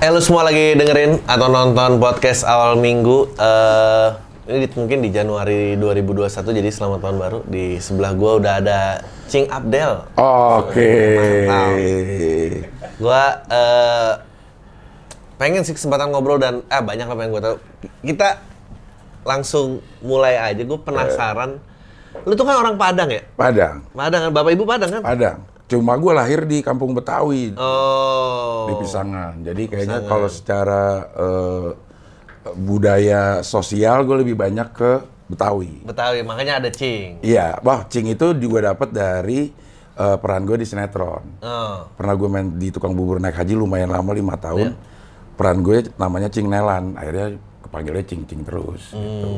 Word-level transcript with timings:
Eh 0.00 0.08
lu 0.08 0.16
semua 0.18 0.40
lagi 0.42 0.72
dengerin 0.72 1.20
atau 1.24 1.46
nonton 1.46 2.00
podcast 2.00 2.40
awal 2.42 2.72
minggu 2.74 3.28
eh 3.36 4.08
ini 4.48 4.64
di- 4.64 4.72
mungkin 4.74 4.98
di 5.04 5.12
Januari 5.12 5.76
2021 5.76 6.56
jadi 6.56 6.70
selamat 6.72 6.98
tahun 6.98 7.16
baru 7.20 7.38
di 7.44 7.76
sebelah 7.76 8.16
gua 8.16 8.40
udah 8.40 8.52
ada 8.58 8.80
Cing 9.28 9.46
Abdel. 9.46 10.08
Oke. 10.16 10.90
Gua 12.96 13.22
eh 13.46 14.12
pengen 15.36 15.62
sih 15.62 15.76
kesempatan 15.76 16.08
ngobrol 16.08 16.40
dan 16.40 16.64
ah 16.66 16.80
banyak 16.80 17.04
lah 17.04 17.14
yang 17.14 17.30
gua 17.30 17.42
tahu. 17.44 17.56
Kita 18.00 18.40
langsung 19.22 19.84
mulai 20.00 20.40
aja. 20.40 20.64
Gue 20.64 20.80
penasaran. 20.80 21.60
Lu 22.24 22.32
tuh 22.32 22.42
kan 22.42 22.56
orang 22.56 22.74
Padang 22.74 23.06
ya? 23.06 23.20
Padang, 23.36 23.84
Padang 23.92 24.20
kan 24.26 24.30
bapak 24.32 24.50
ibu 24.50 24.64
Padang 24.64 24.90
kan? 24.90 25.02
Padang. 25.04 25.38
Cuma 25.70 25.94
gue 25.94 26.10
lahir 26.10 26.42
di 26.44 26.66
Kampung 26.66 26.90
Betawi 26.90 27.54
Oh. 27.54 28.66
di 28.66 28.74
Pisangan. 28.82 29.38
Jadi 29.38 29.70
kayaknya 29.70 30.02
kalau 30.02 30.26
secara 30.26 30.82
eh, 31.14 31.68
budaya 32.58 33.46
sosial 33.46 34.02
gue 34.02 34.26
lebih 34.26 34.34
banyak 34.34 34.68
ke 34.74 34.92
Betawi. 35.30 35.86
Betawi, 35.86 36.26
makanya 36.26 36.58
ada 36.58 36.70
Cing. 36.74 37.22
Iya, 37.22 37.62
wah 37.62 37.86
Cing 37.86 38.10
itu 38.10 38.34
juga 38.34 38.74
dapat 38.74 38.90
dari 38.90 39.54
eh, 39.94 40.16
peran 40.18 40.42
gue 40.42 40.58
di 40.58 40.66
sinetron. 40.66 41.38
Oh. 41.38 41.86
Pernah 41.94 42.14
gue 42.18 42.28
main 42.28 42.46
di 42.58 42.74
tukang 42.74 42.90
bubur 42.90 43.22
naik 43.22 43.38
haji 43.38 43.54
lumayan 43.54 43.94
lama 43.94 44.10
lima 44.10 44.34
tahun. 44.34 44.74
Peran 45.38 45.62
gue 45.62 45.86
namanya 45.94 46.26
Cing 46.26 46.50
Nelan. 46.50 46.98
Akhirnya 46.98 47.38
kepanggilnya 47.62 48.02
Cing 48.02 48.26
Cing 48.26 48.42
terus. 48.42 48.90
Gitu. 48.90 49.30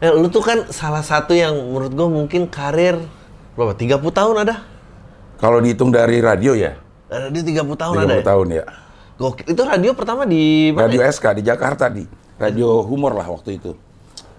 Eh, 0.00 0.10
lu 0.10 0.26
tuh 0.26 0.42
kan 0.42 0.66
salah 0.74 1.06
satu 1.06 1.38
yang 1.38 1.54
menurut 1.54 1.94
gue 1.94 2.08
mungkin 2.10 2.50
karir 2.50 2.98
berapa? 3.54 3.76
30 3.78 4.00
tahun 4.10 4.36
ada? 4.42 4.56
Kalau 5.40 5.58
dihitung 5.58 5.88
dari 5.88 6.20
radio 6.20 6.52
ya, 6.52 6.76
di 7.32 7.40
30 7.42 7.74
tahun 7.74 7.94
30 7.96 8.04
ada. 8.06 8.14
ya? 8.14 8.22
tahun 8.22 8.46
ya. 8.54 8.64
Gokil. 9.20 9.44
Itu 9.52 9.62
radio 9.66 9.90
pertama 9.92 10.22
di 10.24 10.72
mana? 10.72 10.88
Radio 10.88 11.00
ya? 11.02 11.10
SK 11.12 11.26
di 11.40 11.42
Jakarta 11.44 11.90
di 11.92 12.04
radio 12.40 12.80
humor 12.86 13.12
lah 13.12 13.28
waktu 13.28 13.60
itu. 13.60 13.72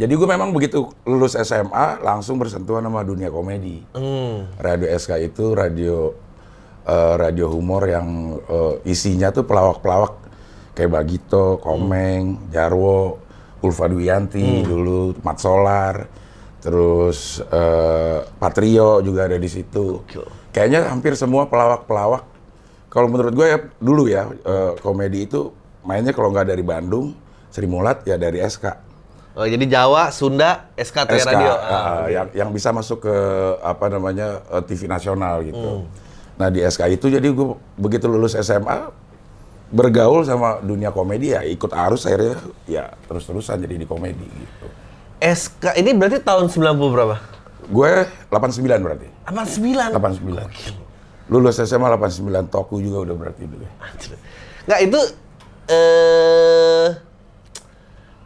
Jadi 0.02 0.14
gue 0.18 0.26
memang 0.26 0.50
begitu 0.50 0.90
lulus 1.06 1.38
SMA 1.38 2.02
langsung 2.02 2.42
bersentuhan 2.42 2.82
sama 2.82 3.06
dunia 3.06 3.30
komedi. 3.30 3.86
Hmm. 3.94 4.50
Radio 4.58 4.90
SK 4.90 5.22
itu 5.22 5.54
radio 5.54 6.16
eh, 6.90 7.14
radio 7.22 7.52
humor 7.54 7.86
yang 7.86 8.40
eh, 8.42 8.90
isinya 8.90 9.30
tuh 9.30 9.46
pelawak-pelawak 9.46 10.18
kayak 10.74 10.90
Bagito, 10.90 11.62
Komeng, 11.62 12.50
Jarwo, 12.50 13.22
Ulfa 13.62 13.86
Duyanti 13.86 14.66
dulu, 14.66 15.14
Mat 15.22 15.38
Solar, 15.38 16.10
terus 16.64 17.38
eh, 17.46 18.26
Patrio 18.42 19.06
juga 19.06 19.30
ada 19.30 19.38
di 19.38 19.50
situ. 19.52 20.02
Kayaknya 20.52 20.88
hampir 20.88 21.16
semua 21.16 21.48
pelawak-pelawak. 21.48 22.28
Kalau 22.88 23.08
menurut 23.08 23.32
gue 23.32 23.48
ya 23.48 23.58
dulu 23.80 24.04
ya 24.06 24.28
eh, 24.28 24.72
komedi 24.78 25.24
itu 25.24 25.52
mainnya 25.82 26.12
kalau 26.12 26.30
nggak 26.30 26.46
dari 26.46 26.62
Bandung, 26.62 27.16
Sri 27.48 27.66
Mulat 27.66 28.04
ya 28.04 28.16
dari 28.16 28.40
SK. 28.40 28.92
Oh, 29.32 29.48
jadi 29.48 29.64
Jawa, 29.64 30.12
Sunda, 30.12 30.68
SKT 30.76 31.08
SK, 31.18 31.32
radio. 31.32 31.56
uh, 31.56 31.64
Ah. 31.64 32.04
yang 32.06 32.28
yang 32.36 32.50
bisa 32.52 32.70
masuk 32.70 33.00
ke 33.02 33.16
apa 33.64 33.88
namanya 33.88 34.44
uh, 34.52 34.60
TV 34.60 34.86
nasional 34.86 35.40
Hmm. 35.40 35.48
gitu. 35.48 35.70
Nah 36.36 36.48
di 36.48 36.60
SK 36.60 36.92
itu 36.92 37.08
jadi 37.08 37.24
gue 37.24 37.48
begitu 37.78 38.12
lulus 38.12 38.36
SMA 38.36 38.92
bergaul 39.72 40.28
sama 40.28 40.60
dunia 40.60 40.92
komedi 40.92 41.32
ya 41.32 41.48
ikut 41.48 41.72
arus 41.72 42.04
akhirnya 42.04 42.36
ya 42.68 42.92
terus-terusan 43.08 43.56
jadi 43.58 43.76
di 43.78 43.88
komedi 43.88 44.28
gitu. 44.28 44.68
SK 45.18 45.80
ini 45.80 45.96
berarti 45.96 46.20
tahun 46.20 46.52
90 46.52 46.76
berapa? 46.92 47.16
Gue 47.70 47.92
89 48.34 48.66
berarti. 48.82 49.08
89. 49.30 49.94
89. 49.94 51.32
Lulus 51.32 51.56
SMA 51.62 51.88
89 51.96 52.52
Toku 52.52 52.82
juga 52.82 53.06
udah 53.06 53.16
berarti 53.16 53.44
dulu. 53.46 53.64
ya. 53.64 53.72
Nggak 54.68 54.80
itu 54.88 55.00
eh 55.72 56.88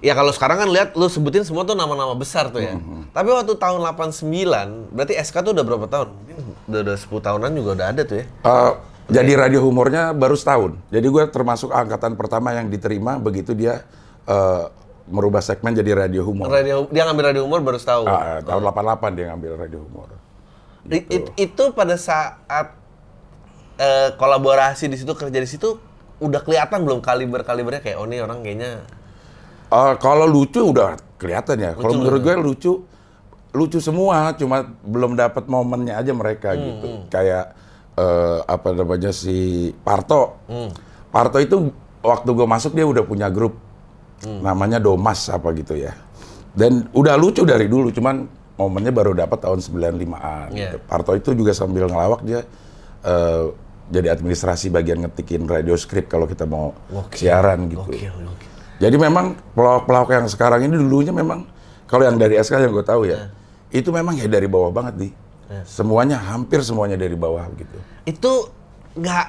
ya 0.01 0.13
kalau 0.13 0.31
sekarang 0.33 0.57
kan 0.65 0.69
lihat 0.69 0.89
lu 0.93 1.09
sebutin 1.09 1.41
semua 1.45 1.65
tuh 1.65 1.77
nama-nama 1.77 2.13
besar 2.13 2.49
tuh 2.49 2.61
ya. 2.61 2.77
Tapi 3.13 3.29
waktu 3.29 3.53
tahun 3.57 3.81
89 3.81 4.93
berarti 4.93 5.13
SK 5.17 5.35
tuh 5.45 5.51
udah 5.53 5.65
berapa 5.65 5.85
tahun? 5.89 6.07
Udah, 6.65 6.79
udah 6.81 6.95
10 6.97 7.27
tahunan 7.27 7.51
juga 7.53 7.69
udah 7.77 7.87
ada 7.93 8.01
tuh 8.05 8.17
ya. 8.21 8.25
Uh, 8.41 8.73
jadi 9.05 9.37
radio 9.37 9.61
humornya 9.61 10.17
baru 10.17 10.33
setahun. 10.33 10.81
Jadi 10.89 11.07
gue 11.09 11.23
termasuk 11.29 11.69
angkatan 11.69 12.17
pertama 12.17 12.57
yang 12.57 12.73
diterima 12.73 13.21
begitu 13.21 13.53
dia 13.53 13.85
uh, 14.25 14.73
merubah 15.05 15.39
segmen 15.39 15.71
jadi 15.71 15.93
radio 15.95 16.21
humor. 16.21 16.47
Radio 16.47 16.85
dia 16.87 17.03
ngambil 17.03 17.25
radio 17.27 17.43
umur 17.43 17.61
baru 17.61 17.77
setahun. 17.77 18.05
Ah, 18.05 18.41
tahun 18.41 18.61
88 18.63 19.13
dia 19.13 19.25
ngambil 19.29 19.51
radio 19.59 19.79
humor. 19.79 20.09
I- 20.85 21.05
it- 21.07 21.33
itu 21.35 21.63
pada 21.71 21.95
saat 21.95 22.73
eh, 23.75 24.09
kolaborasi 24.13 24.85
di 24.85 24.95
situ 24.95 25.11
kerja 25.11 25.35
di 25.35 25.45
situ 25.45 25.77
udah 26.17 26.39
kelihatan 26.39 26.79
belum 26.81 26.99
kaliber 26.99 27.41
kalibernya 27.41 27.81
kayak 27.81 27.97
oh 27.97 28.05
ini 28.05 28.17
orang 28.19 28.39
kayaknya 28.39 28.85
Eh, 29.65 29.93
kalau 29.97 30.23
lucu 30.25 30.61
udah 30.61 30.93
kelihatan 31.17 31.57
ya. 31.57 31.71
Kalau 31.73 31.97
menurut 31.97 32.21
gue 32.21 32.35
lucu, 32.37 32.71
lucu 33.51 33.79
semua. 33.79 34.29
Cuma 34.31 34.61
belum 34.79 35.17
dapat 35.17 35.49
momennya 35.49 35.97
aja 35.97 36.13
mereka 36.13 36.53
gitu. 36.53 37.09
Kayak 37.09 37.57
eh, 37.97 38.39
apa 38.45 38.67
namanya 38.71 39.09
si 39.09 39.35
Parto. 39.81 40.37
Parto 41.09 41.41
itu 41.41 41.73
waktu 41.99 42.29
gue 42.29 42.45
masuk 42.45 42.71
dia 42.71 42.85
udah 42.85 43.03
punya 43.03 43.27
grup, 43.27 43.57
namanya 44.23 44.79
Domas 44.79 45.27
apa 45.27 45.51
gitu 45.57 45.75
ya. 45.75 45.93
Dan 46.55 46.87
udah 46.95 47.19
lucu 47.19 47.43
dari 47.43 47.67
dulu. 47.67 47.91
Cuman 47.91 48.25
momennya 48.55 48.91
baru 48.95 49.11
dapat 49.11 49.43
tahun 49.43 49.59
95an. 49.59 50.55
Iya. 50.55 50.71
gitu. 50.71 50.77
Parto 50.87 51.11
itu 51.13 51.35
juga 51.35 51.51
sambil 51.51 51.87
ngelawak 51.91 52.23
dia. 52.23 52.41
eh, 53.05 53.45
jadi 53.85 54.17
administrasi 54.17 54.73
bagian 54.73 55.05
ngetikin 55.05 55.45
radio 55.45 55.77
script 55.77 56.09
kalau 56.09 56.25
kita 56.25 56.49
mau 56.49 56.73
siaran 57.13 57.69
gitu. 57.69 57.85
gokil 57.85 58.09
gokil. 58.17 58.49
Jadi 58.81 58.95
memang 58.97 59.37
pelawak-pelawak 59.53 60.09
yang 60.09 60.25
sekarang 60.25 60.65
ini 60.65 60.73
dulunya 60.73 61.13
memang 61.13 61.45
kalau 61.85 62.01
yang 62.01 62.17
dari 62.17 62.35
SK 62.41 62.65
yang 62.65 62.73
gue 62.73 62.81
tahu 62.81 63.05
ya, 63.05 63.29
itu 63.69 63.93
memang 63.93 64.17
ya 64.17 64.25
dari 64.25 64.49
bawah 64.49 64.73
banget 64.73 64.93
di. 64.97 65.09
Semuanya 65.69 66.17
hampir 66.17 66.65
semuanya 66.65 66.97
dari 66.97 67.13
bawah 67.13 67.45
gitu. 67.53 67.77
Itu 68.09 68.49
nggak 68.97 69.25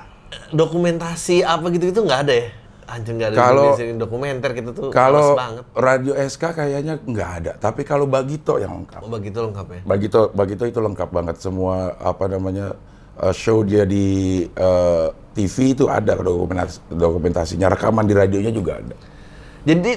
dokumentasi 0.56 1.44
apa 1.44 1.68
gitu 1.76 1.92
itu 1.92 2.00
nggak 2.00 2.20
ada 2.24 2.34
ya? 2.34 2.48
Anjir 2.86 3.18
nggak 3.18 3.34
ada 3.34 3.36
Kalau- 3.36 3.74
dokumenter 3.98 4.50
gitu 4.54 4.70
tuh 4.70 4.88
Kalau 4.94 5.34
banget. 5.34 5.64
radio 5.74 6.14
SK 6.14 6.54
kayaknya 6.54 6.94
nggak 7.02 7.30
ada, 7.42 7.52
tapi 7.58 7.82
kalau 7.82 8.06
Bagito 8.06 8.62
yang 8.62 8.78
lengkap. 8.82 9.02
Oh 9.02 9.10
begitu 9.10 9.42
lengkap 9.42 9.66
ya. 9.66 9.80
Bagito 9.82 10.30
Bagito 10.30 10.64
itu 10.64 10.78
lengkap 10.78 11.10
banget 11.10 11.36
semua 11.42 11.98
apa 11.98 12.30
namanya 12.30 12.78
uh, 13.18 13.34
show 13.34 13.66
dia 13.66 13.82
di 13.82 14.46
uh, 14.54 15.10
TV 15.34 15.74
itu 15.74 15.90
ada 15.90 16.14
dokumentasi 16.14 16.78
dokumentasinya, 16.88 17.66
rekaman 17.68 18.06
di 18.06 18.14
radionya 18.14 18.54
juga 18.54 18.78
ada. 18.78 18.94
Jadi 19.66 19.90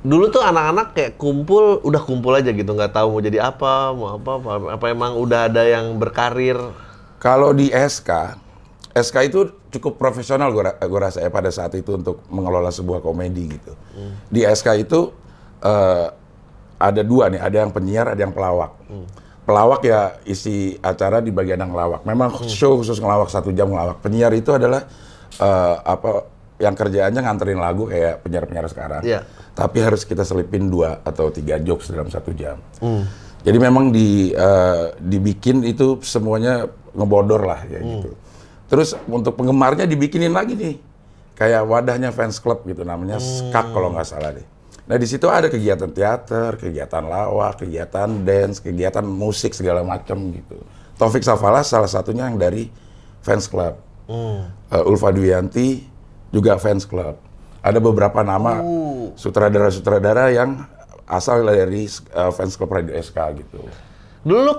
dulu 0.00 0.28
tuh 0.28 0.44
anak-anak 0.44 0.92
kayak 0.92 1.12
kumpul 1.16 1.80
udah 1.80 2.02
kumpul 2.04 2.32
aja 2.32 2.52
gitu 2.52 2.72
nggak 2.72 2.92
tahu 2.92 3.16
mau 3.16 3.20
jadi 3.20 3.48
apa 3.48 3.92
mau 3.92 4.16
apa 4.16 4.30
apa, 4.40 4.52
apa 4.76 4.84
emang 4.88 5.12
udah 5.16 5.48
ada 5.48 5.60
yang 5.64 5.96
berkarir 5.96 6.56
Kalau 7.20 7.52
di 7.52 7.68
SK, 7.68 8.08
SK 8.90 9.16
itu 9.30 9.40
cukup 9.70 10.02
profesional 10.02 10.50
gue 10.50 10.98
rasa 10.98 11.22
ya 11.22 11.30
pada 11.30 11.46
saat 11.54 11.70
itu 11.78 11.94
untuk 11.94 12.26
mengelola 12.26 12.74
sebuah 12.74 12.98
komedi 12.98 13.54
gitu. 13.54 13.72
Di 14.26 14.42
SK 14.42 14.68
itu 14.82 15.14
eh, 15.62 16.06
ada 16.80 17.02
dua 17.04 17.30
nih, 17.30 17.38
ada 17.38 17.56
yang 17.62 17.70
penyiar, 17.70 18.10
ada 18.10 18.20
yang 18.20 18.34
pelawak. 18.34 18.74
Pelawak 19.46 19.80
ya 19.86 20.18
isi 20.26 20.74
acara 20.82 21.22
di 21.22 21.30
bagian 21.30 21.62
yang 21.62 21.70
ngelawak. 21.70 22.02
Memang 22.02 22.34
show 22.50 22.74
khusus 22.80 22.98
ngelawak 22.98 23.30
satu 23.30 23.54
jam 23.54 23.70
ngelawak. 23.70 24.02
Penyiar 24.02 24.34
itu 24.34 24.50
adalah 24.56 24.82
eh, 25.38 25.76
apa 25.86 26.26
yang 26.60 26.74
kerjaannya 26.76 27.20
nganterin 27.24 27.60
lagu 27.62 27.86
kayak 27.88 28.26
penyiar-penyiar 28.26 28.66
sekarang. 28.68 29.02
Iya. 29.06 29.22
Tapi 29.54 29.78
harus 29.80 30.02
kita 30.02 30.26
selipin 30.26 30.66
dua 30.66 30.98
atau 31.06 31.30
tiga 31.30 31.62
jokes 31.62 31.94
dalam 31.94 32.10
satu 32.10 32.34
jam. 32.34 32.58
Jadi 33.40 33.58
memang 33.62 33.94
di 33.94 34.34
eh, 34.34 34.84
dibikin 34.98 35.62
itu 35.62 36.02
semuanya 36.02 36.66
ngebodor 36.90 37.46
lah 37.46 37.62
ya 37.70 37.80
gitu. 37.80 38.10
Terus 38.70 38.94
untuk 39.10 39.34
penggemarnya 39.34 39.84
dibikinin 39.84 40.30
lagi 40.30 40.54
nih, 40.54 40.78
kayak 41.34 41.66
wadahnya 41.66 42.14
fans 42.14 42.38
club 42.38 42.62
gitu 42.70 42.86
namanya 42.86 43.18
SKAK 43.18 43.66
kalau 43.74 43.90
nggak 43.90 44.06
salah 44.06 44.30
deh. 44.30 44.46
Nah 44.86 44.94
di 44.94 45.06
situ 45.10 45.26
ada 45.26 45.50
kegiatan 45.50 45.90
teater, 45.90 46.54
kegiatan 46.54 47.02
lawak, 47.02 47.66
kegiatan 47.66 48.06
dance, 48.22 48.62
kegiatan 48.62 49.02
musik 49.02 49.54
segala 49.58 49.82
macam 49.82 50.30
gitu. 50.30 50.62
Taufik 50.94 51.26
Safalas 51.26 51.66
salah 51.66 51.90
satunya 51.90 52.30
yang 52.30 52.38
dari 52.38 52.70
fans 53.26 53.50
club. 53.50 53.74
Eh, 54.10 54.88
Ulfa 54.90 55.10
Duyanti 55.10 55.82
juga 56.30 56.58
fans 56.58 56.86
club. 56.86 57.18
Ada 57.62 57.78
beberapa 57.78 58.22
nama 58.22 58.62
sutradara-sutradara 59.14 60.30
yang 60.30 60.62
asal 61.10 61.42
dari 61.42 61.90
eh, 61.90 62.30
fans 62.30 62.54
club 62.54 62.70
Radio 62.70 62.94
SK 62.94 63.18
gitu. 63.42 63.58
dulu 64.20 64.40
lu 64.46 64.54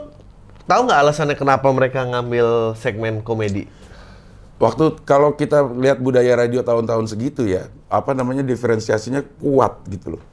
tahu 0.66 0.90
nggak 0.90 1.00
alasannya 1.06 1.36
kenapa 1.38 1.70
mereka 1.70 2.02
ngambil 2.02 2.74
segmen 2.74 3.22
komedi 3.22 3.70
Waktu 4.62 5.02
kalau 5.10 5.34
kita 5.34 5.66
lihat 5.74 5.98
budaya 5.98 6.38
radio 6.38 6.62
tahun-tahun 6.62 7.10
segitu 7.10 7.50
ya, 7.50 7.66
apa 7.90 8.14
namanya 8.14 8.46
diferensiasinya 8.46 9.26
kuat 9.42 9.82
gitu 9.90 10.16
loh. 10.18 10.24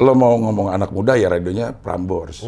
Lo 0.00 0.12
mau 0.16 0.32
ngomong 0.40 0.72
anak 0.72 0.88
muda 0.88 1.20
ya 1.20 1.28
radionya 1.28 1.76
Prambors. 1.76 2.40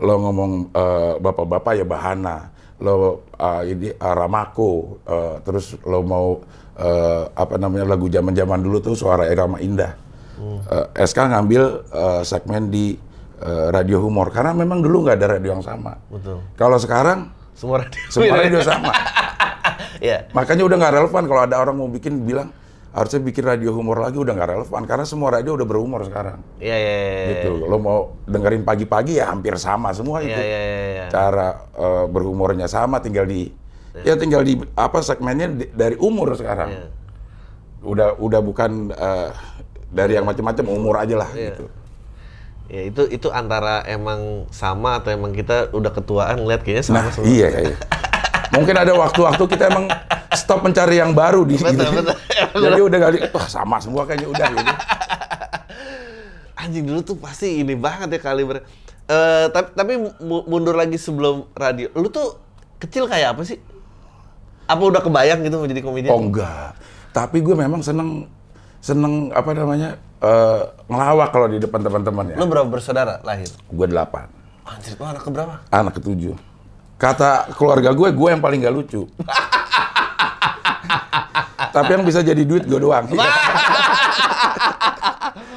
Lo 0.00 0.14
ngomong 0.16 0.72
eh, 0.72 1.14
bapak-bapak 1.20 1.76
ya 1.76 1.84
Bahana. 1.84 2.48
lo 2.82 3.22
uh, 3.38 3.62
ini 3.62 3.94
uh, 3.94 4.10
Ramako, 4.10 4.98
uh, 5.06 5.38
terus 5.46 5.78
lo 5.86 6.02
mau 6.02 6.42
uh, 6.74 7.30
apa 7.30 7.54
namanya 7.54 7.94
lagu 7.94 8.10
zaman-zaman 8.10 8.58
dulu 8.58 8.82
tuh 8.82 8.98
suara 8.98 9.30
Irama 9.30 9.62
Indah. 9.62 9.94
Uh, 10.42 10.90
SK 10.98 11.30
ngambil 11.30 11.62
uh, 11.94 12.26
segmen 12.26 12.74
di 12.74 12.98
uh, 13.38 13.70
radio 13.70 14.02
humor 14.02 14.34
karena 14.34 14.50
memang 14.50 14.82
dulu 14.82 15.06
nggak 15.06 15.14
ada 15.14 15.38
radio 15.38 15.54
yang 15.54 15.62
sama. 15.62 15.94
Betul. 16.10 16.42
Kalau 16.58 16.74
sekarang 16.82 17.30
Semua 17.54 17.86
radio. 17.86 18.02
semua 18.10 18.34
radio 18.42 18.60
sama. 18.66 18.90
Iya. 20.02 20.26
Makanya 20.32 20.66
udah 20.66 20.76
nggak 20.76 20.94
relevan 20.94 21.22
kalau 21.24 21.42
ada 21.42 21.56
orang 21.56 21.76
mau 21.76 21.86
bikin 21.86 22.26
bilang 22.26 22.50
harusnya 22.90 23.22
bikin 23.22 23.46
radio 23.46 23.72
humor 23.72 23.96
lagi 23.96 24.18
udah 24.18 24.34
nggak 24.34 24.50
relevan 24.52 24.82
karena 24.84 25.06
semua 25.06 25.30
radio 25.30 25.54
udah 25.54 25.64
berhumor 25.64 26.02
sekarang. 26.02 26.42
Iya, 26.58 26.76
iya, 26.76 26.94
iya. 26.98 27.26
Gitu. 27.38 27.64
Lo 27.64 27.78
mau 27.78 27.98
dengerin 28.26 28.62
pagi-pagi 28.62 29.16
ya 29.16 29.30
hampir 29.30 29.54
sama 29.56 29.94
semua 29.94 30.20
Iya, 30.20 30.28
itu. 30.28 30.40
iya, 30.42 30.60
iya, 30.60 30.82
iya. 30.90 31.04
Cara 31.08 31.48
eh, 31.72 32.04
berhumornya 32.06 32.66
sama 32.66 32.98
tinggal 32.98 33.24
di 33.24 33.48
ya 33.94 34.16
tinggal 34.16 34.40
di 34.40 34.56
apa 34.74 34.98
segmennya 35.00 35.48
di- 35.54 35.70
dari 35.70 35.96
umur 35.96 36.34
sekarang. 36.34 36.68
Iya. 36.68 36.86
Udah 37.80 38.08
udah 38.16 38.40
bukan 38.40 38.90
eh, 38.90 39.28
dari 39.88 40.12
yang 40.14 40.26
macam-macam 40.26 40.64
umur 40.66 40.98
aja 40.98 41.14
lah 41.16 41.30
Iya. 41.30 41.46
gitu. 41.48 41.64
Ya 42.68 42.82
itu 42.82 43.02
itu 43.06 43.28
antara 43.28 43.84
emang 43.84 44.48
sama 44.48 44.96
atau 44.96 45.08
emang 45.08 45.30
kita 45.30 45.70
udah 45.70 45.92
ketuaan 45.92 46.40
ngeliat 46.40 46.60
kayaknya 46.60 46.84
sama 46.84 46.98
Nah, 46.98 47.08
semua. 47.08 47.24
iya 47.24 47.48
kayaknya. 47.48 47.78
Mungkin 48.52 48.74
ada 48.74 48.92
waktu-waktu 48.92 49.44
kita 49.48 49.64
emang 49.68 49.88
stop 50.32 50.60
mencari 50.60 50.96
yang 50.96 51.12
baru 51.12 51.42
di 51.42 51.56
Betul, 51.56 51.72
gitu. 51.72 51.84
betul. 52.04 52.16
Jadi 52.62 52.80
udah 52.80 52.98
kali, 53.00 53.18
wah 53.26 53.46
sama 53.46 53.76
semua 53.80 54.04
kayaknya 54.04 54.28
udah 54.28 54.48
gitu. 54.50 54.72
Anjing 56.54 56.84
dulu 56.84 57.00
tuh 57.02 57.16
pasti 57.16 57.58
ini 57.58 57.74
banget 57.74 58.12
ya 58.12 58.20
kaliber. 58.22 58.62
Eh 59.08 59.46
tapi 59.50 59.68
tapi 59.74 59.92
mu- 60.20 60.46
mundur 60.46 60.76
lagi 60.76 60.94
sebelum 60.94 61.48
radio. 61.52 61.90
Lu 61.92 62.06
tuh 62.06 62.38
kecil 62.78 63.08
kayak 63.08 63.34
apa 63.34 63.42
sih? 63.42 63.58
Apa 64.64 64.82
udah 64.84 65.02
kebayang 65.02 65.42
gitu 65.42 65.58
mau 65.58 65.66
jadi 65.66 65.82
komedian? 65.82 66.12
Oh 66.12 66.22
enggak. 66.22 66.76
Tapi 67.10 67.40
gue 67.40 67.52
memang 67.52 67.82
seneng 67.82 68.30
seneng 68.78 69.32
apa 69.32 69.50
namanya 69.52 69.96
eh, 70.18 70.60
ngelawak 70.86 71.28
kalau 71.30 71.48
di 71.48 71.58
depan 71.58 71.82
teman-teman 71.82 72.30
ya. 72.30 72.36
Lu 72.36 72.46
berapa 72.46 72.68
bersaudara 72.68 73.18
lahir? 73.22 73.50
Gue 73.66 73.86
delapan, 73.86 74.30
Anjir, 74.62 74.94
lu 74.94 75.04
anak 75.04 75.22
keberapa? 75.24 75.54
anak 75.68 75.98
ketujuh. 75.98 76.36
Kata 77.02 77.50
keluarga 77.52 77.90
gue, 77.90 78.08
gue 78.08 78.28
yang 78.30 78.38
paling 78.38 78.62
gak 78.62 78.70
lucu. 78.70 79.02
Tapi 81.72 81.90
yang 81.90 82.04
bisa 82.04 82.22
jadi 82.22 82.42
duit 82.44 82.62
gue 82.62 82.78
doang. 82.78 83.10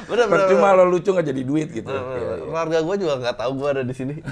Bener, 0.06 0.26
bener, 0.26 0.26
Percuma 0.48 0.72
lo 0.72 0.86
lucu 0.86 1.12
nggak 1.12 1.22
jadi 1.24 1.42
duit 1.42 1.68
gitu. 1.70 1.86
bener. 1.86 2.02
Iya, 2.08 2.18
iya. 2.32 2.36
Keluarga 2.40 2.78
gue 2.80 2.94
juga 2.96 3.14
nggak 3.20 3.36
tahu 3.36 3.52
gue 3.54 3.68
ada 3.68 3.82
di 3.82 3.94
sini. 3.94 4.14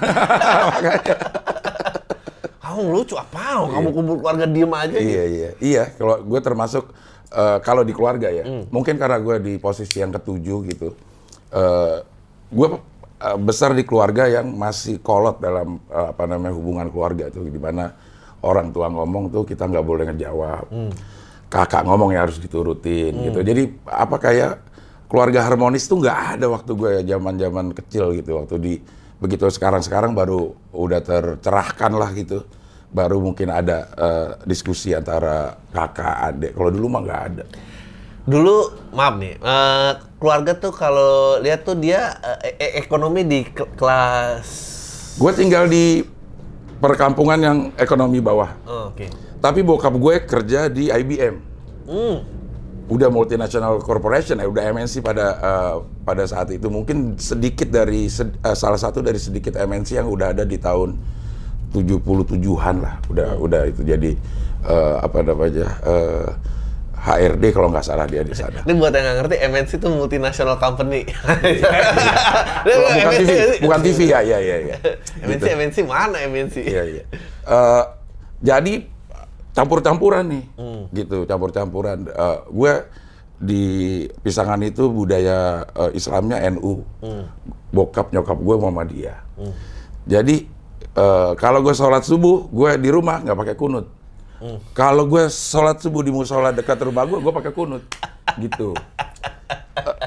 Kamu 2.59 2.81
lucu 2.89 3.15
apa? 3.15 3.63
Kamu 3.63 3.89
kumpul 3.91 4.15
keluarga 4.19 4.45
diem 4.45 4.71
aja 4.73 4.97
gitu. 4.97 5.05
Iya 5.05 5.23
iya 5.25 5.49
iya. 5.61 5.83
Kalau 5.93 6.19
gue 6.19 6.39
termasuk 6.41 6.89
eh, 7.29 7.57
kalau 7.61 7.83
di 7.83 7.93
keluarga 7.93 8.27
ya, 8.27 8.43
Hmm. 8.43 8.65
mungkin 8.67 8.97
karena 8.97 9.19
gue 9.19 9.35
di 9.39 9.53
posisi 9.55 10.01
yang 10.01 10.11
ketujuh 10.11 10.59
gitu. 10.67 10.89
eh 11.53 11.97
gue 12.45 12.67
eh, 13.21 13.37
besar 13.39 13.71
di 13.75 13.83
keluarga 13.87 14.27
yang 14.27 14.51
masih 14.55 14.99
kolot 14.99 15.39
dalam 15.39 15.79
eh, 15.87 16.07
apa 16.11 16.23
namanya 16.25 16.53
hubungan 16.55 16.87
keluarga 16.89 17.31
tuh, 17.31 17.47
di 17.47 17.59
mana 17.59 17.91
orang 18.45 18.69
tua 18.69 18.87
ngomong 18.91 19.33
tuh 19.33 19.43
kita 19.43 19.65
nggak 19.65 19.85
boleh 19.85 20.03
ngejawab. 20.11 20.65
Hmm. 20.69 20.91
Kakak 21.45 21.85
ngomong 21.87 22.11
ya 22.11 22.25
harus 22.25 22.41
diturutin 22.41 23.15
gitu. 23.31 23.39
Jadi 23.39 23.69
apa 23.87 24.17
kayak 24.17 24.53
keluarga 25.07 25.45
harmonis 25.45 25.85
tuh 25.85 26.01
nggak 26.01 26.19
ada 26.35 26.45
waktu 26.51 26.71
gue 26.73 26.91
zaman-zaman 27.05 27.65
kecil 27.71 28.11
gitu. 28.17 28.41
Waktu 28.41 28.55
di 28.59 28.73
begitu 29.15 29.47
sekarang-sekarang 29.47 30.11
baru 30.11 30.51
udah 30.75 30.99
tercerahkan 30.99 31.91
lah 31.95 32.11
gitu 32.11 32.43
baru 32.95 33.19
mungkin 33.19 33.51
ada 33.51 33.77
eh, 33.91 34.29
diskusi 34.47 34.95
antara 34.95 35.55
kakak 35.75 36.15
adik. 36.31 36.51
Kalau 36.55 36.71
dulu 36.71 36.87
mah 36.87 37.01
nggak 37.03 37.23
ada. 37.33 37.43
Dulu 38.25 38.55
maaf 38.89 39.21
nih, 39.21 39.37
eh, 39.37 39.91
keluarga 40.17 40.57
tuh 40.57 40.73
kalau 40.73 41.37
lihat 41.37 41.61
tuh 41.61 41.77
dia 41.77 42.17
eh, 42.41 42.57
e- 42.57 42.73
ekonomi 42.81 43.21
di 43.21 43.45
ke- 43.45 43.69
kelas 43.77 44.47
Gue 45.15 45.31
tinggal 45.31 45.69
di 45.69 46.01
perkampungan 46.81 47.37
yang 47.37 47.57
ekonomi 47.77 48.17
bawah. 48.19 48.49
Oh, 48.65 48.89
oke. 48.89 49.07
Tapi 49.39 49.61
bokap 49.61 49.93
gue 49.93 50.15
kerja 50.25 50.67
di 50.67 50.89
IBM. 50.89 51.35
Hmm. 51.85 52.17
Udah 52.89 53.07
multinational 53.07 53.77
corporation 53.79 54.37
ya, 54.37 54.49
udah 54.49 54.73
MNC 54.73 55.05
pada 55.05 55.25
eh, 55.37 55.75
pada 56.01 56.25
saat 56.25 56.49
itu. 56.49 56.65
Mungkin 56.65 57.21
sedikit 57.21 57.69
dari 57.69 58.09
sed- 58.09 58.41
eh, 58.41 58.57
salah 58.57 58.81
satu 58.81 59.05
dari 59.05 59.21
sedikit 59.21 59.53
MNC 59.53 60.01
yang 60.01 60.09
udah 60.09 60.33
ada 60.33 60.43
di 60.43 60.57
tahun 60.57 60.97
77-an 61.71 62.75
lah. 62.81 62.95
Udah 63.05 63.29
udah 63.37 63.61
itu 63.69 63.85
jadi 63.85 64.17
eh, 64.65 64.95
apa 64.97 65.21
namanya? 65.21 65.67
eh, 65.85 66.29
HRD 67.05 67.53
kalau 67.53 67.69
nggak 67.69 67.85
salah 67.85 68.09
dia 68.09 68.25
di 68.25 68.33
sana. 68.33 68.65
Ini 68.65 68.73
buat 68.81 68.89
yang 68.89 69.05
nggak 69.05 69.17
ngerti, 69.21 69.35
MNC 69.45 69.71
itu 69.77 69.87
multinational 69.93 70.57
company. 70.57 71.05
bukan 72.65 73.13
TV, 73.13 73.29
bukan 73.61 73.79
TV 73.85 73.99
ya, 74.09 74.19
ya, 74.25 74.37
ya, 74.41 74.57
ya. 74.73 74.77
MNC, 75.21 75.45
MNC 75.53 75.77
mana 75.85 76.17
MNC? 76.25 76.65
Iya 76.65 76.83
iya. 76.89 77.03
Eh, 77.45 77.83
jadi 78.41 78.73
campur-campuran 79.53 80.25
nih, 80.33 80.45
gitu 80.97 81.29
campur-campuran. 81.29 82.09
Eh, 82.09 82.37
gue 82.49 82.73
di 83.37 83.63
Pisangan 84.25 84.57
itu 84.65 84.89
budaya 84.89 85.61
eh, 85.77 85.91
Islamnya 85.93 86.41
NU, 86.57 86.81
bokap 87.69 88.09
nyokap 88.17 88.41
gue 88.41 88.55
Muhammadiyah. 88.57 89.19
Jadi 90.09 90.49
eh, 90.97 91.31
kalau 91.37 91.61
gue 91.61 91.73
sholat 91.77 92.01
subuh, 92.01 92.49
gue 92.49 92.81
di 92.81 92.89
rumah 92.89 93.21
nggak 93.21 93.37
pakai 93.37 93.53
kunut. 93.53 93.93
Kalau 94.71 95.07
gue 95.07 95.25
sholat 95.27 95.79
subuh 95.79 96.03
di 96.03 96.11
musola 96.11 96.51
dekat 96.51 96.77
rumah 96.81 97.07
gue, 97.07 97.17
gue 97.17 97.33
pakai 97.33 97.51
kunut, 97.51 97.83
gitu. 98.35 98.75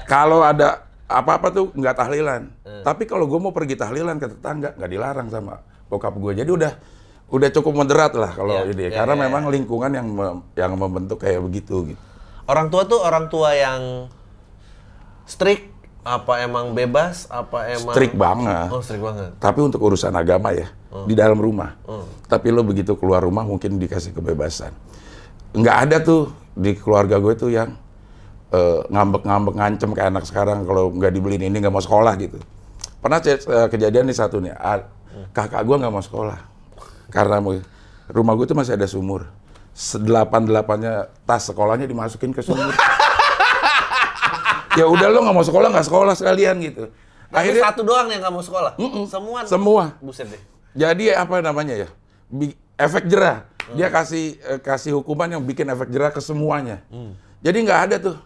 Kalau 0.04 0.44
ada 0.44 0.84
apa-apa 1.08 1.48
tuh 1.48 1.72
nggak 1.72 1.96
tahlilan. 1.96 2.42
Tapi 2.84 3.08
kalau 3.08 3.24
gue 3.24 3.40
mau 3.40 3.50
pergi 3.50 3.74
tahlilan 3.74 4.16
ke 4.16 4.36
tetangga 4.36 4.76
nggak 4.76 4.90
dilarang 4.90 5.28
sama 5.28 5.64
bokap 5.88 6.12
gue. 6.14 6.44
Jadi 6.44 6.50
udah 6.52 6.72
udah 7.28 7.48
cukup 7.52 7.84
moderat 7.84 8.12
lah 8.16 8.32
kalau 8.32 8.64
Iya, 8.64 8.72
ini. 8.72 8.82
iya, 8.88 9.04
Karena 9.04 9.14
iya. 9.16 9.22
memang 9.28 9.42
lingkungan 9.48 9.90
yang 9.92 10.08
mem- 10.08 10.44
yang 10.56 10.72
membentuk 10.76 11.20
kayak 11.20 11.40
begitu 11.44 11.92
gitu. 11.92 12.00
Orang 12.48 12.72
tua 12.72 12.88
tuh 12.88 13.00
orang 13.04 13.28
tua 13.28 13.52
yang 13.52 14.08
strict 15.28 15.68
apa 16.08 16.40
emang 16.40 16.72
bebas 16.72 17.28
apa 17.28 17.68
emang 17.68 17.92
Strict 17.92 18.16
banget. 18.16 18.68
Oh, 18.72 18.80
strict 18.80 19.04
banget. 19.04 19.30
Tapi 19.36 19.60
untuk 19.60 19.80
urusan 19.84 20.12
agama 20.16 20.56
ya 20.56 20.72
di 21.04 21.12
dalam 21.12 21.36
rumah. 21.36 21.76
Tapi 22.24 22.48
lo 22.48 22.64
begitu 22.64 22.96
keluar 22.96 23.20
rumah 23.20 23.44
mungkin 23.44 23.76
dikasih 23.76 24.16
kebebasan. 24.16 24.72
Nggak 25.52 25.76
ada 25.88 25.96
tuh 26.00 26.32
di 26.52 26.72
keluarga 26.74 27.20
gue 27.20 27.34
tuh 27.36 27.50
yang 27.52 27.76
eh, 28.48 28.80
ngambek-ngambek 28.88 29.54
ngancem 29.56 29.90
kayak 29.92 30.08
anak 30.12 30.24
sekarang 30.24 30.64
kalau 30.64 30.88
nggak 30.92 31.12
dibeliin 31.12 31.44
ini 31.44 31.60
nggak 31.60 31.72
mau 31.72 31.84
sekolah 31.84 32.12
gitu. 32.16 32.40
Pernah 32.98 33.20
eh, 33.22 33.38
kejadian 33.68 34.08
nih 34.08 34.16
satu 34.16 34.40
nih, 34.40 34.52
a- 34.56 34.88
kakak 35.32 35.62
gue 35.64 35.76
nggak 35.76 35.92
mau 35.92 36.00
sekolah 36.02 36.38
karena 37.08 37.40
mau- 37.40 37.64
rumah 38.08 38.32
gue 38.36 38.46
tuh 38.48 38.56
masih 38.56 38.76
ada 38.76 38.88
sumur. 38.88 39.28
Sedelapan 39.76 40.42
delapannya 40.42 41.06
tas 41.22 41.46
sekolahnya 41.46 41.86
dimasukin 41.86 42.32
ke 42.34 42.42
sumur. 42.42 42.72
ya 44.78 44.84
udah 44.86 45.06
lo 45.10 45.22
nggak 45.22 45.36
mau 45.36 45.46
sekolah 45.46 45.68
nggak 45.70 45.86
sekolah 45.86 46.14
sekalian 46.16 46.56
gitu. 46.64 46.88
Tapi 47.28 47.60
satu 47.60 47.84
doang 47.84 48.08
yang 48.08 48.24
kamu 48.24 48.40
sekolah. 48.40 48.72
Semua. 49.04 49.44
semua 49.44 49.84
Buset 50.00 50.26
deh. 50.32 50.42
Jadi 50.78 51.18
apa 51.18 51.42
namanya 51.42 51.74
ya? 51.74 51.88
Efek 52.78 53.10
jerah. 53.10 53.50
Dia 53.74 53.90
kasih 53.90 54.38
eh, 54.38 54.60
kasih 54.62 54.94
hukuman 54.96 55.28
yang 55.28 55.42
bikin 55.42 55.66
efek 55.68 55.90
jerah 55.90 56.14
ke 56.14 56.22
semuanya. 56.22 56.86
Jadi 57.42 57.58
nggak 57.66 57.80
ada 57.90 57.96
tuh 57.98 58.16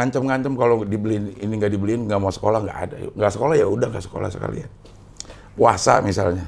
ancam-ngancam 0.00 0.56
kalau 0.56 0.76
dibeliin 0.86 1.36
ini 1.36 1.52
nggak 1.60 1.72
dibeliin 1.76 2.08
nggak 2.08 2.20
mau 2.20 2.32
sekolah 2.32 2.58
nggak 2.66 2.78
ada. 2.90 2.94
Nggak 3.14 3.32
sekolah 3.32 3.54
ya 3.54 3.66
udah 3.70 3.86
nggak 3.88 4.04
sekolah 4.04 4.28
sekalian. 4.28 4.70
Puasa 5.54 6.02
misalnya. 6.02 6.46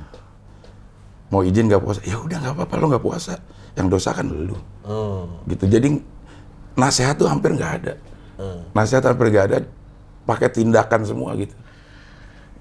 Mau 1.32 1.40
izin 1.40 1.64
nggak 1.64 1.80
puasa, 1.80 2.00
ya 2.04 2.20
udah 2.20 2.36
nggak 2.44 2.54
apa-apa 2.60 2.74
lo 2.76 2.84
nggak 2.92 3.04
puasa. 3.04 3.40
Yang 3.72 3.86
dosa 3.88 4.10
kan 4.12 4.28
lu. 4.28 4.56
Hmm. 4.84 5.40
Gitu. 5.48 5.64
Jadi 5.64 5.88
nasihat 6.76 7.16
tuh 7.16 7.24
hampir 7.24 7.56
nggak 7.56 7.72
ada. 7.80 7.94
Nasihat 8.76 9.04
hampir 9.08 9.32
nggak 9.32 9.46
ada. 9.48 9.58
Pakai 10.28 10.52
tindakan 10.52 11.08
semua 11.08 11.32
gitu. 11.40 11.56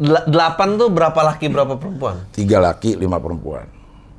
Del- 0.02 0.26
delapan 0.26 0.82
tuh 0.82 0.90
berapa 0.90 1.20
laki 1.22 1.46
berapa 1.46 1.78
perempuan? 1.78 2.26
Tiga 2.34 2.58
laki, 2.58 2.98
lima 2.98 3.22
perempuan. 3.22 3.70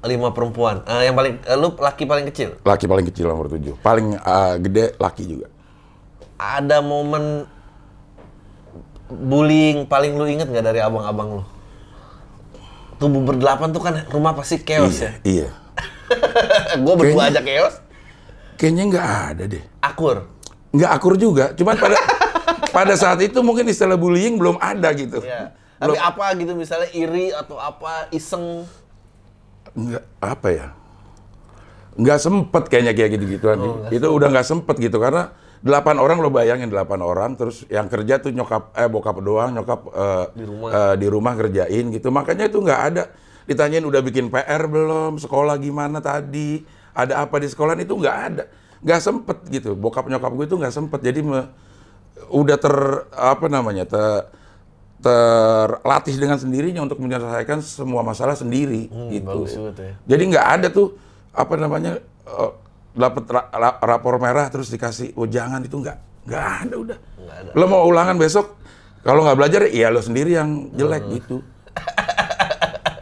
Lima 0.03 0.31
perempuan. 0.31 0.87
Eh, 0.87 1.11
yang 1.11 1.15
paling 1.15 1.43
eh, 1.43 1.57
lu 1.59 1.75
laki 1.75 2.07
paling 2.07 2.31
kecil. 2.31 2.55
Laki 2.63 2.87
paling 2.87 3.03
kecil 3.03 3.27
nomor 3.27 3.51
tujuh. 3.51 3.75
Paling 3.79 4.15
uh, 4.15 4.55
gede 4.59 4.95
laki 4.97 5.27
juga. 5.27 5.51
Ada 6.39 6.79
momen 6.79 7.51
bullying 9.11 9.85
paling 9.85 10.15
lu 10.15 10.25
inget 10.25 10.47
nggak 10.47 10.65
dari 10.65 10.79
abang-abang 10.79 11.39
lu? 11.39 11.45
Tubuh 12.97 13.19
berdelapan 13.21 13.75
tuh 13.75 13.83
kan 13.83 13.95
rumah 14.09 14.33
pasti 14.33 14.63
chaos 14.63 15.03
ya. 15.03 15.13
Iya. 15.23 15.51
Gue 16.83 16.95
berdua 16.95 17.27
Kayaknya- 17.27 17.35
aja 17.35 17.43
chaos. 17.43 17.75
Kayaknya 18.55 18.85
nggak 18.87 19.07
ada 19.29 19.45
deh. 19.51 19.63
Akur. 19.83 20.17
Nggak 20.71 20.91
akur 20.93 21.15
juga. 21.19 21.51
Cuman 21.53 21.75
pada 21.75 21.99
pada 22.77 22.95
saat 22.95 23.19
itu 23.19 23.43
mungkin 23.43 23.67
istilah 23.67 23.99
bullying 23.99 24.39
belum 24.39 24.63
ada 24.63 24.95
gitu. 24.95 25.19
Ya. 25.19 25.51
Tapi 25.83 25.99
apa 25.99 26.25
gitu 26.39 26.53
misalnya 26.55 26.89
iri 26.93 27.35
atau 27.35 27.59
apa 27.59 28.07
iseng? 28.11 28.63
Nggak 29.73 30.05
apa 30.21 30.49
ya? 30.49 30.67
Nggak 31.93 32.19
sempet 32.19 32.63
kayaknya 32.71 32.93
kayak 32.95 33.11
gitu 33.17 33.25
gituan 33.29 33.59
itu 33.91 34.07
udah 34.07 34.29
nggak 34.31 34.47
sempet 34.47 34.81
gitu 34.81 34.97
karena 34.97 35.29
delapan 35.61 36.01
orang 36.01 36.19
lo 36.19 36.33
bayangin 36.33 36.67
delapan 36.67 37.05
orang 37.05 37.31
terus 37.37 37.69
yang 37.69 37.87
kerja 37.87 38.19
tuh 38.19 38.33
nyokap 38.33 38.73
eh 38.75 38.89
bokap 38.89 39.21
doang 39.21 39.53
nyokap 39.53 39.81
eh, 39.93 40.25
Di 40.33 40.45
rumah. 40.49 40.69
eh, 40.73 40.95
di 40.97 41.07
rumah 41.07 41.33
kerjain 41.37 41.85
gitu. 41.91 42.09
Makanya 42.09 42.49
itu 42.49 42.59
nggak 42.59 42.81
ada. 42.93 43.05
Ditanyain 43.43 43.83
udah 43.83 44.01
bikin 44.01 44.31
PR 44.31 44.63
belum? 44.65 45.19
Sekolah 45.19 45.59
gimana 45.59 45.99
tadi? 45.99 46.63
Ada 46.95 47.27
apa 47.27 47.37
di 47.37 47.51
sekolah? 47.51 47.75
Itu 47.77 47.99
nggak 47.99 48.17
ada. 48.31 48.45
Nggak 48.81 49.01
sempet 49.03 49.39
gitu. 49.51 49.75
Bokap 49.75 50.07
nyokap 50.07 50.31
gue 50.33 50.47
itu 50.47 50.57
nggak 50.57 50.75
sempet. 50.75 51.01
Jadi 51.03 51.21
me- 51.21 51.51
udah 52.31 52.57
ter 52.57 52.75
apa 53.13 53.47
namanya 53.47 53.85
ter 53.85 54.31
terlatih 55.03 56.15
dengan 56.15 56.39
sendirinya 56.39 56.81
untuk 56.81 56.97
menyelesaikan 56.97 57.59
semua 57.59 58.01
masalah 58.01 58.33
sendiri 58.33 58.87
gitu. 59.11 59.27
bagus 59.27 59.53
ya. 59.53 59.75
Jadi 60.07 60.23
nggak 60.31 60.47
ada 60.49 60.67
tuh 60.69 60.95
apa 61.31 61.55
namanya 61.57 61.99
eh, 62.23 62.51
dapat 62.93 63.25
ra- 63.27 63.51
ra- 63.51 63.79
rapor 63.81 64.17
merah 64.17 64.47
terus 64.47 64.69
dikasih 64.69 65.13
oh 65.15 65.27
jangan 65.27 65.59
itu 65.61 65.75
nggak 65.75 65.99
nggak 66.23 66.45
ada 66.63 66.75
udah. 66.77 66.99
Nggak 67.19 67.37
ada. 67.37 67.51
Lo 67.53 67.65
mau 67.67 67.83
ulangan 67.83 68.15
besok 68.15 68.55
kalau 69.03 69.27
nggak 69.27 69.35
belajar 69.35 69.61
ya 69.67 69.91
lo 69.91 69.99
sendiri 69.99 70.33
yang 70.33 70.71
jelek 70.73 71.03
Hmm. 71.03 71.13
gitu. 71.13 71.37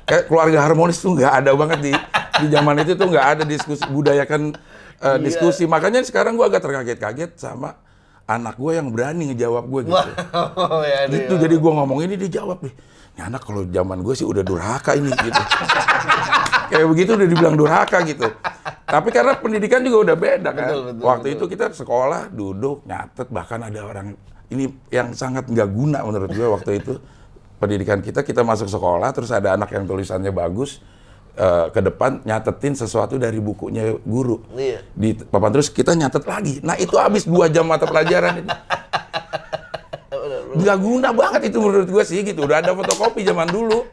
Kayak 0.03 0.25
keluarga 0.27 0.59
harmonis 0.61 0.99
tuh 0.99 1.15
nggak 1.15 1.33
ada 1.37 1.51
banget 1.53 1.79
di 1.81 1.93
di 2.41 2.47
zaman 2.49 2.75
itu 2.81 2.93
tuh 2.95 3.07
nggak 3.07 3.27
ada 3.31 3.43
diskusi 3.45 3.85
budayakan 3.87 4.57
Iya. 5.01 5.17
diskusi. 5.17 5.65
Makanya 5.65 6.01
sekarang 6.03 6.35
gua 6.35 6.49
agak 6.49 6.61
terkaget-kaget 6.61 7.33
sama 7.37 7.77
anak 8.31 8.55
gue 8.55 8.73
yang 8.79 8.89
berani 8.95 9.35
ngejawab 9.35 9.65
gue 9.67 9.81
gitu. 9.91 10.11
Wow, 10.55 10.87
ya 10.87 11.11
Itu 11.11 11.35
jadi 11.35 11.55
gua 11.59 11.83
ngomong 11.83 11.99
ini 12.07 12.15
dijawab 12.15 12.63
nih. 12.63 12.75
Ini 13.19 13.21
anak 13.27 13.43
kalau 13.43 13.67
zaman 13.67 13.99
gue 14.07 14.15
sih 14.15 14.27
udah 14.27 14.43
durhaka 14.47 14.95
ini 14.95 15.11
gitu. 15.11 15.43
Kayak 16.71 16.87
begitu 16.87 17.11
udah 17.19 17.27
dibilang 17.27 17.55
durhaka 17.59 17.99
gitu. 18.07 18.31
Tapi 18.87 19.09
karena 19.11 19.35
pendidikan 19.39 19.83
juga 19.83 20.11
udah 20.11 20.17
beda 20.17 20.51
kan. 20.55 20.67
Betul, 20.71 20.81
betul, 20.87 21.03
Waktu 21.03 21.27
itu 21.35 21.45
kita 21.51 21.65
sekolah, 21.75 22.31
duduk, 22.31 22.87
nyatet, 22.87 23.27
bahkan 23.35 23.67
ada 23.67 23.81
orang 23.83 24.15
ini 24.51 24.67
yang 24.91 25.15
sangat 25.15 25.47
nggak 25.47 25.69
guna 25.71 26.03
menurut 26.03 26.31
gue 26.31 26.47
waktu 26.47 26.71
itu 26.83 26.99
pendidikan 27.63 28.03
kita 28.03 28.27
kita 28.27 28.43
masuk 28.43 28.67
sekolah 28.67 29.15
terus 29.15 29.31
ada 29.31 29.55
anak 29.55 29.71
yang 29.71 29.87
tulisannya 29.87 30.35
bagus 30.35 30.83
eh, 31.37 31.67
ke 31.71 31.81
depan 31.81 32.23
nyatetin 32.25 32.75
sesuatu 32.75 33.19
dari 33.19 33.39
bukunya 33.39 33.95
guru 34.03 34.43
Iya. 34.55 34.83
di 34.95 35.15
papan 35.15 35.51
terus 35.55 35.69
kita 35.71 35.95
nyatet 35.95 36.25
lagi. 36.25 36.55
Nah 36.63 36.75
itu 36.77 36.95
habis 36.97 37.27
dua 37.27 37.47
jam 37.47 37.67
mata 37.67 37.87
pelajaran 37.87 38.43
itu. 38.43 38.51
Nggak 40.51 40.79
guna 40.83 41.09
banget 41.15 41.55
itu 41.55 41.59
menurut 41.63 41.89
gue 41.89 42.05
sih 42.05 42.21
gitu. 42.27 42.43
Udah 42.43 42.59
ada 42.59 42.75
fotokopi 42.75 43.23
zaman 43.23 43.47
dulu. 43.47 43.87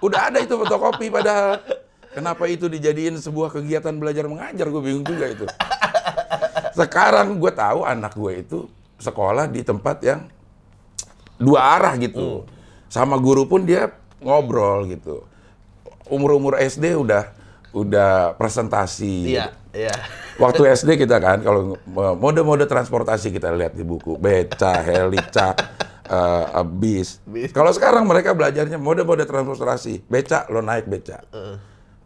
Udah 0.00 0.30
ada 0.30 0.38
itu 0.38 0.54
fotokopi 0.54 1.10
padahal. 1.10 1.58
Kenapa 2.14 2.46
itu 2.46 2.70
dijadiin 2.70 3.18
sebuah 3.18 3.50
kegiatan 3.50 3.90
belajar 3.98 4.30
mengajar? 4.30 4.70
Gue 4.70 4.82
bingung 4.86 5.02
juga 5.02 5.26
itu. 5.26 5.46
Sekarang 6.78 7.42
gue 7.42 7.50
tahu 7.50 7.82
anak 7.82 8.14
gue 8.14 8.32
itu 8.38 8.58
sekolah 9.02 9.50
di 9.50 9.66
tempat 9.66 9.98
yang 10.06 10.30
dua 11.42 11.74
arah 11.74 11.94
gitu. 11.98 12.46
Sama 12.86 13.18
guru 13.18 13.50
pun 13.50 13.66
dia 13.66 13.90
ngobrol 14.22 14.86
gitu. 14.86 15.26
Umur-umur 16.08 16.60
SD 16.60 16.96
udah 16.96 17.32
udah 17.74 18.38
presentasi. 18.38 19.34
Iya, 19.34 19.50
iya. 19.74 19.94
Waktu 20.38 20.70
SD 20.74 20.98
kita 21.06 21.18
kan 21.18 21.42
kalau 21.42 21.78
mode-mode 22.18 22.66
transportasi 22.70 23.34
kita 23.34 23.50
lihat 23.50 23.74
di 23.74 23.82
buku 23.82 24.14
beca, 24.14 24.78
helicak, 24.82 25.58
eh, 26.06 26.64
bis. 26.70 27.18
Kalau 27.50 27.74
sekarang 27.74 28.06
mereka 28.06 28.30
belajarnya 28.34 28.78
mode-mode 28.78 29.26
transportasi. 29.26 30.06
Beca 30.06 30.46
lo 30.50 30.62
naik 30.62 30.86
beca. 30.86 31.22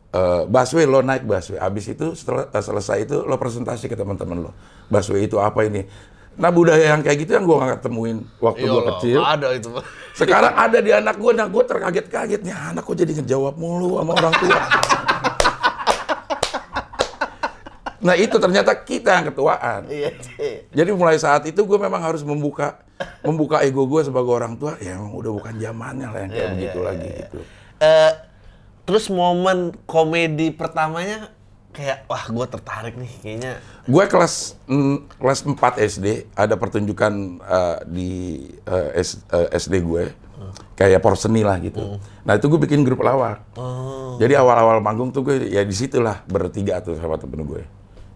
Eh, 0.08 0.42
busway 0.48 0.88
lo 0.88 1.04
naik 1.04 1.28
busway. 1.28 1.60
Abis 1.60 1.92
itu 1.92 2.16
setelah 2.16 2.48
eh, 2.48 2.64
selesai 2.64 3.04
itu 3.04 3.16
lo 3.28 3.36
presentasi 3.36 3.92
ke 3.92 3.96
teman-teman 3.96 4.48
lo. 4.48 4.52
Busway 4.88 5.28
itu 5.28 5.36
apa 5.36 5.68
ini? 5.68 5.84
Nah 6.38 6.54
budaya 6.54 6.94
yang 6.94 7.02
kayak 7.02 7.18
gitu 7.26 7.34
yang 7.34 7.44
gua 7.44 7.66
nggak 7.66 7.82
temuin 7.82 8.22
waktu 8.38 8.64
lah, 8.70 8.84
kecil. 8.94 9.20
Ada 9.26 9.48
itu. 9.58 9.70
Sekarang 10.14 10.54
ada 10.54 10.78
di 10.82 10.90
anak 10.90 11.14
gue, 11.14 11.30
nah 11.30 11.46
gue 11.46 11.62
terkaget-kaget 11.62 12.42
nih 12.42 12.54
anak 12.54 12.82
kok 12.82 12.98
jadi 12.98 13.12
ngejawab 13.22 13.54
mulu 13.54 14.02
sama 14.02 14.12
orang 14.18 14.34
tua. 14.34 14.60
nah 17.98 18.14
itu 18.18 18.34
ternyata 18.38 18.72
kita 18.82 19.10
yang 19.14 19.26
ketuaan. 19.30 19.86
Iya. 19.86 20.10
Jadi 20.74 20.90
mulai 20.94 21.18
saat 21.22 21.46
itu 21.46 21.62
gue 21.62 21.78
memang 21.78 22.02
harus 22.02 22.26
membuka 22.26 22.82
membuka 23.22 23.62
ego 23.62 23.86
gue 23.86 24.02
sebagai 24.02 24.30
orang 24.30 24.58
tua. 24.58 24.74
Ya 24.82 24.98
emang 24.98 25.14
udah 25.14 25.30
bukan 25.30 25.54
zamannya 25.54 26.06
lah 26.10 26.20
yang 26.26 26.30
kayak 26.34 26.42
Iya, 26.42 26.54
begitu 26.54 26.78
iya, 26.78 26.86
lagi 26.86 27.08
gitu. 27.14 27.38
Eh, 27.78 28.12
terus 28.90 29.06
momen 29.06 29.70
komedi 29.86 30.50
pertamanya 30.50 31.30
kayak 31.78 32.10
wah 32.10 32.24
gue 32.26 32.46
tertarik 32.50 32.94
nih 32.98 33.12
kayaknya. 33.22 33.52
Gue 33.86 34.04
kelas 34.10 34.58
mm, 34.66 35.14
kelas 35.22 35.46
4 35.46 35.54
SD 35.86 36.06
ada 36.34 36.58
pertunjukan 36.58 37.12
eh, 37.38 37.76
di 37.86 38.10
eh, 38.66 38.98
S- 38.98 39.22
eh, 39.30 39.54
SD 39.54 39.86
gue 39.86 40.10
kayak 40.74 40.98
porseni 40.98 41.46
lah 41.46 41.62
gitu. 41.62 42.02
Nah 42.26 42.34
itu 42.34 42.50
gue 42.50 42.58
bikin 42.58 42.82
grup 42.82 43.06
lawak. 43.06 43.46
Oh. 43.54 44.18
Jadi 44.18 44.34
awal-awal 44.34 44.82
manggung 44.82 45.14
tuh 45.14 45.22
gue 45.22 45.46
ya 45.46 45.62
di 45.62 45.74
situlah 45.74 46.26
bertiga 46.26 46.82
tuh 46.82 46.98
sama 46.98 47.14
temen 47.14 47.46
gue. 47.46 47.62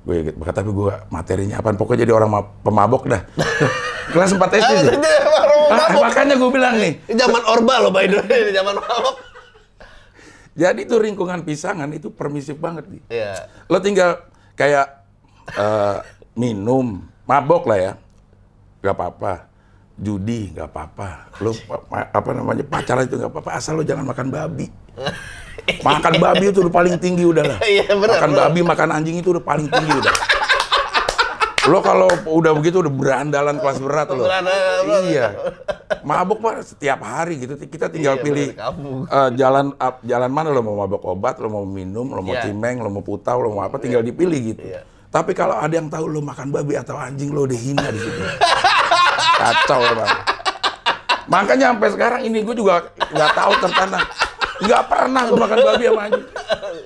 Gue 0.02 0.16
gitu, 0.26 0.37
tapi 0.42 0.71
gue 0.75 0.92
materinya 1.14 1.62
apaan 1.62 1.78
pokoknya 1.78 2.02
jadi 2.02 2.12
orang 2.19 2.31
ma- 2.31 2.50
pemabok 2.66 3.07
dah. 3.07 3.23
kelas 4.14 4.35
4 4.35 4.42
SD 4.42 4.73
sih. 4.83 4.90
Ah, 5.73 5.88
makanya 5.95 6.35
gue 6.37 6.50
bilang 6.50 6.75
nih, 6.75 6.99
zaman 7.14 7.42
Orba 7.47 7.75
loh 7.81 7.95
by 7.95 8.04
the 8.11 8.19
way, 8.26 8.50
zaman 8.50 8.75
mabok. 8.76 9.32
Jadi 10.52 10.80
tuh 10.85 11.00
lingkungan 11.00 11.40
pisangan 11.42 11.88
itu 11.90 12.09
permisif 12.09 12.56
banget 12.56 12.85
nih. 12.87 13.02
Iya. 13.09 13.49
Lo 13.66 13.78
tinggal 13.78 14.21
kayak 14.52 15.04
eh, 15.49 15.99
minum, 16.35 17.00
mabok 17.25 17.66
lah 17.66 17.78
ya, 17.78 17.92
nggak 18.80 18.94
apa-apa. 18.94 19.35
Judi 19.92 20.50
nggak 20.50 20.68
apa-apa. 20.68 21.09
Lo 21.38 21.52
pa- 21.54 21.85
pa- 21.85 22.11
apa 22.11 22.30
namanya 22.32 22.64
pacaran 22.64 23.04
itu 23.04 23.16
nggak 23.16 23.30
apa-apa. 23.30 23.50
Asal 23.54 23.80
lo 23.80 23.85
jangan 23.85 24.04
makan 24.04 24.28
babi. 24.28 24.66
Makan 25.62 26.18
babi 26.18 26.50
itu 26.50 26.59
udah 26.59 26.75
paling 26.75 26.97
tinggi 26.99 27.23
udah 27.23 27.44
lah. 27.47 27.59
Iya, 27.62 27.94
Makan 27.94 28.35
babi, 28.35 28.61
makan 28.66 28.88
anjing 28.99 29.23
itu 29.23 29.30
udah 29.30 29.44
paling 29.47 29.71
tinggi 29.71 29.94
udah. 29.94 30.14
Lo 31.62 31.78
kalau 31.78 32.11
udah 32.26 32.52
begitu 32.59 32.83
udah 32.83 32.90
berandalan 32.90 33.62
kelas 33.62 33.78
berat 33.78 34.11
lo. 34.11 34.26
Berat. 34.26 34.42
Iya. 35.07 35.26
Mabok 36.02 36.42
mah 36.42 36.59
setiap 36.59 36.99
hari 37.00 37.47
gitu. 37.47 37.54
Kita 37.54 37.87
tinggal 37.87 38.19
Iya, 38.19 38.25
pilih 38.25 38.49
eh, 39.07 39.31
jalan 39.38 39.71
ap- 39.78 40.02
jalan 40.02 40.26
mana 40.26 40.50
lo 40.50 40.59
mau 40.61 40.75
mabok 40.76 41.07
obat, 41.07 41.38
lo 41.38 41.47
mau 41.47 41.62
minum, 41.62 42.11
lo 42.11 42.19
mau 42.19 42.35
Iya. 42.35 42.50
cimeng, 42.50 42.83
lo 42.83 42.90
mau 42.90 43.04
putau, 43.07 43.38
lo 43.38 43.54
mau 43.54 43.62
apa, 43.62 43.78
tinggal 43.78 44.02
dipilih 44.02 44.40
gitu. 44.54 44.62
Iya. 44.66 44.83
Tapi 45.07 45.37
kalau 45.37 45.54
ada 45.54 45.71
yang 45.71 45.87
tahu 45.87 46.11
lo 46.11 46.19
makan 46.19 46.50
babi 46.50 46.75
atau 46.75 46.99
anjing, 46.99 47.31
lo 47.31 47.47
udah 47.47 47.54
hina 47.54 47.87
di 47.87 48.00
situ. 48.00 48.21
Kacau 49.38 49.81
emang. 49.87 50.11
Makanya 51.31 51.66
sampai 51.71 51.88
sekarang 51.95 52.21
ini 52.26 52.42
gue 52.42 52.57
juga 52.59 52.90
nggak 52.90 53.31
tahu 53.38 53.52
tertanam. 53.62 54.02
Nggak 54.59 54.83
pernah 54.90 55.23
gue 55.26 55.38
makan 55.38 55.59
babi 55.62 55.85
sama 55.87 56.00
anjing. 56.11 56.26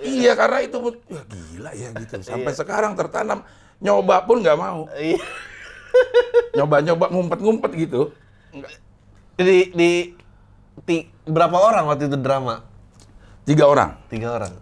Iya 0.04 0.32
karena 0.36 0.58
itu 0.60 0.76
ya 1.08 1.22
gila 1.24 1.70
ya 1.72 1.88
gitu. 1.96 2.14
Sampai 2.20 2.52
sekarang 2.52 2.92
tertanam. 2.92 3.40
Nyoba 3.78 4.24
pun 4.24 4.40
nggak 4.40 4.56
mau. 4.56 4.88
Iya. 4.92 5.20
Nyoba-nyoba 6.54 7.06
ngumpet-ngumpet 7.08 7.70
gitu. 7.78 8.12
Di 9.36 9.68
di 9.70 9.90
ti- 10.82 11.06
berapa 11.22 11.52
orang 11.54 11.84
waktu 11.86 12.06
itu 12.06 12.16
drama? 12.16 12.64
Tiga 13.44 13.68
orang. 13.68 13.96
Tiga 14.08 14.32
orang. 14.32 14.52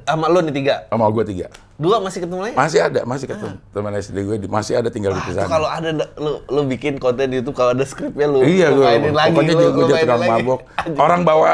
Sama 0.00 0.26
lo 0.26 0.40
nih 0.40 0.54
tiga. 0.54 0.88
Sama 0.88 1.10
gue 1.10 1.24
tiga. 1.26 1.46
Dua 1.76 1.98
masih 1.98 2.24
ketemu 2.24 2.40
lagi? 2.40 2.54
Masih 2.56 2.80
ada, 2.80 3.00
masih 3.04 3.26
ketemu. 3.26 3.58
Teman 3.68 3.92
SD 3.92 4.16
gue 4.22 4.36
di- 4.38 4.48
masih 4.48 4.78
ada 4.78 4.88
tinggal 4.88 5.12
di 5.12 5.20
Wah, 5.20 5.26
itu 5.26 5.36
sana. 5.36 5.50
kalau 5.50 5.68
ada 5.68 5.90
da- 5.92 6.12
lu 6.16 6.40
lu 6.46 6.62
bikin 6.64 6.96
konten 6.96 7.28
di 7.28 7.42
YouTube 7.42 7.52
kalau 7.52 7.74
ada 7.74 7.84
skripnya 7.84 8.24
lu 8.24 8.40
Iya, 8.40 8.70
lu 8.70 8.80
gue 8.80 8.86
mainin 8.88 9.12
lagi. 9.12 9.34
pokoknya 9.34 9.52
lu- 9.52 9.72
gue 9.74 9.84
jadi 9.84 10.02
tukang 10.06 10.22
mabok. 10.24 10.60
Orang 11.04 11.20
bawa 11.22 11.52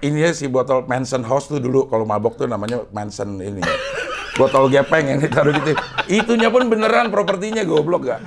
ini 0.00 0.18
ya, 0.20 0.32
si 0.32 0.48
botol 0.48 0.84
Manson 0.84 1.22
House 1.22 1.46
tuh 1.46 1.60
dulu 1.60 1.86
kalau 1.86 2.02
mabok 2.02 2.34
tuh 2.34 2.44
namanya 2.44 2.82
Manson 2.90 3.38
ini. 3.38 3.62
Botol 4.38 4.70
gepeng 4.70 5.04
yang 5.10 5.18
ditaruh 5.18 5.50
gitu. 5.50 5.74
Itunya 6.06 6.48
pun 6.48 6.70
beneran 6.70 7.10
propertinya 7.10 7.66
goblok 7.66 8.06
gak? 8.06 8.22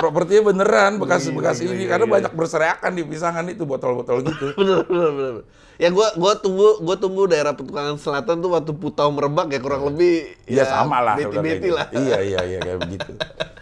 Propertinya 0.00 0.48
beneran 0.48 0.96
bekas-bekas 0.96 1.60
ini 1.60 1.84
karena 1.84 2.08
banyak 2.08 2.32
berserakan 2.32 2.96
di 2.96 3.04
pisangan 3.04 3.44
itu 3.52 3.68
botol-botol 3.68 4.24
gitu. 4.24 4.54
bener, 4.58 4.88
bener, 4.88 5.10
bener. 5.12 5.34
Ya 5.76 5.92
gua 5.92 6.12
gua 6.16 6.40
tumbuh 6.40 6.80
gua 6.80 6.96
tumbuh 6.96 7.28
daerah 7.28 7.52
Petukangan 7.52 8.00
Selatan 8.00 8.40
tuh 8.40 8.52
waktu 8.52 8.72
Putau 8.72 9.12
Merebak 9.12 9.52
ya 9.52 9.60
kurang 9.60 9.92
lebih 9.92 10.40
Iya 10.48 10.64
sama 10.64 11.04
lah. 11.04 11.20
Beti-beti 11.20 11.68
gitu. 11.68 11.76
lah. 11.76 11.88
Iya 11.92 12.18
iya 12.24 12.40
iya 12.48 12.58
kayak 12.64 12.78
begitu. 12.80 13.12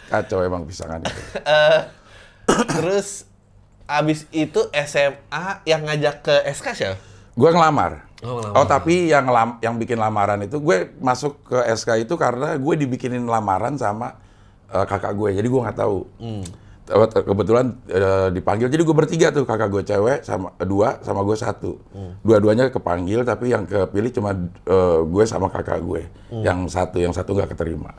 Kacau 0.06 0.38
emang 0.46 0.62
pisangan 0.62 1.02
itu. 1.02 1.22
Eh, 1.42 1.80
terus 2.70 3.26
abis 3.84 4.24
itu 4.30 4.60
SMA 4.72 5.44
yang 5.66 5.84
ngajak 5.84 6.22
ke 6.22 6.34
SK 6.54 6.66
siapa? 6.74 6.96
Gue 7.34 7.50
ngelamar. 7.50 8.07
Oh. 8.18 8.42
Oh, 8.42 8.66
tapi 8.66 9.06
yang 9.06 9.26
lam- 9.26 9.58
yang 9.58 9.74
bikin 9.74 9.94
lamaran 9.94 10.42
itu 10.42 10.58
gue 10.58 10.90
masuk 10.98 11.38
ke 11.44 11.58
SK 11.70 12.02
itu 12.02 12.14
karena 12.14 12.54
gue 12.54 12.74
dibikinin 12.76 13.22
lamaran 13.24 13.74
sama 13.74 14.18
eh, 14.66 14.82
kakak 14.82 15.14
gue. 15.14 15.30
Jadi 15.32 15.46
gue 15.46 15.60
nggak 15.60 15.78
tahu. 15.78 15.98
Hmm. 16.18 16.42
kebetulan 17.22 17.76
eh, 17.86 18.32
dipanggil. 18.32 18.66
Jadi 18.66 18.80
gue 18.80 18.96
bertiga 18.96 19.28
tuh, 19.28 19.44
kakak 19.44 19.68
gue 19.68 19.82
cewek 19.82 20.18
sama 20.22 20.50
dua, 20.58 20.98
sama 21.00 21.20
gue 21.20 21.36
satu. 21.36 21.76
Dua-duanya 22.20 22.68
kepanggil, 22.68 23.22
tapi 23.22 23.52
yang 23.52 23.62
kepilih 23.62 24.10
cuma 24.10 24.32
eh, 24.64 25.00
gue 25.04 25.24
sama 25.24 25.46
kakak 25.46 25.78
gue. 25.78 26.08
Yang 26.32 26.58
satu, 26.70 26.96
yang 26.96 27.12
satu 27.12 27.32
nggak 27.32 27.52
keterima. 27.52 27.92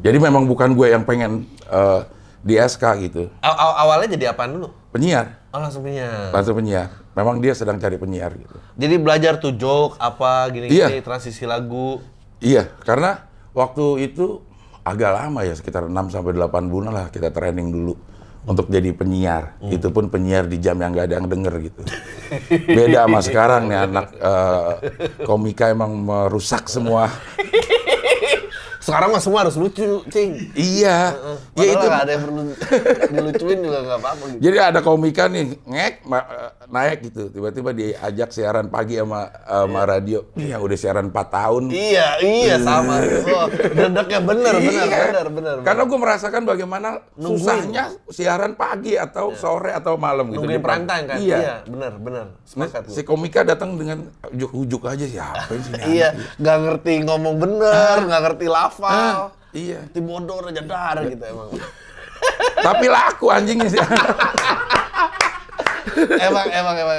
Jadi 0.00 0.18
memang 0.18 0.44
bukan 0.44 0.74
gue 0.74 0.90
yang 0.90 1.02
pengen 1.02 1.42
eh, 1.64 2.00
di 2.40 2.54
SK 2.54 2.84
gitu. 3.02 3.22
Aw- 3.40 3.56
aw- 3.56 3.76
awalnya 3.82 4.14
jadi 4.14 4.30
apaan 4.30 4.52
dulu? 4.52 4.68
Penyiar, 4.90 5.38
Oh 5.50 5.58
langsung 5.58 5.80
punya. 5.80 6.28
langsung 6.30 6.54
penyiar. 6.54 6.90
Memang 7.20 7.36
dia 7.36 7.52
sedang 7.52 7.76
cari 7.76 8.00
penyiar 8.00 8.32
gitu. 8.32 8.56
Jadi 8.80 8.94
belajar 8.96 9.36
tuh 9.36 9.52
joke 9.52 10.00
apa 10.00 10.48
gini-gini 10.48 10.80
Iya. 10.80 11.04
transisi 11.04 11.44
lagu. 11.44 12.00
Iya, 12.40 12.72
karena 12.80 13.28
waktu 13.52 14.08
itu 14.08 14.40
agak 14.80 15.12
lama 15.12 15.44
ya, 15.44 15.52
sekitar 15.52 15.84
6 15.84 16.08
sampai 16.08 16.32
8 16.32 16.72
bulan 16.72 16.96
lah 16.96 17.06
kita 17.12 17.28
training 17.28 17.68
dulu 17.68 17.92
untuk 18.48 18.72
jadi 18.72 18.96
penyiar. 18.96 19.60
Itu 19.60 19.92
pun 19.92 20.08
penyiar 20.08 20.48
di 20.48 20.56
jam 20.56 20.80
yang 20.80 20.96
nggak 20.96 21.12
ada 21.12 21.14
yang 21.20 21.28
denger 21.28 21.54
gitu. 21.60 21.84
Beda 22.72 23.04
sama 23.04 23.20
sekarang 23.20 23.68
nih 23.68 23.78
anak 23.84 24.06
eh, 24.16 24.70
komika 25.28 25.68
emang 25.68 25.92
merusak 25.92 26.64
semua. 26.72 27.12
Sekarang 28.90 29.08
mah 29.14 29.22
semua 29.22 29.40
harus 29.46 29.54
lucu, 29.54 30.02
cing. 30.10 30.50
Iya, 30.52 31.14
ya 31.54 31.64
itu. 31.64 31.86
nggak 31.86 32.02
ada 32.02 32.12
yang 32.12 32.22
perlu 32.26 32.42
dilucuin 33.10 33.58
juga 33.62 33.78
nggak 33.86 33.98
apa-apa 34.02 34.24
gitu. 34.34 34.40
Jadi 34.42 34.56
ada 34.58 34.80
komika 34.82 35.24
nih 35.30 35.44
ngek 35.62 35.94
naik 36.70 36.98
gitu, 37.10 37.22
tiba-tiba 37.30 37.70
diajak 37.70 38.30
siaran 38.30 38.66
pagi 38.66 38.98
sama 38.98 39.30
sama 39.46 39.80
radio. 39.86 40.26
Ih, 40.34 40.54
yang 40.54 40.60
udah 40.62 40.78
siaran 40.78 41.10
4 41.10 41.30
tahun. 41.30 41.62
Iya, 41.70 42.08
iya 42.22 42.56
sama. 42.58 42.98
Oh, 43.30 43.46
dedeknya 43.50 44.20
bener, 44.22 44.54
bener, 44.58 44.86
Iya. 44.86 45.02
bener, 45.10 45.26
bener. 45.30 45.56
Karena 45.62 45.82
gue 45.86 45.98
merasakan 45.98 46.42
bagaimana 46.42 46.88
susahnya 47.14 47.84
siaran 48.10 48.54
pagi 48.54 48.98
atau 48.98 49.34
sore 49.34 49.70
atau 49.70 49.94
malam 49.94 50.30
gitu. 50.30 50.42
Nungguin 50.42 50.58
di 50.58 50.62
prime 50.62 50.86
time 50.86 51.04
kan? 51.06 51.16
Iya. 51.18 51.38
bener, 51.66 51.92
bener. 51.98 52.26
Nah, 52.30 52.66
Sepakat 52.66 52.90
si 52.90 53.02
komika 53.06 53.46
datang 53.46 53.78
dengan 53.78 54.10
ujuk-ujuk 54.26 54.82
aja 54.86 55.06
siapa 55.06 55.54
sih 55.54 55.72
Iya, 55.98 56.14
nggak 56.38 56.58
ngerti 56.66 56.92
ngomong 57.06 57.34
bener, 57.38 57.96
nggak 58.06 58.20
ngerti 58.26 58.46
lafal. 58.82 58.96
Ah, 58.96 59.28
iya. 59.52 59.80
Ngerti 59.84 60.00
bodoh 60.00 60.40
aja 60.42 60.62
dar 60.62 60.96
gitu 61.04 61.24
emang. 61.24 61.48
Tapi 62.66 62.86
laku 62.86 63.26
anjingnya 63.28 63.68
sih. 63.68 63.80
emang, 66.20 66.46
emang, 66.48 66.76
emang, 66.76 66.98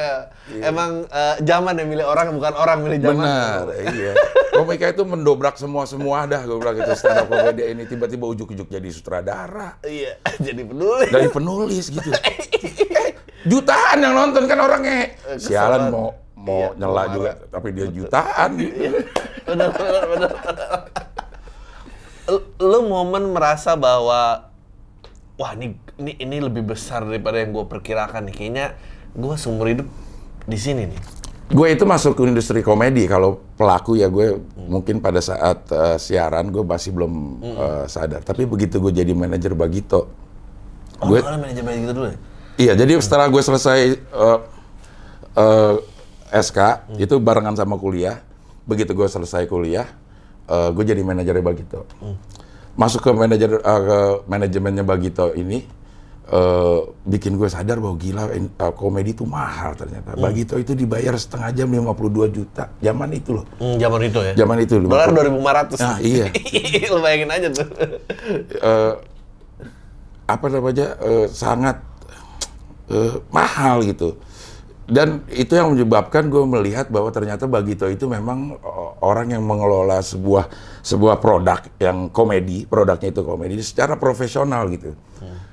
emang 0.62 0.92
eh, 1.08 1.36
zaman 1.42 1.74
yang 1.78 1.90
milih 1.90 2.06
orang 2.06 2.34
bukan 2.34 2.54
orang 2.54 2.78
milih 2.82 2.98
zaman. 3.00 3.18
Benar, 3.18 3.64
iya. 3.88 4.14
Komika 4.52 4.86
itu 4.90 5.04
mendobrak 5.06 5.56
semua-semua 5.56 6.28
dah 6.28 6.44
gue 6.44 6.58
bilang 6.58 6.76
gitu 6.76 6.92
stand 6.94 7.24
up 7.24 7.28
komedi 7.30 7.72
ini 7.72 7.84
tiba-tiba 7.88 8.26
ujuk-ujuk 8.28 8.68
jadi 8.68 8.90
sutradara, 8.92 9.80
Iya, 9.82 10.20
jadi 10.46 10.62
peduli. 10.66 11.08
dari 11.08 11.30
penulis 11.30 11.88
gitu. 11.88 12.10
Eh, 12.12 13.16
jutaan 13.48 13.98
yang 14.02 14.14
nonton 14.14 14.44
kan 14.46 14.60
orangnya. 14.60 15.16
Sialan 15.38 15.88
mau 15.90 16.08
mau 16.36 16.74
Iya, 16.74 16.78
nyela 16.78 17.04
juga, 17.14 17.32
tapi 17.48 17.68
dia 17.72 17.88
jutaan 17.88 18.50
gitu. 18.58 18.98
bener, 19.46 19.70
bener, 19.72 20.04
bener. 20.10 20.32
Lu- 20.34 21.11
Lu 22.60 22.80
momen 22.88 23.36
merasa 23.36 23.76
bahwa 23.76 24.48
wah 25.36 25.52
ini 25.58 25.76
ini 26.00 26.16
ini 26.22 26.38
lebih 26.40 26.64
besar 26.64 27.04
daripada 27.04 27.42
yang 27.42 27.52
gue 27.52 27.66
perkirakan 27.68 28.30
nih. 28.32 28.36
Kayaknya 28.36 28.66
gue 29.12 29.36
seumur 29.36 29.68
hidup 29.68 29.88
di 30.48 30.56
sini 30.56 30.88
nih. 30.88 31.00
Gue 31.52 31.76
itu 31.76 31.84
masuk 31.84 32.16
ke 32.16 32.24
industri 32.24 32.64
komedi 32.64 33.04
kalau 33.12 33.44
pelaku 33.60 34.00
ya 34.00 34.08
gue 34.08 34.40
mungkin 34.56 35.04
pada 35.04 35.20
saat 35.20 35.68
eh, 35.68 35.98
siaran 36.00 36.48
gue 36.48 36.64
masih 36.64 36.96
belum 36.96 37.14
eh, 37.44 37.84
sadar. 37.92 38.24
Tapi 38.24 38.48
begitu 38.48 38.80
gue 38.80 38.96
jadi 38.96 39.12
manajer 39.12 39.52
Bagito, 39.52 40.08
Oh, 41.02 41.10
gue 41.10 41.18
lu 41.18 41.42
manajemen 41.42 41.74
gitu 41.82 41.94
dulu 41.98 42.08
ya? 42.14 42.18
iya 42.62 42.74
jadi 42.78 42.94
setelah 43.02 43.26
gue 43.26 43.42
selesai 43.42 43.80
eh, 43.98 44.40
eh, 45.34 45.76
SK 46.32 46.60
itu 47.02 47.18
barengan 47.18 47.58
sama 47.58 47.76
kuliah. 47.76 48.22
Begitu 48.70 48.94
gue 48.94 49.10
selesai 49.10 49.50
kuliah, 49.50 49.90
eh, 50.52 50.70
gue 50.70 50.84
jadi 50.86 51.02
manajer 51.02 51.40
Bagito. 51.40 51.88
Masuk 52.74 53.02
ke 53.02 53.12
manajer 53.12 53.52
eh, 53.56 53.82
ke 53.82 54.00
manajemennya 54.26 54.84
Bagito 54.84 55.32
ini 55.34 55.64
eh, 56.28 56.80
bikin 57.04 57.36
gue 57.36 57.48
sadar 57.48 57.78
bahwa 57.78 57.96
gila 57.96 58.32
in- 58.32 58.52
eh, 58.54 58.74
komedi 58.74 59.12
itu 59.12 59.24
mahal 59.24 59.74
ternyata. 59.74 60.16
Bagito 60.16 60.56
itu 60.56 60.72
dibayar 60.74 61.16
setengah 61.16 61.52
jam 61.54 61.68
52 61.68 61.96
juta. 62.30 62.68
Zaman 62.78 63.10
itu 63.12 63.32
loh. 63.34 63.46
Hmm, 63.58 63.76
zaman 63.76 64.00
itu 64.02 64.20
ya. 64.22 64.34
Zaman 64.36 64.58
itu 64.60 64.74
Dolar 64.82 65.08
50. 65.10 65.78
2500. 65.78 65.80
Nah, 65.80 65.98
iya. 66.02 66.26
Lu 66.92 67.00
bayangin 67.00 67.30
aja 67.30 67.48
tuh. 67.50 67.68
eh, 68.52 68.94
apa 70.26 70.46
namanya 70.48 70.88
eh, 71.02 71.28
sangat 71.28 71.78
eh, 72.88 73.14
mahal 73.30 73.84
gitu. 73.84 74.16
Dan 74.84 75.24
itu 75.30 75.54
yang 75.54 75.72
menyebabkan 75.72 76.28
gue 76.28 76.44
melihat 76.44 76.90
bahwa 76.90 77.08
ternyata 77.10 77.46
Bagito 77.46 77.86
itu 77.86 78.06
memang 78.06 78.58
o- 78.58 78.98
orang 79.00 79.30
yang 79.30 79.42
mengelola 79.42 80.02
sebuah 80.02 80.50
sebuah 80.82 81.16
produk 81.18 81.62
yang 81.78 82.10
komedi, 82.10 82.66
produknya 82.66 83.10
itu 83.10 83.22
komedi 83.22 83.62
secara 83.62 83.96
profesional 83.96 84.68
gitu. 84.68 84.92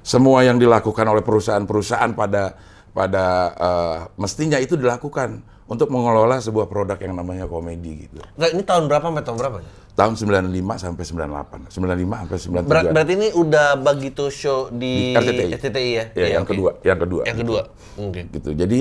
Semua 0.00 0.40
yang 0.40 0.56
dilakukan 0.56 1.04
oleh 1.04 1.20
perusahaan-perusahaan 1.20 2.12
pada 2.12 2.56
pada 2.90 3.24
eh, 3.54 3.98
mestinya 4.16 4.56
itu 4.56 4.74
dilakukan 4.74 5.38
untuk 5.68 5.92
mengelola 5.92 6.40
sebuah 6.40 6.64
produk 6.64 6.96
yang 6.96 7.12
namanya 7.12 7.44
komedi 7.44 8.08
gitu. 8.08 8.18
Nggak, 8.34 8.50
ini 8.56 8.62
tahun 8.64 8.84
berapa 8.88 9.04
sampai 9.06 9.22
tahun 9.22 9.38
berapa? 9.38 9.56
Tahun 9.92 10.14
95 10.14 10.48
sampai 10.78 11.04
98. 11.04 11.68
95 11.68 11.76
sampai 12.16 12.38
97. 12.64 12.64
Ber- 12.64 12.90
berarti 12.90 13.12
ini 13.12 13.28
udah 13.30 13.68
begitu 13.76 14.24
show 14.30 14.72
di, 14.72 15.12
Di 15.12 15.18
RCTI. 15.18 15.50
RCTI 15.52 15.90
ya? 15.90 16.04
Ya, 16.08 16.16
Iya, 16.16 16.26
yang 16.32 16.42
oke. 16.42 16.50
kedua, 16.50 16.70
yang 16.80 16.98
kedua. 16.98 17.22
Yang 17.22 17.38
kedua. 17.38 17.62
Oke. 17.98 18.20
gitu. 18.32 18.50
Jadi 18.56 18.78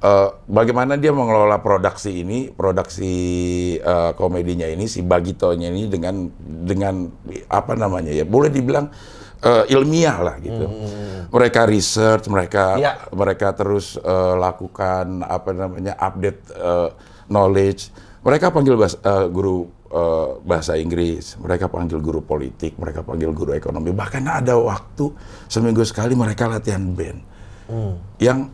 eh, 0.00 0.28
bagaimana 0.48 0.96
dia 0.96 1.12
mengelola 1.12 1.60
produksi 1.60 2.24
ini, 2.24 2.48
produksi 2.48 3.12
eh, 3.76 4.12
komedinya 4.16 4.66
ini, 4.66 4.88
si 4.88 5.04
Bagitonya 5.04 5.68
ini 5.70 5.86
dengan 5.86 6.26
dengan 6.44 7.08
apa 7.48 7.72
namanya 7.76 8.10
ya, 8.10 8.24
boleh 8.24 8.48
dibilang 8.48 8.88
eh, 9.44 9.64
ilmiah 9.72 10.18
lah 10.20 10.36
gitu. 10.40 10.66
Mereka 11.30 11.60
research, 11.70 12.26
mereka 12.26 12.74
Ya. 12.80 12.98
mereka 13.14 13.54
terus 13.54 13.94
eh, 13.96 14.34
lakukan 14.36 15.22
apa 15.22 15.50
namanya 15.54 15.94
update 15.96 16.40
eh, 16.52 16.88
knowledge. 17.30 17.92
Mereka 18.20 18.52
panggil 18.52 18.76
eh, 18.76 19.26
guru 19.32 19.64
eh, 19.88 20.28
bahasa 20.44 20.76
Inggris, 20.76 21.38
mereka 21.40 21.70
panggil 21.72 22.02
guru 22.02 22.20
politik, 22.20 22.76
mereka 22.76 23.00
panggil 23.00 23.32
guru 23.32 23.54
ekonomi. 23.56 23.94
Bahkan 23.94 24.24
ada 24.26 24.58
waktu 24.60 25.08
seminggu 25.48 25.86
sekali 25.86 26.12
mereka 26.18 26.48
latihan 26.50 26.82
band 26.82 27.20
yang 28.18 28.50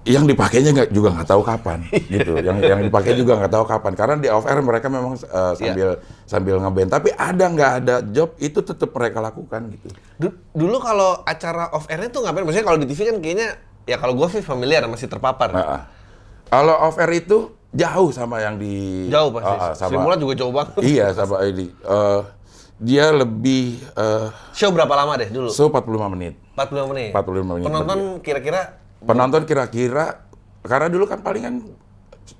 yang 0.00 0.24
dipakainya 0.24 0.72
nggak 0.72 0.90
juga 0.90 1.12
nggak 1.12 1.28
tahu 1.28 1.42
kapan 1.44 1.84
gitu 2.08 2.32
yang 2.40 2.56
yang 2.56 2.80
dipakai 2.80 3.12
juga 3.12 3.36
nggak 3.36 3.52
tahu 3.52 3.64
kapan 3.68 3.92
karena 3.92 4.14
di 4.16 4.28
off 4.32 4.48
air 4.48 4.64
mereka 4.64 4.88
memang 4.88 5.12
uh, 5.12 5.52
sambil 5.52 6.00
sambil 6.24 6.56
ngeband 6.56 6.88
tapi 6.88 7.12
ada 7.12 7.44
nggak 7.44 7.72
ada 7.84 7.94
job 8.02 8.32
itu 8.36 8.64
tetap 8.64 8.88
mereka 8.90 9.20
lakukan 9.20 9.68
gitu 9.68 9.92
Du- 10.16 10.36
Dulu 10.50 10.76
kalau 10.80 11.20
acara 11.22 11.68
off 11.70 11.84
airnya 11.86 12.08
tuh 12.08 12.24
ngapain? 12.24 12.44
Maksudnya 12.44 12.64
kalau 12.64 12.76
di 12.76 12.88
TV 12.88 13.00
kan 13.06 13.16
kayaknya 13.20 13.48
ya 13.84 13.96
kalau 13.96 14.12
gue 14.12 14.28
sih 14.30 14.40
familiar 14.40 14.84
masih 14.84 15.04
terpapar. 15.06 15.52
Nah, 15.52 15.64
ah. 15.64 15.82
kalau 16.48 16.74
off 16.80 16.96
air 16.96 17.20
itu 17.20 17.52
jauh 17.70 18.10
sama 18.10 18.40
yang 18.40 18.56
di 18.56 19.06
Jauh 19.06 19.30
pasti. 19.30 19.52
Sri 19.76 19.84
sama 19.86 20.00
Mulat 20.00 20.18
juga 20.18 20.34
jauh 20.34 20.50
banget. 20.50 20.80
iya 20.82 21.12
sama 21.12 21.44
ini 21.44 21.68
Eh, 21.70 22.20
dia 22.80 23.12
lebih 23.12 23.84
uh, 23.94 24.32
Show 24.52 24.72
berapa 24.72 24.90
lama 24.90 25.20
deh 25.20 25.28
dulu? 25.28 25.52
so 25.52 25.68
45 25.68 26.08
menit 26.10 26.34
45 26.56 26.88
menit. 26.88 27.10
45 27.12 27.44
menit 27.46 27.64
Penonton 27.68 28.00
kira-kira 28.20 28.79
penonton 29.00 29.42
kira-kira 29.42 30.24
karena 30.60 30.86
dulu 30.86 31.04
kan 31.04 31.18
palingan 31.18 31.64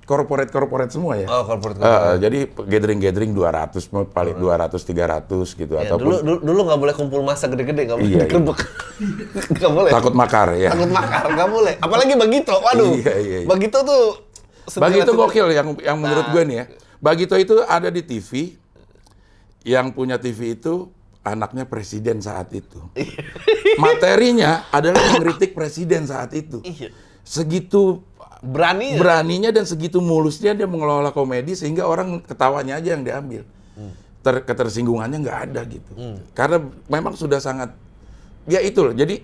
corporate 0.01 0.49
corporate 0.49 0.87
semua 0.89 1.15
ya 1.15 1.25
oh 1.25 1.43
corporate. 1.43 1.77
Eh, 1.77 1.85
eh, 1.85 2.15
jadi 2.19 2.39
gathering-gathering 2.47 3.31
200 3.31 3.75
mau 3.91 4.03
paling 4.03 4.35
200 4.35 4.71
300 4.71 5.27
gitu 5.53 5.73
Ya, 5.73 5.83
ataupun 5.85 6.21
dulu 6.21 6.37
dulu 6.39 6.59
nggak 6.63 6.79
boleh 6.79 6.93
kumpul 6.93 7.21
masa 7.21 7.47
gede-gede, 7.47 7.85
nggak 7.85 7.97
boleh 7.97 8.07
Iya, 8.07 8.15
iya. 8.15 8.25
digerebek. 8.25 8.59
Nggak 9.51 9.71
boleh. 9.71 9.89
takut 9.89 10.13
makar 10.13 10.53
ya. 10.53 10.69
Takut 10.69 10.91
makar, 10.91 11.25
nggak 11.27 11.49
boleh. 11.49 11.73
Apalagi 11.75 12.13
Bagito, 12.13 12.53
waduh. 12.55 12.93
Iya, 12.93 13.13
iya, 13.17 13.37
iya. 13.41 13.47
Bagito 13.47 13.79
tuh 13.81 14.03
Bagito 14.77 15.09
sembilan- 15.09 15.19
gokil 15.25 15.47
yang 15.49 15.67
yang 15.81 15.97
menurut 15.97 16.23
Nah. 16.23 16.31
gue 16.31 16.43
nih 16.45 16.55
ya. 16.55 16.65
Bagito 17.01 17.35
itu 17.35 17.55
ada 17.59 17.89
di 17.89 18.01
TV 18.01 18.53
yang 19.63 19.89
punya 19.89 20.15
TV 20.15 20.53
itu 20.53 20.89
anaknya 21.21 21.69
presiden 21.69 22.21
saat 22.21 22.49
itu. 22.53 22.81
Materinya 23.83 24.65
adalah 24.73 25.01
mengkritik 25.15 25.53
presiden 25.53 26.09
saat 26.09 26.33
itu. 26.33 26.61
Iya. 26.65 26.89
Segitu 27.21 28.01
Berani 28.41 28.97
ya? 28.97 28.97
beraninya 28.97 29.53
dan 29.53 29.69
segitu 29.69 30.01
mulusnya 30.01 30.57
dia 30.57 30.65
mengelola 30.65 31.13
komedi 31.13 31.53
sehingga 31.53 31.85
orang 31.85 32.25
ketawanya 32.25 32.81
aja 32.81 32.97
yang 32.97 33.05
diambil. 33.05 33.45
Ter, 34.21 34.41
ketersinggungannya 34.45 35.17
nggak 35.21 35.39
ada 35.49 35.61
gitu. 35.69 35.93
Karena 36.33 36.57
memang 36.89 37.13
sudah 37.13 37.37
sangat 37.37 37.69
ya 38.49 38.57
itu 38.65 38.81
loh. 38.81 38.97
Jadi 38.97 39.21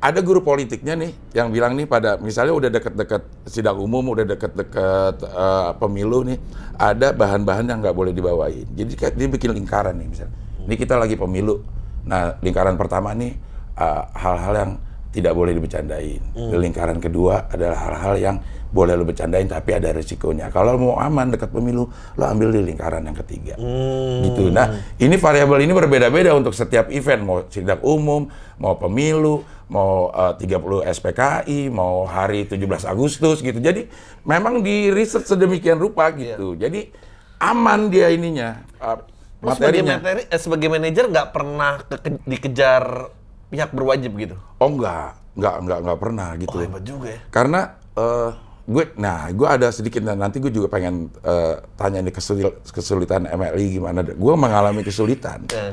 ada 0.00 0.20
guru 0.24 0.40
politiknya 0.40 0.96
nih 0.96 1.12
yang 1.36 1.52
bilang 1.52 1.76
nih 1.76 1.84
pada 1.84 2.16
misalnya 2.16 2.56
udah 2.56 2.70
deket-deket 2.72 3.22
sidang 3.52 3.76
umum, 3.76 4.16
udah 4.16 4.24
deket-deket 4.24 5.16
eh, 5.28 5.70
pemilu 5.76 6.24
nih, 6.32 6.40
ada 6.80 7.12
bahan-bahan 7.12 7.68
yang 7.68 7.84
nggak 7.84 7.96
boleh 7.96 8.16
dibawain. 8.16 8.64
Jadi 8.72 8.96
dia 8.96 9.28
bikin 9.28 9.52
lingkaran 9.52 9.92
nih 9.92 10.08
misalnya. 10.08 10.47
Ini 10.68 10.76
kita 10.76 11.00
lagi 11.00 11.16
pemilu. 11.16 11.64
Nah 12.04 12.36
lingkaran 12.44 12.76
pertama 12.76 13.16
nih 13.16 13.32
uh, 13.80 14.04
hal-hal 14.12 14.52
yang 14.52 14.70
tidak 15.08 15.32
boleh 15.32 15.56
dibercandain. 15.56 16.20
Hmm. 16.36 16.52
Lingkaran 16.60 17.00
kedua 17.00 17.48
adalah 17.48 17.80
hal-hal 17.88 18.14
yang 18.20 18.36
boleh 18.68 18.92
lo 19.00 19.08
bercandain 19.08 19.48
tapi 19.48 19.72
ada 19.72 19.88
risikonya. 19.96 20.52
Kalau 20.52 20.76
mau 20.76 21.00
aman 21.00 21.32
dekat 21.32 21.48
pemilu, 21.48 21.88
lo 21.88 22.24
ambil 22.28 22.52
di 22.52 22.60
lingkaran 22.60 23.00
yang 23.00 23.16
ketiga. 23.16 23.56
Hmm. 23.56 24.28
Gitu. 24.28 24.52
Nah, 24.52 24.92
ini 25.00 25.16
variabel 25.16 25.64
ini 25.64 25.72
berbeda-beda 25.72 26.36
untuk 26.36 26.52
setiap 26.52 26.92
event, 26.92 27.24
mau 27.24 27.38
sidang 27.48 27.80
umum, 27.80 28.28
mau 28.60 28.76
pemilu, 28.76 29.40
mau 29.72 30.12
uh, 30.12 30.36
30 30.36 30.84
SPKI, 30.84 31.72
mau 31.72 32.04
hari 32.04 32.44
17 32.44 32.60
Agustus 32.84 33.40
gitu. 33.40 33.56
Jadi 33.56 33.88
memang 34.28 34.60
di 34.60 34.92
riset 34.92 35.24
sedemikian 35.24 35.80
rupa 35.80 36.12
gitu. 36.12 36.52
Jadi 36.52 36.92
aman 37.40 37.88
dia 37.88 38.12
ininya 38.12 38.60
uh, 38.84 39.00
Lu 39.38 39.54
sebagai 39.54 39.82
materi, 39.82 40.22
eh, 40.24 40.40
sebagai 40.40 40.68
manajer 40.68 41.04
nggak 41.06 41.28
pernah 41.30 41.78
ke- 41.80 42.22
dikejar 42.24 43.14
pihak 43.48 43.70
berwajib 43.70 44.12
gitu. 44.14 44.34
Oh 44.58 44.66
enggak, 44.68 45.14
enggak, 45.32 45.54
enggak, 45.58 45.78
enggak 45.80 45.98
pernah 45.98 46.28
gitu. 46.36 46.52
Oh, 46.52 46.60
hebat 46.60 46.82
juga 46.82 47.08
ya. 47.08 47.20
Karena 47.28 47.60
eh, 47.94 48.30
gue, 48.64 48.84
nah 48.94 49.30
gue 49.30 49.46
ada 49.46 49.70
sedikit 49.70 50.02
dan 50.02 50.18
nanti 50.18 50.36
gue 50.36 50.50
juga 50.50 50.66
pengen 50.68 51.06
eh, 51.18 51.54
tanya 51.74 51.98
nih 52.00 52.10
kesulitan, 52.10 52.54
kesulitan 52.64 53.22
MLI 53.24 53.64
gimana. 53.72 54.02
Gue 54.04 54.34
mengalami 54.34 54.82
kesulitan 54.82 55.46
Eh, 55.54 55.72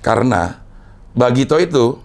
karena 0.00 0.64
Bagito 1.10 1.56
itu 1.56 1.98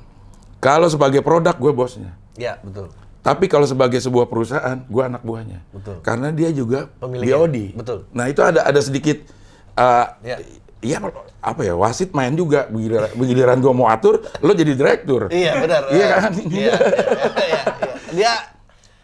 kalau 0.58 0.88
sebagai 0.88 1.22
produk 1.22 1.54
gue 1.54 1.70
bosnya, 1.72 2.16
ya, 2.34 2.58
betul. 2.58 2.90
tapi 3.20 3.46
kalau 3.46 3.64
sebagai 3.64 4.00
sebuah 4.00 4.26
perusahaan 4.26 4.80
gue 4.82 5.04
anak 5.04 5.22
buahnya. 5.22 5.60
Betul. 5.70 6.00
Karena 6.02 6.28
dia 6.30 6.50
juga 6.50 6.88
Pemiliknya. 6.98 7.36
BOD. 7.38 7.58
Betul. 7.78 8.00
Nah 8.10 8.26
itu 8.26 8.42
ada 8.42 8.64
ada 8.64 8.80
sedikit. 8.80 9.22
eh, 9.74 10.08
Ya. 10.24 10.38
Iya 10.84 11.00
apa 11.40 11.62
ya 11.64 11.74
wasit 11.74 12.12
main 12.12 12.36
juga 12.36 12.68
begiliran, 12.68 13.12
begiliran 13.16 13.58
gue 13.60 13.74
mau 13.74 13.88
atur 13.88 14.20
lo 14.40 14.52
jadi 14.52 14.76
direktur 14.76 15.32
Iya, 15.32 15.60
benar. 15.60 15.82
Iya 15.96 16.06
kan? 16.14 16.32
Iya, 16.36 16.44
iya, 16.46 16.74
iya, 16.76 17.42
iya. 17.48 17.62
Dia 18.12 18.34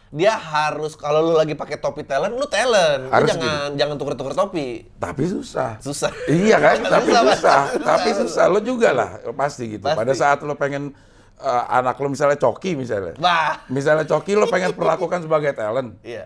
dia 0.10 0.34
harus 0.34 0.98
kalau 0.98 1.22
lu 1.22 1.34
lagi 1.38 1.54
pakai 1.54 1.78
topi 1.78 2.02
talent, 2.02 2.34
lu 2.34 2.50
talent. 2.50 3.06
Lu 3.06 3.14
Harus 3.14 3.30
jangan 3.30 3.78
jangan 3.78 3.96
tuker-tuker 3.96 4.34
topi. 4.34 4.90
tapi 4.98 5.24
susah 5.24 5.78
Susah. 5.78 6.10
Iya 6.26 6.58
kan? 6.58 6.78
tapi 6.98 7.10
Susah, 7.10 7.24
susah. 7.30 7.62
Tapi 7.78 8.10
susah. 8.18 8.46
Lo 8.50 8.60
juga 8.60 8.90
lah 8.90 9.10
pasti 9.34 9.78
gitu. 9.78 9.86
Pasti. 9.86 10.00
Pada 10.02 10.14
saat 10.18 10.42
lo 10.42 10.58
pengen 10.58 10.92
eh, 11.38 11.64
anak 11.70 11.96
lo 11.96 12.10
misalnya 12.10 12.36
coki 12.36 12.74
misalnya. 12.74 13.14
Wah. 13.22 13.62
Misalnya 13.70 14.04
coki 14.04 14.34
lo 14.34 14.50
pengen 14.54 14.74
perlakukan 14.74 15.24
sebagai 15.24 15.54
talent. 15.54 16.02
Iya. 16.02 16.26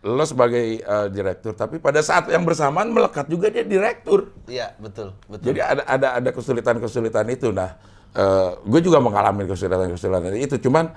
Lo 0.00 0.24
sebagai 0.24 0.80
eh, 0.80 1.06
direktur. 1.12 1.52
Tapi 1.52 1.76
pada 1.76 2.00
saat 2.00 2.24
yang 2.32 2.48
bersamaan 2.48 2.88
melekat 2.88 3.28
juga 3.28 3.52
dia 3.52 3.64
direktur. 3.68 4.32
Iya, 4.48 4.72
betul, 4.80 5.12
betul. 5.28 5.52
Jadi 5.52 5.60
ada 5.60 5.82
ada 5.84 6.08
ada 6.16 6.30
kesulitan-kesulitan 6.32 7.28
itu. 7.28 7.52
Nah, 7.52 7.76
eh, 8.16 8.50
gue 8.64 8.80
juga 8.80 8.96
mengalami 9.04 9.44
kesulitan-kesulitan 9.44 10.40
itu. 10.40 10.56
Cuman 10.56 10.88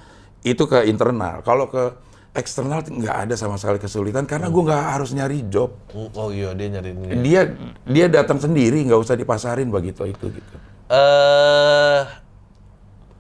itu 0.47 0.63
ke 0.63 0.87
internal. 0.87 1.43
Kalau 1.43 1.67
ke 1.67 1.91
eksternal 2.33 2.81
nggak 2.81 3.17
ada 3.29 3.35
sama 3.37 3.61
sekali 3.61 3.77
kesulitan 3.77 4.25
karena 4.25 4.49
gue 4.49 4.63
nggak 4.65 4.83
harus 4.97 5.11
nyari 5.13 5.45
job. 5.51 5.75
Hmm, 5.93 6.09
Oh 6.17 6.33
iya, 6.33 6.55
dia 6.57 6.67
nyariin 6.71 6.97
ini. 7.03 7.15
Dia 7.21 7.41
dia 7.85 8.05
datang 8.09 8.41
sendiri 8.41 8.81
nggak 8.87 8.99
usah 9.03 9.19
dipasarin 9.19 9.69
begitu 9.69 10.07
itu 10.07 10.31
gitu. 10.31 10.55
Eh 10.89 12.01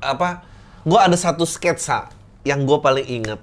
apa? 0.03 0.43
Gua 0.83 1.07
ada 1.07 1.15
satu 1.15 1.47
sketsa 1.47 2.11
yang 2.43 2.67
gue 2.67 2.79
paling 2.79 3.07
inget. 3.07 3.39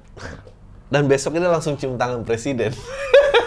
Dan 0.91 1.07
besok 1.07 1.39
ini 1.39 1.47
langsung 1.47 1.79
cium 1.79 1.95
tangan 1.95 2.27
presiden. 2.27 2.75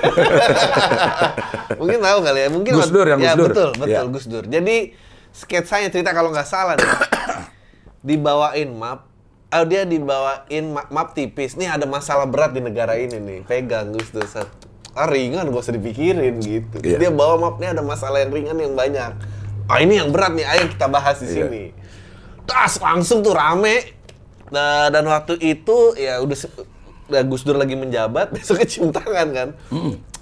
Mungkin 1.80 2.00
tahu 2.00 2.20
kali 2.24 2.40
ya. 2.40 2.50
Mungkin 2.50 2.72
Gus 2.74 2.90
Dur 2.90 3.08
yang 3.08 3.20
ya, 3.20 3.36
Gus 3.36 3.38
Dur. 3.38 3.48
betul, 3.52 3.70
betul 3.78 4.06
Ya. 4.08 4.12
Gus 4.12 4.26
Dur. 4.26 4.44
Jadi 4.48 4.76
sketsanya 5.30 5.90
cerita 5.90 6.12
kalau 6.12 6.32
nggak 6.32 6.48
salah 6.48 6.80
nih, 6.80 6.88
dibawain 8.08 8.70
map. 8.72 9.10
Oh, 9.54 9.66
dia 9.68 9.86
dibawain 9.86 10.66
map, 10.72 10.88
map 10.90 11.14
tipis. 11.14 11.54
Nih 11.54 11.68
ada 11.68 11.86
masalah 11.86 12.26
berat 12.26 12.56
di 12.56 12.62
negara 12.62 12.96
ini 12.96 13.20
nih. 13.20 13.40
Pegang 13.44 13.92
Gus 13.92 14.10
Dur. 14.10 14.26
Set. 14.26 14.48
Ah 14.94 15.10
ringan, 15.10 15.50
gak 15.50 15.58
usah 15.60 15.74
dipikirin 15.74 16.38
gitu. 16.38 16.78
Iya. 16.80 17.02
Dia 17.02 17.10
bawa 17.10 17.50
mapnya 17.50 17.74
ada 17.74 17.82
masalah 17.82 18.22
yang 18.22 18.30
ringan 18.30 18.56
yang 18.56 18.78
banyak. 18.78 19.12
Ah 19.66 19.82
ini 19.82 19.98
yang 19.98 20.14
berat 20.14 20.38
nih, 20.38 20.46
ayo 20.46 20.70
kita 20.70 20.86
bahas 20.86 21.18
di 21.18 21.28
Iya. 21.28 21.50
sini. 21.50 21.64
Tas 22.46 22.78
langsung 22.78 23.26
tuh 23.26 23.34
rame. 23.34 23.90
Nah, 24.54 24.94
dan 24.94 25.02
waktu 25.10 25.42
itu 25.42 25.98
ya 25.98 26.22
udah 26.22 26.38
Gus 27.22 27.46
Dur 27.46 27.54
lagi 27.54 27.78
menjabat, 27.78 28.32
besok 28.34 28.66
cium 28.66 28.90
tangan 28.90 29.30
kan. 29.30 29.48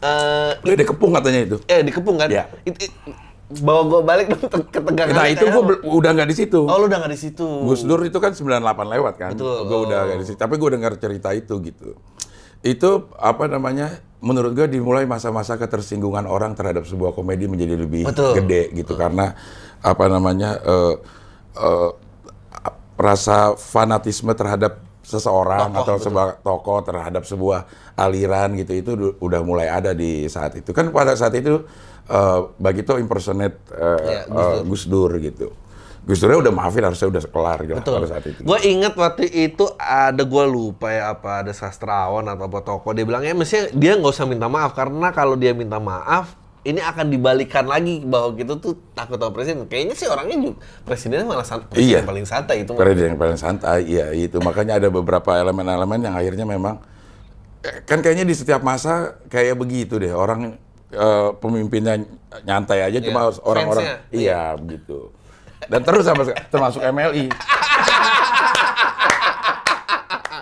Eh, 0.01 0.51
Udah 0.59 0.75
dikepung 0.75 1.15
katanya 1.15 1.39
itu. 1.45 1.57
eh 1.65 1.79
dikepung 1.79 2.19
kan? 2.19 2.27
Iya. 2.27 2.51
It- 2.63 2.91
it- 2.91 2.97
bawa 3.51 3.83
gue 3.83 3.99
balik 4.01 4.25
dong 4.31 4.47
ke 4.65 4.79
tegangan. 4.79 5.11
Nah 5.13 5.27
itu 5.27 5.43
gue 5.43 5.63
udah 5.83 6.11
nggak 6.11 6.23
di 6.25 6.35
situ. 6.37 6.63
Oh 6.63 6.75
lu 6.75 6.87
udah 6.87 7.03
nggak 7.03 7.11
di 7.11 7.19
situ. 7.21 7.43
Gus 7.63 7.83
Dur 7.83 7.99
itu 8.01 8.15
kan 8.15 8.31
98 8.31 8.63
lewat 8.89 9.13
kan. 9.15 9.31
Betul. 9.31 9.67
Gue 9.67 9.79
udah 9.85 9.97
Oh. 9.97 10.05
nggak 10.07 10.19
di 10.19 10.25
situ. 10.25 10.39
Tapi 10.39 10.55
gue 10.55 10.69
dengar 10.71 10.95
cerita 10.95 11.31
itu 11.31 11.59
gitu. 11.61 11.99
Itu 12.61 12.89
apa 13.13 13.47
namanya? 13.47 13.91
Menurut 14.21 14.53
gue 14.53 14.69
dimulai 14.69 15.03
masa-masa 15.03 15.57
ketersinggungan 15.57 16.23
orang 16.25 16.53
terhadap 16.53 16.85
sebuah 16.85 17.11
komedi 17.11 17.45
menjadi 17.45 17.75
lebih 17.75 18.05
Betul. 18.05 18.39
gede 18.39 18.71
gitu 18.71 18.95
karena 18.95 19.33
apa 19.81 20.05
namanya 20.07 20.55
eh, 20.57 20.95
eh, 21.57 21.89
rasa 22.95 23.57
fanatisme 23.57 24.29
terhadap 24.31 24.77
seseorang 25.11 25.75
Tokoh, 25.75 25.81
atau 25.83 25.95
betul. 25.99 26.05
sebuah 26.07 26.27
tokoh 26.39 26.79
terhadap 26.87 27.23
sebuah 27.27 27.59
aliran 27.99 28.55
gitu 28.55 28.71
itu 28.71 28.91
udah 29.19 29.41
mulai 29.43 29.67
ada 29.67 29.91
di 29.91 30.25
saat 30.31 30.55
itu. 30.55 30.71
Kan 30.71 30.95
pada 30.95 31.11
saat 31.19 31.35
itu 31.35 31.67
eh, 32.07 32.39
Bagito 32.55 32.95
impersonate 32.95 33.59
eh, 33.75 33.99
Iya, 33.99 34.21
Gus 34.31 34.47
eh, 34.47 34.59
Gus 34.63 34.83
Dur 34.87 35.11
gitu. 35.19 35.51
Gus 36.01 36.17
Durnya 36.17 36.41
udah 36.41 36.53
maafin 36.53 36.81
harusnya 36.81 37.13
udah 37.13 37.21
kelar 37.29 37.59
gitu 37.61 37.77
pada 37.77 38.07
saat 38.09 38.25
itu. 38.25 38.41
Gue 38.41 38.59
inget 38.65 38.97
waktu 38.97 39.29
itu 39.29 39.69
ada 39.77 40.25
gue 40.25 40.45
lupa 40.49 40.89
ya 40.89 41.13
apa 41.13 41.45
ada 41.45 41.53
sastrawan 41.53 42.25
atau 42.25 42.49
apa 42.49 42.59
toko 42.65 42.89
dia 42.97 43.05
bilang 43.05 43.21
ya 43.21 43.37
mestinya 43.37 43.69
dia 43.69 43.93
nggak 44.01 44.09
usah 44.09 44.25
minta 44.25 44.49
maaf 44.49 44.73
karena 44.73 45.13
kalau 45.13 45.37
dia 45.37 45.53
minta 45.53 45.77
maaf 45.77 46.40
ini 46.61 46.77
akan 46.77 47.09
dibalikan 47.09 47.65
lagi 47.65 48.01
bahwa 48.01 48.33
gitu 48.33 48.53
tuh 48.55 48.73
takut 48.91 49.17
sama 49.17 49.31
presiden. 49.31 49.65
Kayaknya 49.65 49.95
sih 49.95 50.05
orangnya 50.05 50.37
juga 50.37 50.57
presidennya 50.81 51.25
malah 51.25 51.41
san- 51.41 51.65
presiden 51.65 51.97
Iya. 51.97 52.05
paling 52.05 52.23
santai 52.23 52.55
itu. 52.61 52.71
Presiden 52.71 53.07
yang 53.07 53.19
paling 53.19 53.35
santai 53.35 53.79
iya 53.83 54.05
itu 54.11 54.37
makanya 54.37 54.77
ada 54.77 54.87
beberapa 54.87 55.33
elemen-elemen 55.33 55.99
yang 56.01 56.13
akhirnya 56.13 56.45
memang 56.45 56.77
kan 57.83 57.99
kayaknya 57.99 58.23
di 58.23 58.33
setiap 58.33 58.61
masa 58.61 59.17
kayak 59.25 59.53
begitu 59.55 59.97
deh 59.97 60.09
orang 60.09 60.57
eh, 60.87 61.29
pemimpinnya 61.35 62.01
nyantai 62.41 62.83
aja 62.83 62.97
cuma 62.99 63.27
Iya. 63.27 63.41
orang-orang 63.41 63.85
Fansnya, 63.87 64.11
iya 64.11 64.41
begitu 64.53 65.09
dan 65.63 65.81
terus 65.81 66.03
sama 66.03 66.21
termasuk 66.47 66.81
MLI 66.83 67.29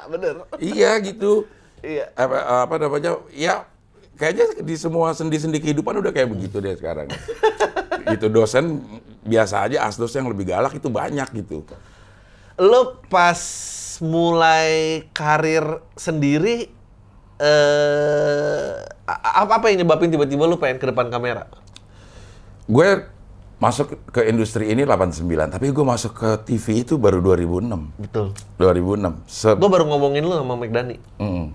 bener. 0.09 0.35
iya 0.57 0.97
gitu 0.99 1.45
Iya. 1.79 2.11
apa, 2.13 2.37
apa 2.65 2.75
namanya 2.77 3.11
ya 3.29 3.63
kayaknya 4.19 4.45
di 4.59 4.75
semua 4.75 5.15
sendi-sendi 5.15 5.63
kehidupan 5.63 6.03
udah 6.03 6.11
kayak 6.11 6.29
begitu 6.35 6.59
deh 6.59 6.75
sekarang 6.75 7.07
itu 8.15 8.27
dosen 8.27 8.83
biasa 9.23 9.71
aja 9.71 9.87
asdos 9.87 10.11
yang 10.11 10.27
lebih 10.27 10.51
galak 10.51 10.75
itu 10.75 10.91
banyak 10.91 11.27
gitu 11.33 11.63
Lo 12.59 12.99
pas 13.07 13.39
mulai 14.03 15.07
karir 15.15 15.79
sendiri 15.95 16.67
eh 17.39 18.75
apa 19.07 19.63
apa 19.63 19.65
yang 19.71 19.87
nyebabin 19.87 20.11
tiba-tiba 20.11 20.43
lu 20.43 20.59
pengen 20.59 20.75
ke 20.75 20.91
depan 20.91 21.07
kamera? 21.07 21.47
gue 22.69 23.09
masuk 23.59 23.97
ke 24.13 24.29
industri 24.29 24.71
ini 24.71 24.85
89 24.87 25.25
tapi 25.51 25.73
gue 25.73 25.85
masuk 25.85 26.13
ke 26.15 26.29
TV 26.47 26.87
itu 26.87 26.95
baru 26.95 27.19
2006 27.19 28.05
Betul. 28.07 28.27
2006 28.55 29.27
Se 29.27 29.51
Gue 29.57 29.67
baru 29.67 29.83
ngomongin 29.89 30.23
lu 30.23 30.31
sama 30.37 30.55
McDani. 30.55 30.95
Mm. 31.19 31.45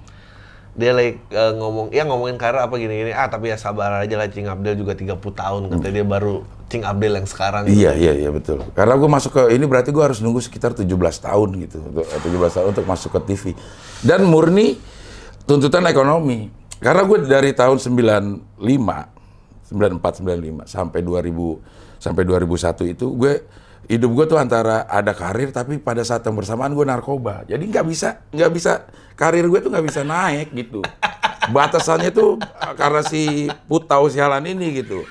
Dia 0.74 0.90
lagi 0.90 1.22
eh, 1.30 1.52
ngomong, 1.54 1.94
ya 1.94 2.02
ngomongin 2.02 2.34
karir 2.34 2.66
apa 2.66 2.74
gini-gini. 2.74 3.14
Ah 3.14 3.30
tapi 3.30 3.50
ya 3.50 3.56
sabar 3.56 4.02
aja 4.02 4.14
lah 4.18 4.26
Cing 4.26 4.50
Abdel 4.50 4.74
juga 4.74 4.98
30 4.98 5.18
tahun. 5.22 5.60
Katanya 5.70 5.94
dia 5.94 6.06
baru 6.06 6.34
Cing 6.66 6.82
Abdel 6.82 7.14
yang 7.22 7.28
sekarang. 7.30 7.70
Iya, 7.70 7.94
iya, 7.94 8.12
iya 8.18 8.30
betul. 8.34 8.66
Karena 8.74 8.98
gue 8.98 9.06
masuk 9.06 9.30
ke 9.30 9.42
ini 9.54 9.64
berarti 9.70 9.94
gue 9.94 10.02
harus 10.02 10.18
nunggu 10.18 10.42
sekitar 10.42 10.74
17 10.74 10.90
tahun 10.98 11.48
gitu, 11.62 11.78
untuk 11.78 12.04
17 12.06 12.56
tahun 12.58 12.66
untuk 12.74 12.86
masuk 12.90 13.10
ke 13.14 13.20
TV. 13.30 13.44
Dan 14.02 14.26
murni 14.26 14.74
tuntutan 15.46 15.86
ekonomi. 15.86 16.50
Karena 16.82 17.06
gue 17.06 17.22
dari 17.24 17.54
tahun 17.54 17.78
95, 17.78 18.60
94, 19.70 20.20
95 20.20 20.66
sampai 20.66 21.00
2000 21.00 22.02
sampai 22.04 22.22
2001 22.28 22.92
itu 22.92 23.06
gue 23.16 23.32
hidup 23.84 24.10
gue 24.16 24.24
tuh 24.30 24.38
antara 24.40 24.88
ada 24.88 25.12
karir 25.12 25.52
tapi 25.52 25.76
pada 25.76 26.00
saat 26.00 26.24
yang 26.24 26.36
bersamaan 26.36 26.72
gue 26.72 26.84
narkoba. 26.84 27.44
Jadi 27.44 27.64
nggak 27.68 27.84
bisa 27.84 28.24
nggak 28.32 28.50
bisa 28.52 28.88
karir 29.16 29.44
gue 29.44 29.60
tuh 29.60 29.70
nggak 29.72 29.86
bisa 29.86 30.00
naik 30.02 30.52
gitu. 30.56 30.80
Batasannya 31.52 32.08
tuh 32.08 32.40
karena 32.80 33.04
si 33.04 33.48
putau 33.68 34.08
sialan 34.08 34.44
ini 34.48 34.80
gitu. 34.80 35.04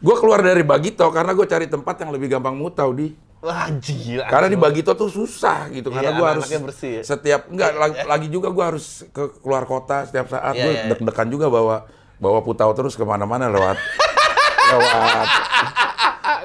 Gue 0.00 0.16
keluar 0.20 0.44
dari 0.44 0.60
Bagito 0.64 1.08
karena 1.12 1.32
gue 1.32 1.46
cari 1.48 1.66
tempat 1.68 2.04
yang 2.04 2.10
lebih 2.12 2.28
gampang 2.36 2.56
mutau 2.56 2.92
di. 2.92 3.12
Wah 3.44 3.68
gila. 3.68 4.26
Karena 4.32 4.48
di 4.48 4.58
Bagito 4.58 4.96
tuh 4.96 5.12
susah 5.12 5.68
gitu. 5.72 5.92
Karena 5.92 6.12
Iya, 6.12 6.18
gue 6.18 6.26
harus 6.26 6.44
bersih 6.48 6.92
ya. 7.00 7.02
setiap 7.04 7.52
enggak 7.52 7.70
lagi, 7.76 7.96
lagi 8.04 8.28
juga 8.32 8.48
gue 8.48 8.64
harus 8.64 9.04
ke 9.12 9.40
keluar 9.44 9.68
kota 9.68 10.08
setiap 10.08 10.32
saat. 10.32 10.56
Iya, 10.56 10.64
gue 10.64 10.72
iya. 10.72 10.84
deg-degan 10.92 11.28
juga 11.28 11.46
bawa 11.52 11.84
bawa 12.16 12.40
putau 12.40 12.72
terus 12.72 12.96
ke 12.96 13.04
mana-mana 13.04 13.52
lewat 13.52 13.76
lewat 14.72 15.28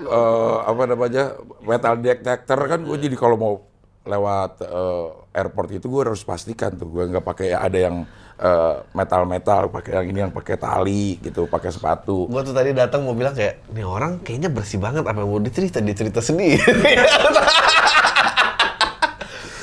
eh, 0.02 0.58
apa 0.66 0.84
namanya 0.86 1.24
metal 1.66 1.94
detector 2.00 2.60
kan 2.70 2.80
gue 2.82 2.98
jadi 2.98 3.16
kalau 3.18 3.38
mau 3.38 3.54
lewat 4.02 4.66
eh, 4.66 5.08
airport 5.38 5.70
itu 5.78 5.86
gue 5.86 6.02
harus 6.10 6.26
pastikan 6.26 6.74
tuh 6.74 6.90
gue 6.90 7.04
nggak 7.10 7.26
pakai 7.26 7.54
ada 7.54 7.78
yang 7.78 8.06
eh, 8.42 8.76
metal-metal, 8.98 9.70
pakai 9.70 10.02
yang 10.02 10.08
ini 10.10 10.20
yang 10.26 10.34
pakai 10.34 10.58
tali 10.58 11.22
gitu, 11.22 11.46
pakai 11.46 11.70
sepatu. 11.70 12.26
Gua 12.26 12.42
tuh 12.42 12.58
tadi 12.58 12.74
datang 12.74 13.06
mau 13.06 13.14
bilang 13.14 13.38
kayak, 13.38 13.70
nih 13.70 13.86
orang 13.86 14.18
kayaknya 14.26 14.50
bersih 14.50 14.82
banget 14.82 15.06
apa 15.06 15.22
mau 15.22 15.38
dicerita, 15.38 15.78
dia 15.78 15.94
cerita 15.94 16.26
sendiri. 16.26 16.58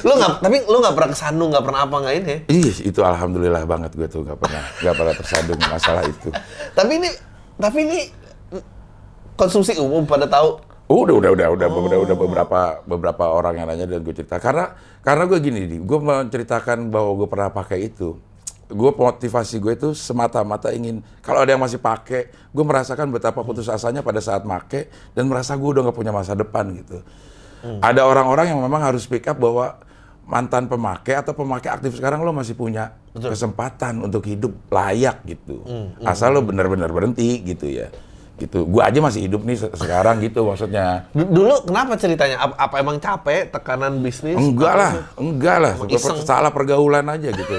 lu 0.06 0.14
nggak, 0.14 0.32
tapi 0.38 0.56
lu 0.62 0.78
nggak 0.78 0.94
pernah 0.94 1.10
kesandung, 1.10 1.48
nggak 1.50 1.64
pernah 1.66 1.80
apa 1.90 1.96
nggak 1.98 2.14
ini. 2.22 2.34
Ih, 2.54 2.76
itu 2.86 3.00
alhamdulillah 3.02 3.66
banget 3.66 3.98
gue 3.98 4.06
tuh 4.06 4.22
nggak 4.22 4.38
pernah 4.38 4.62
nggak 4.78 4.94
pernah 4.94 5.14
tersandung 5.18 5.58
masalah 5.66 6.02
itu. 6.06 6.30
Tapi 6.70 6.92
ini, 7.02 7.10
tapi 7.58 7.78
ini 7.82 7.98
konsumsi 9.38 9.78
umum 9.78 10.02
pada 10.02 10.26
tahu. 10.26 10.58
Oh, 10.88 11.04
udah, 11.04 11.20
udah, 11.20 11.30
udah, 11.36 11.48
udah, 11.52 11.68
udah, 11.68 11.98
udah 12.00 12.16
beberapa 12.16 12.60
beberapa 12.88 13.24
orang 13.28 13.60
yang 13.60 13.68
nanya 13.68 13.86
dan 13.86 14.00
gue 14.02 14.14
cerita. 14.16 14.40
Karena 14.42 14.72
karena 15.04 15.28
gue 15.28 15.38
gini, 15.38 15.62
gue 15.78 15.98
menceritakan 16.00 16.90
bahwa 16.90 17.12
gue 17.22 17.28
pernah 17.28 17.52
pakai 17.52 17.92
itu. 17.92 18.16
Gue 18.68 18.92
motivasi 18.92 19.60
gue 19.60 19.72
itu 19.76 19.88
semata-mata 19.96 20.72
ingin 20.72 21.00
kalau 21.24 21.44
ada 21.44 21.56
yang 21.56 21.60
masih 21.60 21.80
pakai, 21.80 22.32
gue 22.52 22.64
merasakan 22.64 23.08
betapa 23.12 23.40
putus 23.44 23.68
asanya 23.68 24.04
pada 24.04 24.20
saat 24.20 24.44
make 24.44 24.92
dan 25.16 25.24
merasa 25.28 25.56
gue 25.56 25.68
udah 25.68 25.88
nggak 25.88 25.96
punya 25.96 26.12
masa 26.12 26.32
depan 26.36 26.72
gitu. 26.76 27.00
Ada 27.84 28.04
orang-orang 28.08 28.52
yang 28.52 28.60
memang 28.64 28.80
harus 28.80 29.04
pick 29.04 29.28
up 29.28 29.36
bahwa 29.36 29.76
mantan 30.28 30.68
pemakai 30.68 31.16
atau 31.16 31.32
pemakai 31.32 31.68
aktif 31.72 31.96
sekarang 31.96 32.20
lo 32.20 32.32
masih 32.32 32.52
punya 32.56 32.96
kesempatan 33.12 34.04
untuk 34.04 34.24
hidup 34.24 34.52
layak 34.72 35.24
gitu. 35.24 35.64
Asal 36.04 36.36
lo 36.36 36.40
benar-benar 36.44 36.88
berhenti 36.92 37.44
gitu 37.44 37.68
ya. 37.68 37.88
Gitu. 38.38 38.62
Gua 38.70 38.86
aja 38.86 39.02
masih 39.02 39.26
hidup 39.26 39.42
nih 39.42 39.58
se- 39.58 39.74
sekarang 39.74 40.22
gitu 40.22 40.46
maksudnya. 40.46 41.10
Dulu 41.10 41.66
kenapa 41.66 41.98
ceritanya? 41.98 42.38
Apa, 42.38 42.54
apa 42.54 42.74
emang 42.78 42.96
capek 43.02 43.50
tekanan 43.50 43.98
bisnis? 43.98 44.38
Enggak 44.38 44.74
lah, 44.78 44.92
enggak 45.18 45.56
lah. 45.58 45.74
Iseng. 45.90 46.22
salah 46.22 46.54
pergaulan 46.54 47.02
aja 47.10 47.34
gitu. 47.34 47.56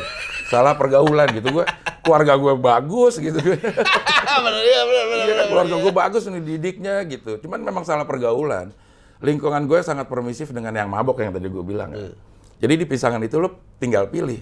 salah 0.49 0.73
pergaulan 0.79 1.27
gitu. 1.35 1.51
Gua 1.51 1.67
keluarga 2.01 2.33
gue 2.41 2.53
bagus 2.57 3.21
gitu. 3.21 3.37
bener, 3.37 3.61
bener, 3.61 5.05
bener, 5.05 5.25
bener. 5.29 5.45
keluarga 5.45 5.75
gue 5.77 5.93
bagus 5.93 6.25
nih 6.25 6.41
didiknya 6.41 7.05
gitu. 7.05 7.37
Cuman 7.43 7.61
memang 7.61 7.83
salah 7.85 8.07
pergaulan. 8.07 8.73
Lingkungan 9.19 9.67
gue 9.67 9.83
sangat 9.83 10.07
permisif 10.07 10.49
dengan 10.49 10.71
yang 10.73 10.89
mabok 10.89 11.19
yang 11.21 11.35
tadi 11.35 11.51
gue 11.51 11.61
bilang. 11.61 11.91
kan. 11.91 12.15
Jadi 12.59 12.73
di 12.75 12.85
pisangan 12.87 13.21
itu 13.21 13.37
lo 13.37 13.59
tinggal 13.77 14.07
pilih. 14.07 14.41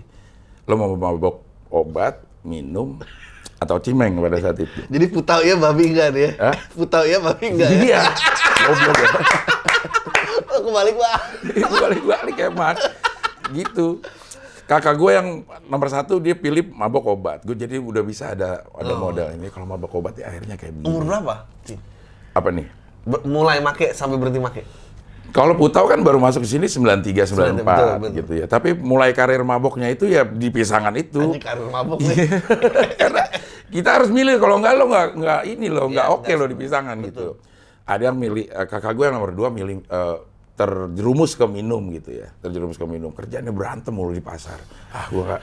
Lo 0.70 0.78
mau 0.78 0.94
mabok 0.94 1.44
obat, 1.74 2.24
minum, 2.46 3.02
atau 3.58 3.76
cimeng 3.82 4.14
pada 4.22 4.38
saat 4.38 4.58
itu. 4.62 4.80
Jadi 4.86 5.06
putau 5.10 5.42
ya 5.42 5.58
babi 5.58 5.94
enggak 5.94 6.14
ya? 6.14 6.30
Hah? 6.38 6.56
Putau 6.74 7.04
ya 7.04 7.18
babi 7.18 7.46
enggak 7.58 7.70
ya? 7.74 7.80
Iya. 7.82 8.02
Goblok 8.66 8.98
ya. 8.98 9.10
Oh, 10.48 10.64
kebalik 10.64 10.96
pak. 10.98 11.20
Itu 11.60 11.76
balik-balik 11.78 12.38
emang. 12.40 12.78
Gitu. 13.54 14.02
Kakak 14.66 14.98
gue 14.98 15.12
yang 15.14 15.28
nomor 15.70 15.88
satu 15.88 16.18
dia 16.18 16.34
pilih 16.34 16.72
mabok 16.74 17.14
obat. 17.14 17.46
Gue 17.46 17.54
jadi 17.54 17.78
udah 17.78 18.02
bisa 18.02 18.34
ada 18.34 18.66
ada 18.74 18.94
modal 18.98 19.38
ini. 19.38 19.54
Kalau 19.54 19.70
mabok 19.70 20.02
obat 20.02 20.18
ya 20.18 20.28
akhirnya 20.34 20.58
kayak 20.58 20.82
begini. 20.82 20.88
Umur 20.90 21.04
berapa? 21.06 21.46
Apa 22.34 22.50
nih? 22.50 22.68
Ber- 23.06 23.24
mulai 23.24 23.62
make 23.62 23.94
sampai 23.94 24.18
berhenti 24.18 24.42
make. 24.42 24.64
Kalau 25.36 25.54
Putau 25.54 25.86
kan 25.86 26.00
baru 26.02 26.18
masuk 26.18 26.44
ke 26.46 26.50
sini 26.50 26.66
93 26.66 27.04
94 27.04 27.36
betul, 27.36 27.56
betul. 27.62 28.10
gitu 28.16 28.32
ya. 28.42 28.46
Tapi 28.50 28.74
mulai 28.74 29.12
karir 29.12 29.44
maboknya 29.44 29.92
itu 29.92 30.08
ya 30.08 30.24
di 30.24 30.50
pisangan 30.50 30.94
itu. 30.96 31.20
Anjing 31.20 31.44
karir 31.44 31.68
mabuk 31.70 32.00
nih. 32.02 32.28
Karena 33.02 33.24
kita 33.68 33.90
harus 34.00 34.10
milih 34.10 34.40
kalau 34.40 34.58
enggak 34.64 34.74
lo 34.80 34.86
nggak 34.88 35.08
nggak 35.20 35.42
ini 35.46 35.68
lo 35.68 35.92
nggak 35.92 36.08
Iya, 36.08 36.16
oke 36.16 36.32
lo 36.34 36.46
di 36.48 36.56
pisangan 36.58 36.96
gitu. 37.04 37.38
Ada 37.88 38.12
yang 38.12 38.18
milih 38.18 38.46
eh, 38.48 38.68
kakak 38.68 38.94
gue 38.96 39.06
yang 39.08 39.16
nomor 39.20 39.32
dua 39.36 39.50
milih 39.52 39.84
eh, 39.84 40.18
terjerumus 40.58 41.38
ke 41.38 41.46
minum 41.46 41.84
gitu 41.94 42.18
ya. 42.18 42.28
Terjerumus 42.42 42.80
ke 42.80 42.86
minum. 42.88 43.12
Kerjanya 43.14 43.52
berantem 43.52 43.94
mulu 43.94 44.16
di 44.16 44.24
pasar. 44.24 44.58
Ah 44.96 45.06
gue 45.12 45.22
nggak 45.22 45.42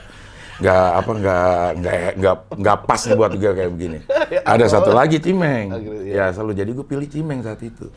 nggak 0.55 0.87
apa 1.03 1.11
nggak 1.19 1.67
nggak 1.83 1.99
nggak 2.15 2.35
nggak 2.63 2.77
pas 2.87 3.01
nih 3.03 3.15
buat 3.15 3.31
gue 3.35 3.51
kayak 3.55 3.71
begini. 3.71 3.99
Ada 4.55 4.65
satu 4.71 4.91
lagi 4.95 5.19
Cimeng. 5.19 5.67
Akhirnya, 5.71 6.03
Ya 6.11 6.25
selalu 6.31 6.51
jadi 6.55 6.71
gue 6.71 6.85
pilih 6.87 7.07
Cimeng 7.07 7.39
saat 7.43 7.59
itu. 7.63 7.87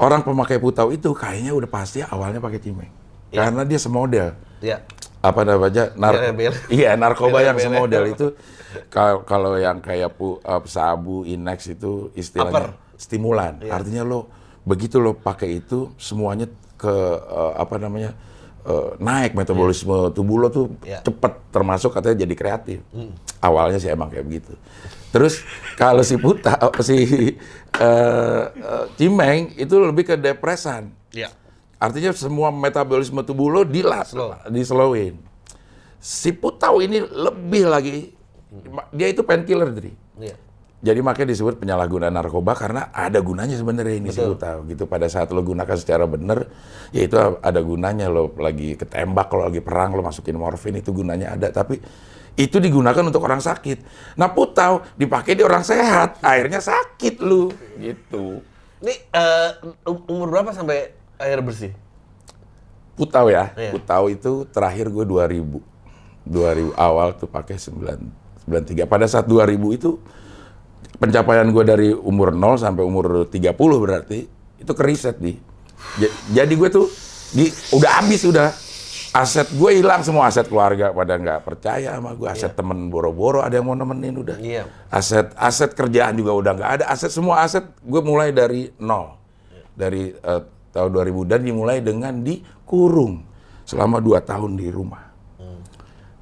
Orang 0.00 0.24
pemakai 0.24 0.56
putau 0.56 0.88
itu 0.88 1.12
kayaknya 1.12 1.52
udah 1.52 1.68
pasti 1.68 2.00
awalnya 2.00 2.40
pakai 2.40 2.58
Cimeng. 2.58 2.88
Karena 3.30 3.62
dia 3.62 3.76
semodel 3.76 4.32
Ya. 4.58 4.80
apa 5.20 5.44
namanya 5.44 5.92
nar 5.94 6.16
Bele-bele. 6.16 6.56
iya 6.80 6.96
narkoba 6.96 7.40
yang 7.40 7.56
Bele-bele. 7.56 7.76
semodel 7.76 8.04
itu 8.08 8.26
kalau 9.24 9.56
yang 9.56 9.80
kayak 9.80 10.12
pu, 10.12 10.40
uh, 10.40 10.60
sabu 10.64 11.24
inex 11.24 11.68
itu 11.70 12.08
istilahnya 12.12 12.72
stimulan 12.96 13.60
Iya. 13.60 13.72
artinya 13.72 14.02
lo 14.02 14.28
begitu 14.64 14.96
lo 14.96 15.16
pakai 15.16 15.60
itu 15.60 15.92
semuanya 15.96 16.44
ke 16.76 16.92
uh, 17.20 17.52
apa 17.56 17.76
namanya 17.76 18.12
uh, 18.64 18.96
naik 18.96 19.32
metabolisme 19.32 20.10
tubuh 20.10 20.36
lo 20.36 20.48
tuh 20.48 20.66
Iya. 20.82 21.00
cepet 21.00 21.32
termasuk 21.48 21.90
katanya 21.90 22.22
jadi 22.22 22.34
kreatif 22.34 22.78
awalnya 23.38 23.76
sih 23.76 23.88
emang 23.88 24.08
kayak 24.08 24.24
begitu 24.24 24.52
terus 25.10 25.42
kalau 25.80 26.00
si 26.00 26.16
puta 26.16 26.56
si 26.86 26.96
uh, 27.76 28.44
uh, 28.50 28.84
cimeng 28.94 29.54
itu 29.54 29.74
lebih 29.76 30.04
ke 30.04 30.14
depresan 30.14 30.92
Ya. 31.10 31.26
Artinya 31.74 32.14
semua 32.14 32.54
metabolisme 32.54 33.18
tubuh 33.24 33.50
lo 33.50 33.66
dilat, 33.66 34.06
Slow. 34.06 34.36
dislowin. 34.46 35.18
Si 35.98 36.30
putau 36.30 36.78
ini 36.78 37.02
lebih 37.02 37.66
lagi, 37.66 38.14
dia 38.92 39.10
itu 39.10 39.26
painkiller, 39.26 39.74
Dri. 39.74 39.90
Iya. 40.14 40.36
Jadi 40.80 41.04
makanya 41.04 41.36
disebut 41.36 41.60
penyalahgunaan 41.60 42.08
narkoba 42.08 42.56
karena 42.56 42.88
ada 42.88 43.20
gunanya 43.20 43.52
sebenarnya 43.52 44.00
ini 44.00 44.08
Betul. 44.08 44.32
putau. 44.32 44.64
Gitu 44.64 44.88
pada 44.88 45.12
saat 45.12 45.28
lo 45.28 45.44
gunakan 45.44 45.76
secara 45.76 46.08
benar, 46.08 46.48
ya 46.88 47.04
itu 47.04 47.20
ada 47.20 47.60
gunanya 47.60 48.08
lo 48.08 48.32
lagi 48.40 48.80
ketembak, 48.80 49.28
lo 49.36 49.44
lagi 49.44 49.60
perang, 49.60 49.92
lo 49.92 50.00
masukin 50.00 50.40
morfin 50.40 50.80
itu 50.80 50.88
gunanya 50.96 51.36
ada. 51.36 51.52
Tapi 51.52 51.76
itu 52.40 52.56
digunakan 52.56 53.04
untuk 53.04 53.20
orang 53.28 53.44
sakit. 53.44 53.84
Nah 54.16 54.32
putau 54.32 54.80
dipakai 54.96 55.36
di 55.36 55.44
orang 55.44 55.60
sehat, 55.60 56.16
akhirnya 56.24 56.64
sakit 56.64 57.20
lu, 57.20 57.52
gitu. 57.76 58.40
Ini 58.80 58.94
um- 59.84 60.08
umur 60.08 60.32
berapa 60.32 60.56
sampai 60.56 60.96
air 61.20 61.44
bersih? 61.44 61.76
Putau 62.96 63.28
ya, 63.28 63.52
Iya. 63.52 63.76
Putau 63.76 64.08
itu 64.08 64.48
terakhir 64.48 64.88
gue 64.88 65.04
2000. 65.04 65.60
2000 66.24 66.72
awal 66.76 67.16
tuh 67.16 67.28
pakai 67.28 67.60
9 67.60 68.00
93. 68.48 68.88
Pada 68.88 69.04
saat 69.04 69.28
2000 69.28 69.76
itu 69.76 70.00
pencapaian 71.00 71.48
gue 71.48 71.64
dari 71.64 71.88
umur 71.90 72.36
0 72.36 72.60
sampai 72.60 72.84
umur 72.84 73.24
30 73.26 73.56
berarti 73.56 74.18
itu 74.60 74.72
keriset 74.76 75.16
di. 75.16 75.32
Ja- 75.96 76.12
Jadi 76.44 76.52
gue 76.54 76.68
tuh 76.68 76.86
di 77.32 77.48
udah 77.72 77.90
habis 77.98 78.22
udah. 78.22 78.52
Aset 79.10 79.50
gue 79.50 79.74
hilang 79.74 80.06
semua 80.06 80.30
aset 80.30 80.46
keluarga 80.46 80.94
pada 80.94 81.18
nggak 81.18 81.42
percaya 81.42 81.98
sama 81.98 82.14
gue 82.14 82.30
aset 82.30 82.54
temen 82.54 82.86
boro-boro 82.86 83.42
ada 83.42 83.58
yang 83.58 83.66
mau 83.66 83.74
nemenin 83.74 84.14
udah. 84.14 84.38
Iya. 84.38 84.70
aset 84.86 85.34
aset 85.34 85.74
kerjaan 85.74 86.14
juga 86.14 86.30
udah 86.30 86.52
nggak 86.54 86.70
ada. 86.78 86.84
Aset 86.86 87.10
semua 87.10 87.42
aset 87.42 87.66
gue 87.82 88.00
mulai 88.00 88.30
dari 88.30 88.70
nol. 88.78 89.18
Dari 89.74 90.14
eh, 90.14 90.42
tahun 90.70 90.90
2000 90.94 91.26
dan 91.26 91.40
dimulai 91.42 91.82
dengan 91.82 92.22
dikurung 92.22 93.26
selama 93.66 93.98
dua 93.98 94.22
tahun 94.22 94.54
di 94.54 94.70
rumah. 94.70 95.02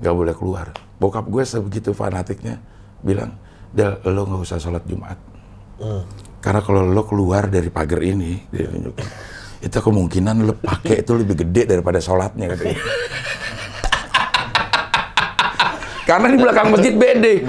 Nggak 0.00 0.14
boleh 0.16 0.32
keluar. 0.32 0.66
Bokap 0.96 1.28
gue 1.28 1.44
sebegitu 1.44 1.92
fanatiknya 1.92 2.56
bilang 3.04 3.36
Del 3.68 4.00
lo 4.04 4.22
nggak 4.24 4.42
usah 4.42 4.58
sholat 4.60 4.84
Jumat 4.88 5.18
karena 6.42 6.60
kalau 6.62 6.82
lo 6.86 7.02
keluar 7.06 7.46
dari 7.46 7.70
pagar 7.70 8.02
ini 8.02 8.38
dia 8.50 8.66
tunjukin, 8.66 9.06
itu 9.62 9.78
kemungkinan 9.78 10.36
lo 10.46 10.54
pakai 10.58 11.02
itu 11.06 11.12
lebih 11.14 11.46
gede 11.46 11.70
daripada 11.70 11.98
sholatnya 12.02 12.50
katanya. 12.54 12.82
karena 16.08 16.26
di 16.32 16.38
belakang 16.40 16.68
masjid 16.72 16.94
bede 16.96 17.44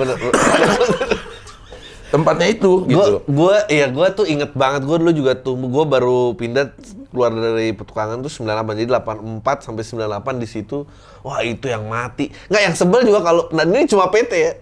tempatnya 2.10 2.48
itu 2.50 2.86
Gue, 2.86 2.90
gitu 2.90 3.18
gue, 3.30 3.56
iya 3.70 3.88
gue 3.88 4.08
tuh 4.18 4.26
inget 4.26 4.52
banget. 4.58 4.82
Gue 4.86 4.98
dulu 4.98 5.14
juga 5.14 5.38
tuh, 5.38 5.56
gue 5.56 5.86
baru 5.86 6.34
pindah 6.34 6.74
keluar 7.14 7.30
dari 7.34 7.74
petukangan 7.74 8.22
tuh 8.26 8.32
98. 8.34 8.82
Jadi 8.82 8.90
84 8.90 9.66
sampai 9.66 9.84
98 9.86 10.42
di 10.42 10.48
situ. 10.50 10.90
Wah 11.22 11.42
itu 11.46 11.70
yang 11.70 11.86
mati. 11.86 12.34
Nggak 12.50 12.62
yang 12.66 12.76
sebel 12.76 13.02
juga 13.06 13.22
kalau, 13.22 13.46
nah 13.54 13.66
ini 13.66 13.86
cuma 13.86 14.10
PT 14.10 14.32
ya. 14.34 14.54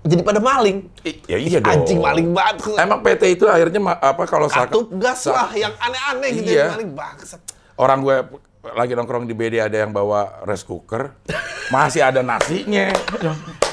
Jadi 0.00 0.22
pada 0.22 0.38
maling. 0.38 0.78
Ya 1.24 1.36
iya 1.36 1.58
dong 1.58 1.84
Anjing 1.84 1.98
maling 1.98 2.28
banget. 2.30 2.76
emang 2.76 3.00
PT 3.00 3.22
itu 3.32 3.44
akhirnya 3.44 3.80
apa 3.94 4.22
kalau 4.24 4.46
Kartu 4.46 4.88
gas 4.94 5.24
lah 5.24 5.48
yang 5.52 5.72
aneh-aneh 5.74 6.30
gitu 6.34 6.50
Iya. 6.50 6.72
maling 6.72 6.92
bangsat. 6.92 7.40
orang 7.76 7.98
gue 8.00 8.16
lagi 8.68 8.92
nongkrong 8.92 9.24
di 9.24 9.32
BD 9.32 9.58
ada 9.58 9.76
yang 9.78 9.90
bawa 9.90 10.42
rice 10.42 10.62
cooker, 10.62 11.14
masih 11.68 12.02
ada 12.02 12.20
nasinya. 12.20 12.90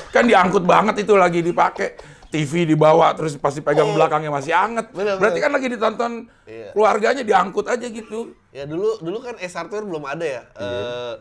Kan 0.09 0.25
diangkut 0.25 0.63
banget 0.63 1.01
itu 1.01 1.13
lagi 1.15 1.41
dipakai. 1.41 1.97
TV 2.25 2.67
dibawa 2.67 3.15
terus 3.15 3.39
pasti 3.39 3.63
pegang 3.63 3.95
belakangnya 3.95 4.27
masih 4.27 4.51
anget. 4.51 4.91
Bener, 4.91 5.15
Berarti 5.15 5.39
bener. 5.39 5.45
kan 5.47 5.51
lagi 5.55 5.67
ditonton 5.71 6.11
Iya. 6.43 6.69
keluarganya 6.75 7.23
diangkut 7.23 7.63
aja 7.65 7.87
gitu. 7.87 8.35
Ya 8.51 8.67
dulu 8.67 8.99
dulu 8.99 9.17
kan 9.19 9.39
hardware 9.39 9.87
belum 9.87 10.03
ada 10.03 10.25
ya. 10.25 10.41
Iya. 10.51 10.67
Eh, 10.67 11.13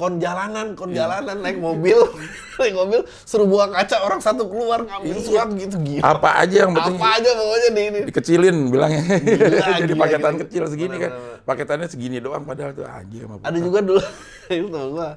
kon 0.00 0.16
jalanan, 0.16 0.72
kon 0.72 0.90
jalanan 0.90 1.36
naik 1.36 1.60
mobil, 1.60 2.00
naik 2.56 2.72
mobil 2.72 3.04
suruh 3.22 3.44
buang 3.44 3.68
kaca 3.68 4.00
orang 4.00 4.16
satu 4.16 4.48
keluar 4.48 4.80
ngambil 4.80 5.12
Iya. 5.12 5.20
surat 5.20 5.48
gitu 5.52 5.76
gila. 5.76 6.00
Apa 6.02 6.40
aja 6.40 6.56
yang 6.64 6.72
penting 6.72 6.96
Apa 6.96 7.08
aja 7.14 7.30
pokoknya 7.30 7.68
di 7.68 7.82
ini. 7.84 8.00
dikecilin 8.08 8.56
bilangnya. 8.66 9.02
Jadi 9.84 9.92
gila, 9.92 10.00
paketan 10.00 10.32
gila. 10.32 10.40
kecil 10.40 10.62
segini 10.66 10.96
kan. 10.96 11.10
Paketannya 11.44 11.86
segini 11.86 12.16
doang 12.16 12.42
padahal 12.42 12.72
tuh 12.72 12.88
anjing 12.88 13.28
sama 13.28 13.44
Ada 13.44 13.58
juga 13.58 13.78
dulu 13.82 14.00
itu 14.50 14.68
tau 14.68 14.88
gua 14.90 15.10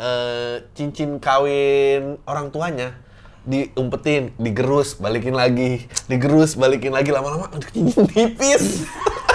eh 0.00 0.54
cincin 0.72 1.10
kawin 1.16 2.18
orang 2.24 2.48
tuanya 2.48 2.96
diumpetin, 3.40 4.36
digerus, 4.36 4.96
balikin 4.96 5.32
lagi, 5.32 5.88
digerus, 6.06 6.56
balikin 6.56 6.90
lagi 6.90 7.08
lama-lama 7.08 7.48
cincin 7.66 8.04
tipis. 8.06 8.84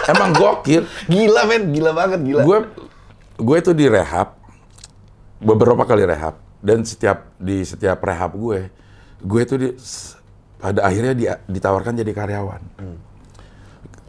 Emang 0.06 0.30
gokil. 0.32 0.86
gila 1.06 1.42
men, 1.46 1.74
gila 1.74 1.90
banget 1.92 2.22
gila. 2.22 2.42
gue 2.44 2.58
gue 3.36 3.56
itu 3.60 3.72
di 3.76 3.86
rehab 3.88 4.40
beberapa 5.40 5.84
kali 5.84 6.08
rehab 6.08 6.40
dan 6.64 6.82
setiap 6.82 7.36
di 7.36 7.62
setiap 7.62 8.00
rehab 8.02 8.34
gue 8.34 8.72
gue 9.20 9.42
itu 9.42 9.56
di, 9.58 9.70
pada 10.58 10.86
akhirnya 10.86 11.14
dia- 11.14 11.42
ditawarkan 11.46 11.94
jadi 11.98 12.12
karyawan. 12.14 12.62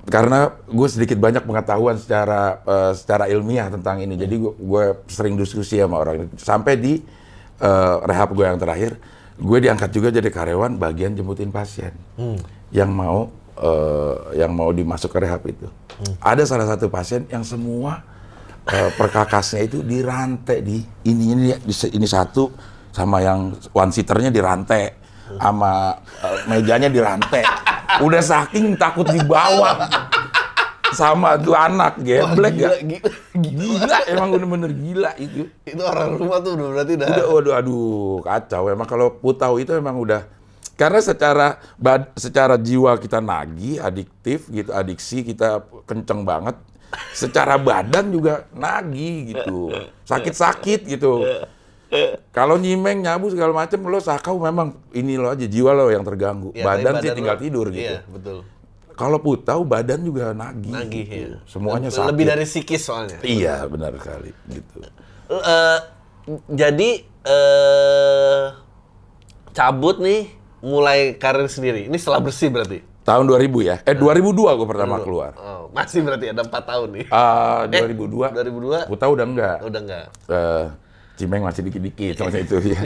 Karena 0.07 0.55
gue 0.71 0.89
sedikit 0.89 1.19
banyak 1.19 1.43
pengetahuan 1.43 1.99
secara 1.99 2.62
eh, 2.62 2.93
secara 2.95 3.27
ilmiah 3.27 3.67
tentang 3.67 3.99
ini. 3.99 4.15
Jadi 4.15 4.39
gue, 4.39 4.53
gue 4.55 4.85
sering 5.11 5.35
diskusi 5.35 5.83
sama 5.83 5.99
orang 5.99 6.31
sampai 6.39 6.79
di 6.79 7.03
eh, 7.59 7.97
rehab 8.07 8.31
gue 8.31 8.47
yang 8.47 8.59
terakhir 8.61 8.95
gue 9.37 9.59
diangkat 9.61 9.91
juga 9.93 10.09
jadi 10.15 10.31
karyawan 10.31 10.79
bagian 10.79 11.12
jemputin 11.12 11.51
pasien. 11.51 11.91
Yang 12.71 12.91
mau 12.95 13.19
eh, 13.59 14.15
yang 14.39 14.55
mau 14.55 14.71
dimasuk 14.71 15.11
ke 15.11 15.19
rehab 15.19 15.43
itu. 15.43 15.67
Ada 16.23 16.47
salah 16.47 16.67
satu 16.71 16.87
pasien 16.87 17.27
yang 17.27 17.43
semua 17.43 18.07
eh, 18.66 18.90
perkakasnya 18.94 19.61
itu 19.66 19.79
dirantai 19.83 20.59
di 20.62 20.83
ini 21.07 21.24
ini 21.33 21.42
di, 21.62 21.74
ini 21.94 22.07
satu 22.07 22.50
sama 22.90 23.22
yang 23.22 23.55
one 23.72 23.92
seaternya 23.92 24.33
dirantai 24.35 24.83
sama 25.38 25.94
eh, 26.22 26.38
mejanya 26.50 26.88
dirantai 26.90 27.42
udah 28.02 28.22
saking 28.22 28.74
takut 28.74 29.07
dibawa 29.07 29.87
sama 30.94 31.37
tuh 31.37 31.52
anak 31.52 31.98
geblek 32.00 32.57
gila, 32.57 32.70
gak 32.70 32.79
gila, 32.83 33.11
gila. 33.37 33.74
gila 33.85 33.96
emang 34.09 34.29
bener-bener 34.33 34.70
gila 34.72 35.11
itu 35.18 35.44
Itu 35.66 35.83
orang 35.83 36.16
rumah 36.16 36.38
tuh 36.40 36.57
udah 36.57 36.66
berarti 36.72 36.92
udah. 36.96 37.09
udah 37.11 37.24
waduh 37.31 37.55
aduh 37.59 38.16
kacau 38.22 38.64
emang 38.70 38.88
kalau 38.88 39.07
putau 39.12 39.59
itu 39.61 39.74
emang 39.76 39.98
udah 39.98 40.24
karena 40.76 41.00
secara 41.00 41.46
bad- 41.76 42.12
secara 42.16 42.55
jiwa 42.61 42.96
kita 43.00 43.18
nagih 43.20 43.81
adiktif 43.81 44.46
gitu 44.48 44.70
adiksi 44.72 45.24
kita 45.24 45.64
kenceng 45.85 46.22
banget 46.22 46.57
secara 47.12 47.57
badan 47.57 48.09
juga 48.09 48.46
nagih 48.51 49.33
gitu 49.33 49.72
sakit-sakit 50.03 50.87
gitu 50.87 51.25
kalau 52.31 52.57
nyimeng 52.57 53.01
nyabu 53.01 53.29
segala 53.29 53.55
macem 53.55 53.79
lo 53.81 53.99
sakau 53.99 54.37
memang 54.37 54.75
ini 54.90 55.14
lo 55.14 55.29
aja 55.29 55.44
jiwa 55.44 55.70
lo 55.72 55.87
yang 55.87 56.03
terganggu 56.03 56.51
Iya, 56.51 56.61
tapi 56.61 56.68
badan 56.83 56.92
sih 56.99 57.11
tinggal 57.12 57.37
lu- 57.37 57.42
tidur 57.42 57.66
gitu 57.68 57.87
Iya, 57.88 58.01
betul. 58.05 58.38
kalau 58.92 59.18
putau 59.18 59.61
badan 59.62 60.01
juga 60.01 60.33
nagih 60.33 60.72
Nagih 60.72 61.05
gitu. 61.05 61.27
ya. 61.33 61.38
semuanya 61.44 61.88
Lebih- 61.88 61.96
sakit 61.96 62.11
Lebih 62.11 62.25
dari 62.27 62.44
psikis 62.44 62.83
soalnya. 62.83 63.18
iya 63.22 63.64
benar 63.64 63.94
sekali 63.94 64.31
gitu 64.46 64.79
Eh, 65.27 65.79
jadi 66.49 66.90
eh 67.25 68.44
cabut 69.53 69.99
nih 69.99 70.31
mulai 70.59 71.14
karir 71.14 71.46
sendiri. 71.46 71.87
Ini 71.87 71.96
setelah 71.96 72.18
bersih 72.20 72.46
berarti. 72.49 72.83
tahun 73.03 73.22
2000 73.25 73.38
ya 73.62 73.77
eh 73.81 73.94
2002 73.94 74.35
gue 74.53 74.66
pertama 74.66 74.99
keluar 74.99 75.31
Oh, 75.33 75.56
masih 75.72 76.02
berarti 76.02 76.26
ada 76.31 76.42
4 76.42 76.52
tahun 76.62 76.88
nih. 76.94 77.07
Ah, 77.09 77.64
Eh, 77.66 77.83
2002. 77.83 78.31
2002 78.35 78.79
Puta 78.87 79.07
udah 79.07 79.24
enggak. 79.24 79.59
udah 79.64 79.81
enggak. 79.81 80.07
Eh, 80.29 80.64
Cimeng 81.16 81.42
masih 81.42 81.64
dikit-dikit 81.64 82.14
sama 82.20 82.37
itu 82.37 82.61
ya. 82.61 82.81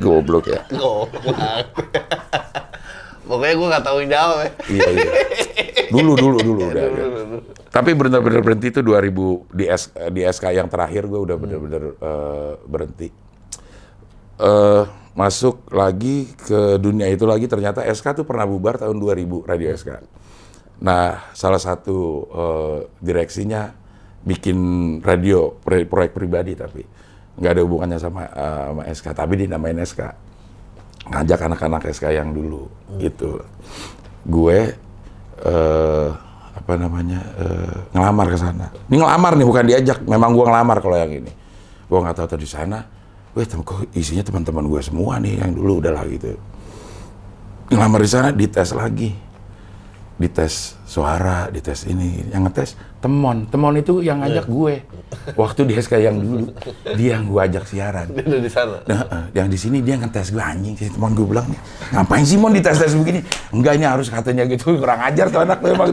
Goblok 0.00 0.48
ya. 0.48 0.64
Goblok. 0.72 1.68
Pokoknya 3.24 3.54
gue 3.56 3.68
nggak 3.72 3.84
tahu 3.84 3.98
jawab 4.04 4.36
ya. 4.40 4.50
Iya, 4.68 4.88
iya. 4.92 5.10
Dulu 5.88 6.12
dulu 6.16 6.36
dulu 6.40 6.62
udah. 6.72 6.84
Dulu, 6.84 6.96
ya. 6.96 7.06
dulu. 7.24 7.38
Tapi 7.68 7.90
benar-benar 7.92 8.40
berhenti 8.40 8.68
itu 8.68 8.80
2000 8.80 9.48
di 9.52 9.64
S, 9.66 9.82
di 10.12 10.20
SK 10.22 10.44
yang 10.52 10.68
terakhir 10.68 11.08
gue 11.08 11.20
udah 11.20 11.36
benar-benar 11.36 11.82
eh, 11.96 12.52
berhenti. 12.64 13.08
Eh 14.40 14.84
masuk 15.14 15.70
lagi 15.70 16.26
ke 16.34 16.74
dunia 16.76 17.06
itu 17.06 17.22
lagi 17.22 17.46
ternyata 17.46 17.86
SK 17.86 18.22
tuh 18.22 18.26
pernah 18.26 18.44
bubar 18.44 18.76
tahun 18.76 18.98
2000 18.98 19.46
Radio 19.46 19.68
SK. 19.72 19.88
Nah, 20.84 21.32
salah 21.32 21.56
satu 21.56 22.28
eh, 22.28 22.78
direksinya 23.00 23.72
bikin 24.24 24.58
radio 25.00 25.52
proyek, 25.64 26.12
pribadi 26.12 26.52
tapi 26.56 26.84
nggak 27.34 27.52
ada 27.56 27.62
hubungannya 27.64 27.98
sama, 27.98 28.28
eh, 28.28 28.62
sama 28.68 28.82
SK, 28.92 29.06
tapi 29.16 29.32
dinamain 29.40 29.80
SK. 29.80 30.00
Ngajak 31.04 31.40
anak-anak 31.52 31.82
SK 31.92 32.04
yang 32.12 32.32
dulu 32.32 32.68
gitu. 33.00 33.40
Gue 34.24 34.72
eh 35.44 36.08
apa 36.54 36.72
namanya 36.80 37.20
eh, 37.40 37.76
ngelamar 37.92 38.26
ke 38.30 38.38
sana. 38.38 38.66
Ini 38.88 38.96
ngelamar 39.00 39.32
nih 39.36 39.46
bukan 39.48 39.64
diajak, 39.68 39.98
memang 40.06 40.30
gua 40.32 40.52
ngelamar 40.52 40.78
kalau 40.80 40.96
yang 40.96 41.12
ini. 41.12 41.32
Gua 41.90 42.00
nggak 42.04 42.16
tahu 42.24 42.28
tadi 42.38 42.46
sana. 42.48 42.80
Weh, 43.34 43.42
tem- 43.42 43.66
kok 43.66 43.90
isinya 43.98 44.22
teman-teman 44.22 44.62
gue 44.70 44.78
semua 44.78 45.18
nih 45.18 45.42
yang 45.42 45.50
dulu 45.50 45.82
udah 45.82 45.90
lah 45.90 46.06
gitu. 46.06 46.38
Ngelamar 47.74 48.00
di 48.00 48.10
sana 48.10 48.30
dites 48.30 48.70
lagi. 48.70 49.10
Dites 50.14 50.78
suara, 50.86 51.50
dites 51.50 51.90
ini. 51.90 52.22
Yang 52.30 52.42
ngetes 52.46 52.70
temon. 53.02 53.50
Temon 53.50 53.74
itu 53.74 53.98
yang 53.98 54.22
ngajak 54.22 54.46
gue. 54.46 54.74
Waktu 55.34 55.60
di 55.66 55.74
SK 55.74 55.98
yang 55.98 56.16
dulu, 56.16 56.54
dia 56.94 57.18
yang 57.18 57.26
gue 57.26 57.40
ajak 57.42 57.64
siaran. 57.66 58.14
Dia 58.14 58.38
di 58.38 58.46
sana. 58.46 58.78
Nah, 58.86 59.02
eh, 59.10 59.24
yang 59.34 59.50
di 59.50 59.58
sini 59.58 59.82
dia 59.82 59.98
ngetes 59.98 60.30
gue 60.30 60.38
anjing 60.38 60.78
sih 60.78 60.86
teman 60.90 61.18
gue 61.18 61.26
bilang 61.26 61.46
ngapain 61.90 62.22
sih 62.22 62.38
mon 62.38 62.50
dites 62.50 62.78
tes 62.78 62.94
begini 62.94 63.20
enggak 63.50 63.74
ini 63.76 63.86
harus 63.86 64.06
katanya 64.08 64.46
gitu 64.46 64.78
kurang 64.78 65.02
ajar 65.02 65.26
tuh 65.30 65.42
anak 65.42 65.58
tuh 65.60 65.70
emang 65.74 65.90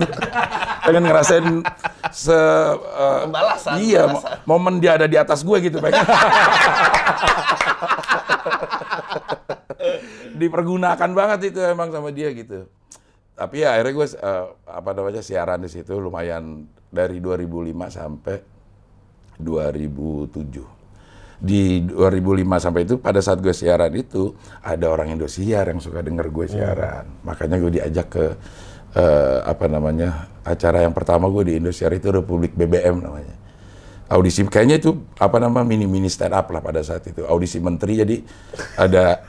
pengen 0.81 1.03
ngerasain 1.05 1.45
se 2.09 2.37
Pembalasan, 3.27 3.73
iya 3.81 4.05
pembalasan. 4.09 4.37
momen 4.45 4.73
dia 4.81 4.97
ada 4.97 5.05
di 5.05 5.17
atas 5.17 5.41
gue 5.41 5.57
gitu 5.61 5.77
pengen 5.77 6.01
dipergunakan 10.41 11.09
banget 11.13 11.53
itu 11.53 11.59
emang 11.61 11.89
sama 11.91 12.09
dia 12.09 12.29
gitu 12.33 12.65
tapi 13.41 13.65
ya 13.65 13.73
akhirnya 13.73 13.93
gue 13.97 14.07
eh, 14.21 14.45
apa 14.69 14.89
namanya 14.93 15.21
siaran 15.25 15.65
di 15.65 15.69
situ 15.73 15.97
lumayan 15.97 16.69
dari 16.93 17.17
2005 17.17 17.73
sampai 17.89 18.37
2007 19.41 21.41
di 21.41 21.81
2005 21.89 22.37
sampai 22.61 22.85
itu 22.85 23.01
pada 23.01 23.17
saat 23.17 23.41
gue 23.41 23.49
siaran 23.49 23.89
itu 23.97 24.37
ada 24.61 24.93
orang 24.93 25.17
Indosiar 25.17 25.73
yang 25.73 25.81
suka 25.81 26.05
denger 26.05 26.29
gue 26.29 26.45
siaran. 26.53 27.25
Makanya 27.25 27.57
gue 27.57 27.81
diajak 27.81 28.13
ke 28.13 28.25
eh, 28.93 29.39
apa 29.41 29.65
namanya 29.65 30.29
acara 30.45 30.85
yang 30.85 30.93
pertama 30.93 31.25
gue 31.33 31.49
di 31.49 31.53
Indosiar 31.57 31.97
itu 31.97 32.13
Republik 32.13 32.53
BBM 32.53 33.01
namanya. 33.01 33.41
Audisi 34.13 34.45
kayaknya 34.45 34.77
itu 34.77 35.01
apa 35.17 35.41
nama 35.41 35.65
mini 35.65 35.89
mini 35.89 36.13
stand 36.13 36.37
up 36.37 36.45
lah 36.53 36.61
pada 36.61 36.85
saat 36.85 37.09
itu. 37.09 37.25
Audisi 37.25 37.57
menteri 37.57 38.05
jadi 38.05 38.21
ada 38.77 39.25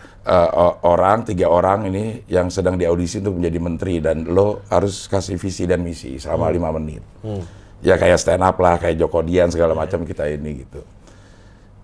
o- 0.54 0.76
orang 0.86 1.26
tiga 1.26 1.50
orang 1.50 1.90
ini 1.90 2.22
yang 2.26 2.46
sedang 2.46 2.78
diaudisi 2.78 3.18
untuk 3.18 3.42
menjadi 3.42 3.58
menteri. 3.58 3.94
Dan 3.98 4.30
lo 4.30 4.62
harus 4.68 5.06
kasih 5.06 5.34
visi 5.36 5.66
dan 5.66 5.82
misi 5.82 6.16
selama 6.16 6.46
lima 6.48 6.70
menit. 6.70 7.02
Ya 7.82 7.98
kayak 7.98 8.18
stand 8.18 8.40
up 8.40 8.54
lah 8.56 8.78
kayak 8.78 8.94
Joko 8.94 9.26
Dian 9.26 9.50
segala 9.50 9.74
macam 9.74 10.06
kita 10.06 10.30
ini 10.30 10.62
gitu. 10.62 10.86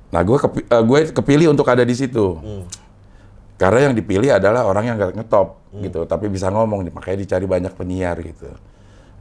Nah, 0.08 0.22
gue 0.22 0.38
kepi- 0.38 0.64
eh, 0.64 0.82
gue 0.82 1.00
kepilih 1.10 1.50
untuk 1.50 1.66
ada 1.66 1.82
di 1.82 1.92
situ. 1.92 2.38
Karena 3.58 3.90
yang 3.90 3.94
dipilih 3.98 4.30
adalah 4.30 4.62
orang 4.64 4.86
yang 4.86 4.96
nggak 4.96 5.18
ngetop 5.18 5.58
gitu, 5.82 6.06
tapi 6.06 6.30
bisa 6.30 6.46
ngomong, 6.48 6.86
makanya 6.94 7.18
dicari 7.26 7.42
banyak 7.44 7.74
penyiar 7.74 8.14
gitu. 8.22 8.46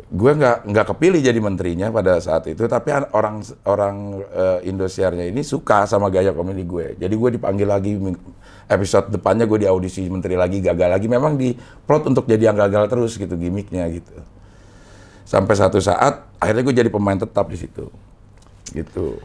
Gue 0.08 0.32
nggak 0.32 0.70
nggak 0.70 0.86
kepilih 0.94 1.20
jadi 1.20 1.40
menterinya 1.42 1.90
pada 1.90 2.22
saat 2.22 2.46
itu, 2.46 2.70
tapi 2.70 2.94
an- 2.94 3.10
orang 3.12 3.42
orang 3.66 3.96
eh, 4.30 4.70
Indosiarnya 4.70 5.26
ini 5.26 5.42
suka 5.42 5.90
sama 5.90 6.08
gaya 6.08 6.32
komedi 6.32 6.62
gue. 6.64 6.94
Jadi 6.96 7.14
gue 7.18 7.30
dipanggil 7.34 7.66
lagi 7.66 7.98
episode 8.68 9.08
depannya 9.12 9.48
gue 9.48 9.64
di 9.64 9.68
audisi 9.68 10.04
menteri 10.08 10.36
lagi 10.36 10.60
gagal 10.60 10.90
lagi. 11.00 11.08
Memang 11.08 11.40
di 11.40 11.56
plot 11.58 12.12
untuk 12.12 12.28
jadi 12.28 12.52
yang 12.52 12.58
gagal 12.60 12.92
terus 12.92 13.16
gitu 13.16 13.34
gimmicknya 13.34 13.88
gitu. 13.92 14.16
Sampai 15.28 15.60
satu 15.60 15.80
saat 15.80 16.24
akhirnya 16.40 16.64
gue 16.64 16.76
jadi 16.76 16.90
pemain 16.92 17.18
tetap 17.18 17.48
di 17.52 17.58
situ. 17.60 17.92
Gitu. 18.72 19.20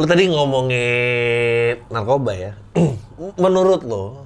Lu 0.00 0.04
tadi 0.08 0.28
ngomongin 0.32 1.84
narkoba 1.92 2.32
ya. 2.32 2.52
Menurut 3.44 3.84
lo, 3.84 4.24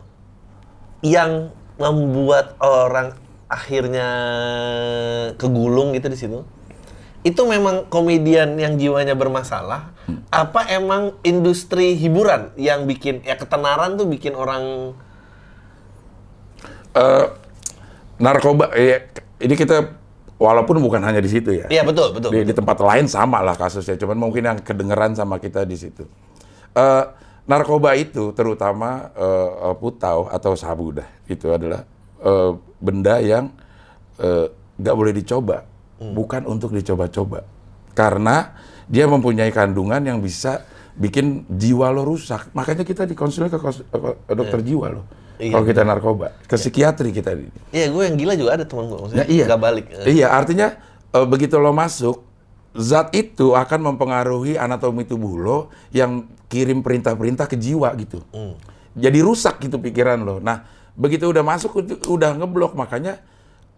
yang 1.02 1.50
membuat 1.76 2.54
orang 2.62 3.18
akhirnya 3.50 4.08
kegulung 5.34 5.92
gitu 5.92 6.06
di 6.06 6.18
situ, 6.18 6.40
itu 7.24 7.40
memang 7.48 7.88
komedian 7.88 8.60
yang 8.60 8.76
jiwanya 8.76 9.16
bermasalah, 9.16 9.96
apa 10.28 10.68
emang 10.68 11.16
industri 11.24 11.96
hiburan 11.96 12.52
yang 12.60 12.84
bikin 12.84 13.24
ya 13.24 13.40
ketenaran 13.40 13.96
tuh 13.96 14.04
bikin 14.04 14.36
orang 14.36 14.92
eh 16.92 17.26
narkoba 18.20 18.70
ya, 18.76 19.08
ini 19.40 19.54
kita 19.56 19.96
walaupun 20.36 20.78
bukan 20.84 21.00
hanya 21.00 21.24
di 21.24 21.32
situ 21.32 21.64
ya. 21.64 21.66
Iya 21.72 21.82
betul 21.82 22.12
betul. 22.12 22.30
Di, 22.30 22.44
di 22.44 22.54
tempat 22.54 22.76
lain 22.76 23.08
sama 23.08 23.40
lah 23.40 23.56
kasusnya, 23.56 23.96
cuman 23.96 24.20
mungkin 24.20 24.44
yang 24.44 24.58
kedengeran 24.60 25.16
sama 25.16 25.40
kita 25.40 25.64
di 25.64 25.80
situ. 25.80 26.04
Eh, 26.76 27.04
narkoba 27.48 27.96
itu 27.96 28.36
terutama 28.36 29.10
eh, 29.16 29.74
putau 29.80 30.28
atau 30.28 30.52
sabu 30.54 30.92
dah 30.92 31.08
itu 31.24 31.48
adalah 31.48 31.88
eh, 32.20 32.52
benda 32.78 33.16
yang 33.24 33.48
eh, 34.20 34.52
nggak 34.76 34.94
boleh 34.94 35.14
dicoba, 35.16 35.64
bukan 36.12 36.44
untuk 36.44 36.76
dicoba-coba, 36.76 37.48
karena 37.96 38.52
dia 38.84 39.08
mempunyai 39.08 39.48
kandungan 39.48 40.04
yang 40.04 40.20
bisa 40.20 40.68
bikin 40.98 41.48
jiwa 41.48 41.88
lo 41.88 42.04
rusak. 42.04 42.52
Makanya 42.52 42.84
kita 42.84 43.08
dikonsul 43.08 43.48
ke, 43.48 43.58
dokter 44.34 44.60
jiwa 44.60 44.92
lo. 44.92 45.02
Iya. 45.34 45.58
Kalau 45.58 45.64
kita 45.66 45.82
narkoba, 45.82 46.30
ke 46.46 46.54
psikiatri 46.54 47.10
kita 47.10 47.34
ini. 47.34 47.50
Iya, 47.74 47.90
gue 47.90 48.02
yang 48.06 48.14
gila 48.14 48.34
juga 48.38 48.50
ada 48.54 48.64
teman 48.68 48.86
gue. 48.86 48.98
Maksudnya 49.02 49.26
Ya, 49.26 49.34
iya. 49.34 49.44
nggak 49.50 49.62
balik. 49.62 49.84
Iya, 50.06 50.26
artinya 50.30 50.68
eh, 51.10 51.26
begitu 51.26 51.58
lo 51.58 51.74
masuk, 51.74 52.22
zat 52.78 53.10
itu 53.14 53.54
akan 53.54 53.94
mempengaruhi 53.94 54.54
anatomi 54.54 55.02
tubuh 55.02 55.34
lo 55.34 55.58
yang 55.90 56.30
kirim 56.46 56.86
perintah-perintah 56.86 57.50
ke 57.50 57.58
jiwa 57.58 57.90
gitu. 57.98 58.22
Hmm. 58.30 58.54
Jadi 58.94 59.18
rusak 59.26 59.58
gitu 59.58 59.82
pikiran 59.82 60.22
lo. 60.22 60.38
Nah, 60.38 60.62
begitu 60.94 61.26
udah 61.26 61.42
masuk 61.42 61.82
udah 62.06 62.30
ngeblok, 62.38 62.78
makanya 62.78 63.18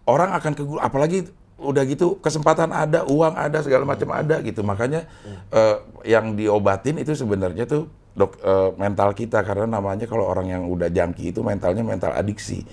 orang 0.05 0.37
akan 0.37 0.51
ke 0.53 0.61
apalagi 0.77 1.25
udah 1.57 1.83
gitu 1.89 2.21
kesempatan 2.21 2.69
ada, 2.69 3.01
uang 3.09 3.33
ada, 3.33 3.61
segala 3.65 3.83
macam 3.83 4.13
ada 4.13 4.41
gitu. 4.45 4.61
Makanya 4.61 5.09
eh, 5.49 5.77
yang 6.05 6.37
diobatin 6.37 7.01
itu 7.01 7.17
sebenarnya 7.17 7.65
tuh 7.65 7.89
dok 8.17 8.41
eh, 8.41 8.69
mental 8.81 9.13
kita 9.13 9.45
karena 9.45 9.77
namanya 9.77 10.09
kalau 10.09 10.25
orang 10.25 10.49
yang 10.49 10.63
udah 10.69 10.89
jangki 10.89 11.29
itu 11.33 11.41
mentalnya 11.45 11.85
mental 11.85 12.13
adiksi. 12.13 12.65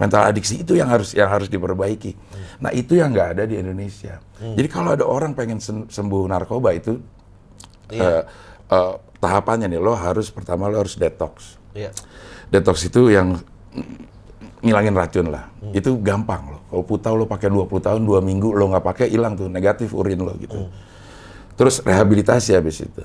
Mental 0.00 0.28
adiksi 0.28 0.64
itu 0.64 0.76
yang 0.76 0.88
harus 0.88 1.12
yang 1.12 1.28
harus 1.28 1.48
diperbaiki. 1.52 2.16
Nah, 2.60 2.72
itu 2.72 2.96
yang 2.96 3.12
nggak 3.12 3.28
ada 3.36 3.44
di 3.44 3.60
Indonesia. 3.60 4.20
Jadi 4.40 4.68
kalau 4.68 4.96
ada 4.96 5.04
orang 5.04 5.32
pengen 5.36 5.60
sem- 5.60 5.88
sembuh 5.88 6.24
narkoba 6.28 6.72
itu 6.76 6.96
eh, 7.92 8.22
eh, 8.72 8.94
tahapannya 9.20 9.68
nih 9.72 9.80
lo 9.80 9.96
harus 9.96 10.28
pertama 10.28 10.68
lo 10.68 10.80
harus 10.80 10.96
detox. 10.96 11.56
Iya. 11.76 11.92
Detox 12.52 12.88
itu 12.88 13.12
yang 13.12 13.36
ngilangin 14.60 14.94
racun 14.94 15.26
lah. 15.28 15.48
Itu 15.72 15.98
gampang 16.00 16.52
loh. 16.52 16.60
Kalau 16.66 16.84
putau 16.84 17.12
lo 17.14 17.24
pakai 17.24 17.48
20 17.48 17.68
tahun, 17.80 18.00
dua 18.02 18.20
minggu 18.20 18.52
lo 18.52 18.72
nggak 18.72 18.84
pakai 18.84 19.06
hilang 19.08 19.36
tuh 19.36 19.46
negatif 19.48 19.92
urin 19.92 20.20
lo 20.20 20.32
gitu. 20.36 20.66
Terus 21.56 21.80
rehabilitasi 21.80 22.52
habis 22.52 22.84
itu. 22.84 23.02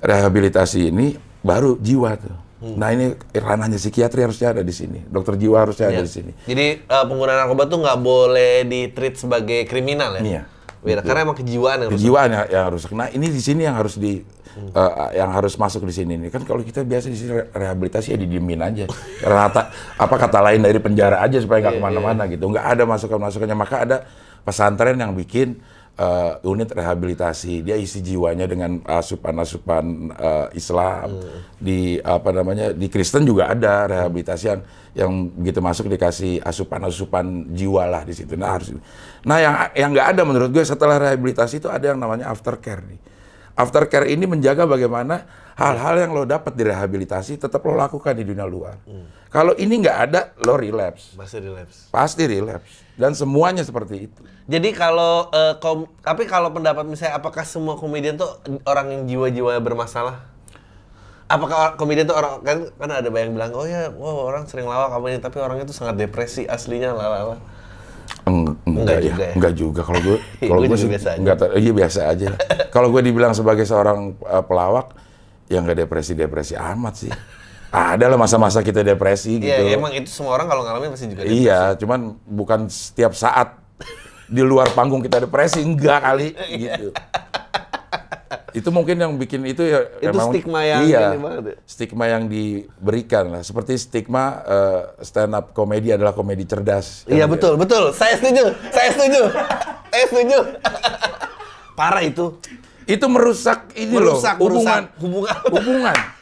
Rehabilitasi 0.00 0.90
ini 0.90 1.14
baru 1.40 1.76
jiwa 1.76 2.16
tuh. 2.16 2.36
Nah 2.60 2.92
ini 2.92 3.16
ranahnya 3.32 3.80
psikiatri 3.80 4.20
harusnya 4.20 4.52
ada 4.52 4.60
di 4.60 4.72
sini. 4.72 5.00
Dokter 5.08 5.40
jiwa 5.40 5.64
harusnya 5.64 5.88
ada 5.88 6.00
Iya. 6.00 6.04
di 6.04 6.12
sini. 6.12 6.32
Jadi 6.44 6.66
eh, 6.84 7.04
pengguna 7.08 7.32
narkoba 7.32 7.64
tuh 7.64 7.80
nggak 7.80 7.98
boleh 8.00 8.68
di-treat 8.68 9.16
sebagai 9.16 9.64
kriminal 9.64 10.20
ya? 10.20 10.22
Iya. 10.22 10.42
Beda, 10.80 11.04
karena 11.04 11.28
emang 11.28 11.36
kejiwaan 11.36 11.76
yang 11.84 11.90
rusak. 11.92 12.00
Kejiwaan 12.00 12.28
yang, 12.32 12.46
yang 12.48 12.66
rusak. 12.72 12.90
Nah 12.96 13.08
ini 13.12 13.26
di 13.28 13.40
sini 13.44 13.68
yang 13.68 13.76
harus 13.76 14.00
di 14.00 14.24
eh, 14.56 14.92
yang 15.20 15.28
harus 15.28 15.54
masuk 15.60 15.84
di 15.84 15.92
sini 15.92 16.16
nih. 16.16 16.32
Kan 16.32 16.48
kalau 16.48 16.64
kita 16.64 16.80
biasa 16.88 17.12
di 17.12 17.20
sini 17.20 17.36
re- 17.36 17.52
rehabilitasi 17.52 18.16
ya 18.16 18.18
didiemin 18.18 18.64
aja. 18.64 18.84
Karena 19.20 19.52
kata, 19.52 19.62
apa 20.00 20.14
kata 20.16 20.38
lain 20.40 20.64
dari 20.64 20.80
penjara 20.80 21.20
aja 21.20 21.36
supaya 21.36 21.68
nggak 21.68 21.76
ke 21.76 21.82
mana-mana 21.84 22.24
gitu. 22.32 22.48
Nggak 22.48 22.64
ada 22.64 22.82
masukan-masukannya. 22.88 23.56
Maka 23.60 23.76
ada 23.84 23.96
pesantren 24.40 24.96
yang 24.96 25.12
bikin 25.12 25.60
eh, 26.00 26.32
unit 26.48 26.72
rehabilitasi. 26.72 27.60
Dia 27.60 27.76
isi 27.76 28.00
jiwanya 28.00 28.48
dengan 28.48 28.80
asupan-asupan 28.88 29.84
eh, 30.16 30.46
Islam. 30.56 31.20
Di 31.60 32.00
apa 32.00 32.32
namanya 32.32 32.72
di 32.72 32.88
Kristen 32.88 33.28
juga 33.28 33.52
ada 33.52 33.84
rehabilitasi 33.84 34.44
yang 34.48 34.60
yang 34.90 35.12
begitu 35.30 35.62
masuk 35.62 35.86
dikasih 35.86 36.42
asupan-asupan 36.42 37.52
jiwa 37.54 37.86
lah 37.86 38.02
di 38.02 38.16
situ. 38.16 38.34
Nah 38.34 38.58
harus 38.58 38.74
nah 39.26 39.38
yang 39.38 39.54
yang 39.76 39.90
nggak 39.92 40.08
ada 40.16 40.22
menurut 40.24 40.50
gue 40.52 40.64
setelah 40.64 40.96
rehabilitasi 40.96 41.60
itu 41.60 41.68
ada 41.68 41.92
yang 41.92 42.00
namanya 42.00 42.32
aftercare 42.32 42.80
nih 42.84 43.00
Aftercare 43.60 44.08
ini 44.08 44.24
menjaga 44.24 44.64
bagaimana 44.64 45.28
hal-hal 45.58 46.00
yang 46.00 46.10
lo 46.16 46.24
dapat 46.24 46.56
di 46.56 46.64
rehabilitasi 46.64 47.36
tetap 47.36 47.60
lo 47.68 47.76
lakukan 47.76 48.16
di 48.16 48.24
dunia 48.24 48.48
luar. 48.48 48.80
Kalau 49.28 49.52
ini 49.60 49.84
nggak 49.84 49.98
ada, 50.08 50.32
lo 50.42 50.56
relapse. 50.56 51.12
Masih 51.14 51.44
relapse. 51.44 51.92
Pasti 51.92 52.24
relapse. 52.24 52.82
Dan 52.96 53.12
semuanya 53.12 53.60
seperti 53.60 54.08
itu. 54.08 54.20
Jadi 54.48 54.72
kalau 54.72 55.28
eh, 55.30 55.54
kom- 55.60 55.92
tapi 56.00 56.24
kalau 56.24 56.50
pendapat 56.50 56.88
misalnya 56.88 57.20
apakah 57.20 57.44
semua 57.44 57.76
komedian 57.76 58.16
tuh 58.16 58.40
orang 58.64 58.90
yang 58.90 59.02
jiwa-jiwa 59.06 59.60
bermasalah? 59.60 60.24
Apakah 61.30 61.78
komedian 61.78 62.10
tuh 62.10 62.18
orang 62.18 62.42
kan 62.42 62.58
kan 62.74 62.90
ada 62.90 63.06
yang 63.06 63.36
bilang 63.36 63.54
oh 63.54 63.62
ya, 63.68 63.92
wow 63.94 64.26
orang 64.26 64.50
sering 64.50 64.66
lawak 64.66 64.90
apa 64.90 65.04
ini 65.06 65.22
tapi 65.22 65.38
orangnya 65.38 65.68
tuh 65.68 65.76
sangat 65.76 66.00
depresi 66.00 66.48
aslinya 66.48 66.90
lalala. 66.90 67.38
Eng- 68.26 68.56
Enggak 68.62 68.66
enggak, 68.66 69.00
juga 69.00 69.22
ya, 69.22 69.28
ya? 69.28 69.32
enggak 69.36 69.52
juga. 69.54 69.80
Kalau 69.82 70.00
gue, 70.02 70.16
kalau 70.50 70.60
Gue 70.62 70.76
sih 70.76 70.88
biasa 70.90 71.08
enggak, 71.16 71.36
ta- 71.38 71.52
iya 71.56 71.72
biasa 71.72 72.00
aja. 72.06 72.28
kalau 72.74 72.88
gue 72.92 73.02
dibilang 73.02 73.32
sebagai 73.32 73.64
seorang 73.64 74.14
uh, 74.22 74.44
pelawak, 74.44 74.94
ya 75.46 75.58
nggak 75.58 75.86
depresi-depresi 75.86 76.54
amat 76.54 76.94
sih. 76.96 77.12
Ada 77.70 78.10
lah 78.10 78.18
masa-masa 78.18 78.66
kita 78.66 78.82
depresi 78.82 79.38
gitu. 79.38 79.46
Iya, 79.46 79.78
emang 79.78 79.94
itu 79.94 80.10
semua 80.10 80.34
orang 80.34 80.50
kalau 80.50 80.66
ngalamin 80.66 80.90
pasti 80.90 81.06
juga 81.06 81.22
depresi. 81.22 81.46
Iya, 81.46 81.60
cuman 81.78 82.00
bukan 82.26 82.60
setiap 82.66 83.14
saat 83.14 83.54
di 84.26 84.42
luar 84.42 84.70
panggung 84.74 85.02
kita 85.02 85.22
depresi, 85.22 85.62
enggak 85.62 86.02
kali 86.02 86.34
gitu. 86.66 86.90
Itu 88.52 88.68
mungkin 88.68 88.96
yang 88.96 89.12
bikin 89.14 89.42
itu 89.44 89.62
ya 89.62 89.80
Itu 89.98 90.18
stigma 90.26 90.60
yang 90.62 90.82
iya, 90.84 91.00
ya. 91.12 91.54
stigma 91.64 92.04
yang 92.04 92.26
diberikan 92.26 93.30
lah. 93.30 93.42
Seperti 93.42 93.74
stigma 93.74 94.24
eh, 94.42 94.80
stand 95.00 95.32
up 95.32 95.50
komedi 95.50 95.90
adalah 95.90 96.10
komedi 96.10 96.42
cerdas. 96.42 97.02
Iya 97.04 97.24
Kan, 97.24 97.34
betul, 97.34 97.54
betul. 97.54 97.84
Saya 97.90 98.16
setuju. 98.16 98.50
Saya 98.70 98.88
setuju. 98.90 99.22
Saya 99.88 100.04
setuju. 100.06 100.38
Parah 101.72 102.02
itu. 102.02 102.36
Itu 102.84 103.06
merusak 103.06 103.70
ini 103.74 103.94
Merusak, 103.94 104.34
loh, 104.36 104.50
hubungan 104.50 104.82
merusak 104.90 104.98
hubungan. 104.98 105.34
hubungan. 105.54 105.96
Hubu- 105.96 106.19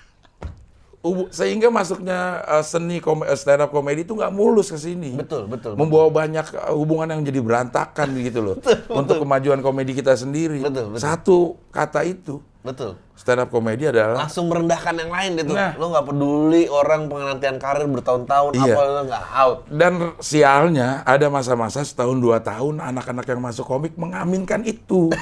sehingga 1.31 1.69
masuknya 1.69 2.19
eh, 2.43 2.63
seni 2.63 2.99
kom- 2.99 3.23
eh, 3.23 3.35
stand 3.35 3.61
up 3.61 3.71
komedi 3.71 4.03
itu 4.03 4.13
nggak 4.13 4.31
mulus 4.31 4.69
ke 4.69 4.77
sini. 4.77 5.15
Betul, 5.15 5.47
betul, 5.47 5.75
Membawa 5.75 6.09
banyak 6.09 6.47
eh, 6.49 6.73
hubungan 6.73 7.09
yang 7.09 7.23
jadi 7.23 7.39
berantakan 7.39 8.09
gitu 8.19 8.41
loh. 8.43 8.57
untuk 9.01 9.21
kemajuan 9.21 9.59
komedi 9.59 9.93
kita 9.93 10.13
sendiri. 10.13 10.61
Betul, 10.61 10.93
betul. 10.93 11.01
Satu 11.01 11.39
kata 11.69 12.03
itu 12.03 12.41
Betul. 12.59 12.99
stand 13.15 13.41
up 13.41 13.49
komedi 13.49 13.87
adalah 13.87 14.27
Langsung 14.27 14.51
merendahkan 14.51 14.93
yang 14.93 15.09
lain 15.09 15.31
tuh. 15.41 15.55
Nah. 15.55 15.73
Lo 15.75 15.89
nggak 15.89 16.05
peduli 16.05 16.67
orang 16.67 17.07
penantian 17.07 17.57
karir 17.57 17.87
bertahun-tahun 17.87 18.51
Iya. 18.57 18.75
apa 18.75 18.81
lo 18.83 19.03
nggak 19.05 19.25
out. 19.33 19.59
dan 19.71 19.93
sialnya 20.19 20.89
ada 21.03 21.27
masa-masa 21.29 21.81
setahun 21.81 22.19
dua 22.19 22.39
tahun 22.39 22.83
anak-anak 22.83 23.25
yang 23.25 23.41
masuk 23.41 23.65
komik 23.65 23.95
mengaminkan 23.95 24.63
itu. 24.63 25.09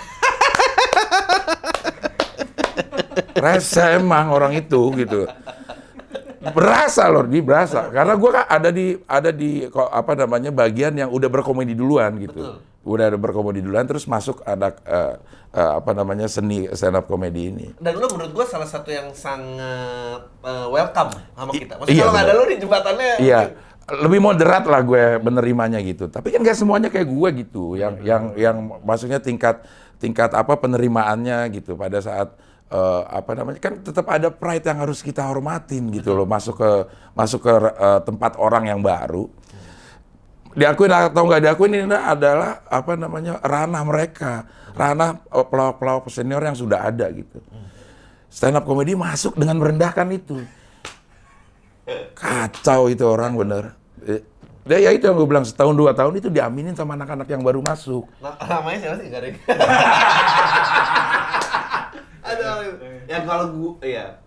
Rasa 3.37 3.93
emang 3.95 4.33
orang 4.33 4.57
itu 4.57 4.81
gitu. 4.97 5.29
Berasa 6.53 7.09
loh, 7.09 7.25
di 7.25 7.41
berasa. 7.41 7.89
Karena 7.89 8.15
gua 8.15 8.43
kan 8.43 8.47
ada 8.47 8.71
di 8.71 8.95
ada 9.09 9.31
di 9.33 9.67
apa 9.73 10.13
namanya 10.15 10.51
bagian 10.53 10.95
yang 10.95 11.11
udah 11.11 11.27
berkomedi 11.31 11.73
duluan 11.73 12.15
gitu. 12.21 12.61
Udah 12.87 13.11
ada 13.11 13.19
berkomedi 13.19 13.65
duluan 13.65 13.83
terus 13.83 14.07
masuk 14.07 14.47
ada 14.47 14.71
eh, 14.87 15.15
eh, 15.57 15.73
apa 15.83 15.91
namanya 15.91 16.31
seni 16.31 16.71
stand 16.71 16.95
up 16.95 17.11
komedi 17.11 17.51
ini. 17.51 17.67
Dan 17.83 17.99
lo 17.99 18.07
menurut 18.13 18.31
gua 18.31 18.47
salah 18.47 18.69
satu 18.69 18.93
yang 18.93 19.11
sangat 19.17 20.23
eh, 20.47 20.67
welcome 20.71 21.11
sama 21.35 21.51
kita. 21.51 21.81
Maksudnya 21.81 21.97
iya, 21.97 22.03
kalau 22.05 22.13
nggak 22.15 22.27
ada 22.27 22.35
lo 22.35 22.45
di 22.47 22.57
jembatannya. 22.63 23.13
Iya, 23.19 23.41
lebih 23.87 24.19
moderat 24.19 24.67
lah 24.67 24.83
gue 24.83 25.23
menerimanya 25.23 25.79
gitu. 25.79 26.11
Tapi 26.11 26.35
kan 26.35 26.43
gak 26.43 26.59
semuanya 26.59 26.91
kayak 26.91 27.07
gue 27.07 27.29
gitu. 27.47 27.79
Yang 27.79 27.95
yang 28.03 28.23
yang 28.35 28.57
maksudnya 28.83 29.23
tingkat 29.23 29.63
tingkat 30.03 30.35
apa 30.35 30.59
penerimaannya 30.59 31.47
gitu 31.55 31.79
pada 31.79 32.03
saat 32.03 32.35
eh, 32.71 33.03
apa 33.07 33.31
namanya 33.35 33.59
kan 33.63 33.79
tetap 33.79 34.07
ada 34.11 34.31
pride 34.31 34.67
yang 34.67 34.79
harus 34.83 35.03
kita 35.03 35.23
hormatin 35.23 35.91
gitu 35.95 36.15
loh 36.15 36.27
masuk 36.27 36.59
ke 36.59 36.71
masuk 37.15 37.41
ke 37.47 37.55
eh, 37.55 38.01
tempat 38.03 38.39
orang 38.39 38.67
yang 38.71 38.81
baru. 38.83 39.31
Diakuin 40.57 40.89
atau 40.89 41.29
nggak 41.29 41.43
diakuin 41.45 41.85
ini 41.85 41.93
adalah 41.93 42.65
apa 42.67 42.97
namanya 42.97 43.37
ranah 43.45 43.83
mereka. 43.85 44.49
Ranah 44.73 45.21
eh, 45.31 45.47
pelawak-pelawak 45.47 46.09
senior 46.11 46.43
yang 46.43 46.57
sudah 46.57 46.91
ada 46.91 47.07
gitu. 47.13 47.39
Stand 48.33 48.59
up 48.59 48.69
comedy 48.69 48.93
masuk 48.93 49.39
dengan 49.39 49.63
merendahkan 49.63 50.07
itu. 50.13 50.43
Kacau 52.19 52.91
itu 52.91 53.07
orang 53.07 53.39
bener. 53.39 53.65
Ya, 54.67 54.83
ya 54.83 54.91
itu 54.91 55.07
yang 55.07 55.15
gue 55.15 55.31
bilang 55.31 55.47
setahun 55.47 55.79
dua 55.79 55.95
tahun 55.95 56.19
itu 56.19 56.27
diaminin 56.27 56.75
sama 56.75 56.99
anak-anak 56.99 57.31
yang 57.31 57.47
baru 57.47 57.63
masuk. 57.63 58.11
Nah, 58.19 58.35
namanya 58.51 58.79
siapa 58.83 58.99
sih? 58.99 59.07
Gak 59.15 59.23
ada. 59.23 59.31
Aduh, 62.27 62.75
ya 63.07 63.23
kalau 63.23 63.55
gua, 63.55 63.79
iya. 63.87 64.19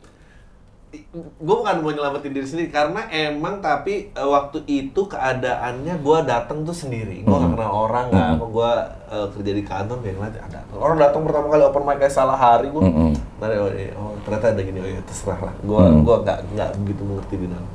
Gue 1.14 1.54
bukan 1.54 1.86
mau 1.86 1.94
nyelamatin 1.94 2.34
diri 2.34 2.50
sendiri 2.50 2.74
karena 2.74 3.06
emang 3.14 3.62
tapi 3.62 4.10
eh, 4.10 4.26
waktu 4.26 4.66
itu 4.66 5.06
keadaannya 5.06 6.02
gue 6.02 6.18
datang 6.26 6.66
tuh 6.66 6.74
sendiri. 6.74 7.22
Gue 7.22 7.38
gak 7.38 7.54
kenal 7.54 7.70
orang, 7.70 8.10
nggak 8.10 8.42
apa 8.42 8.46
gue 8.50 8.72
eh, 9.14 9.28
kerja 9.38 9.52
di 9.54 9.62
kantor 9.62 10.02
kayak 10.02 10.18
ngeliat 10.18 10.42
ada 10.50 10.66
orang 10.74 10.98
datang 10.98 11.30
pertama 11.30 11.54
kali 11.54 11.62
open 11.62 11.86
mic 11.86 12.02
kayak 12.02 12.10
salah 12.10 12.34
hari 12.34 12.74
gue. 12.74 12.82
Mm-mm. 12.82 13.14
Ntar, 13.38 13.54
oh, 13.62 13.70
iya, 13.70 13.94
oh, 13.94 14.18
ternyata 14.26 14.58
ada 14.58 14.66
gini, 14.66 14.82
oh 14.82 14.90
iya 14.90 14.98
terserah 15.06 15.38
lah. 15.38 15.54
Gue 15.62 16.02
gua 16.02 16.26
nggak 16.26 16.58
nggak 16.58 16.82
begitu 16.82 17.06
mengerti 17.06 17.38
di 17.38 17.54
dalam. 17.54 17.70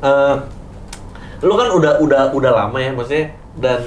Eh, 0.00 0.36
lu 1.44 1.52
kan 1.60 1.68
udah 1.68 2.00
udah 2.00 2.32
udah 2.32 2.52
lama 2.56 2.80
ya 2.80 2.96
maksudnya 2.96 3.36
dan 3.60 3.84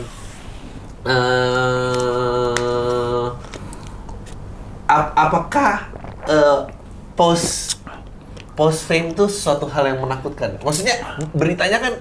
eh 1.09 3.25
ap- 4.89 5.13
apakah 5.13 5.87
eh, 6.25 6.59
pos 7.13 7.73
post 8.57 8.83
fame 8.83 9.13
tuh 9.13 9.31
suatu 9.31 9.69
hal 9.69 9.87
yang 9.87 10.01
menakutkan. 10.01 10.59
Maksudnya 10.59 10.99
beritanya 11.31 11.79
kan 11.79 11.93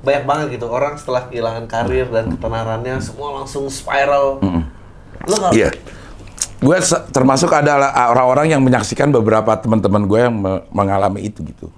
banyak 0.00 0.24
banget 0.24 0.46
gitu 0.56 0.70
orang 0.70 0.96
setelah 0.96 1.28
kehilangan 1.28 1.66
karir 1.66 2.08
dan 2.08 2.32
ketenarannya 2.32 2.96
semua 3.02 3.42
langsung 3.42 3.68
spiral. 3.68 4.40
Lo 5.26 5.36
kalau 5.36 5.52
Iya. 5.52 5.74
Gue 6.56 6.80
termasuk 7.12 7.52
adalah 7.52 7.92
orang-orang 8.08 8.48
yang 8.48 8.64
menyaksikan 8.64 9.12
beberapa 9.12 9.52
teman-teman 9.60 10.08
gue 10.08 10.18
yang 10.18 10.32
me- 10.32 10.64
mengalami 10.72 11.28
itu 11.28 11.44
gitu. 11.44 11.68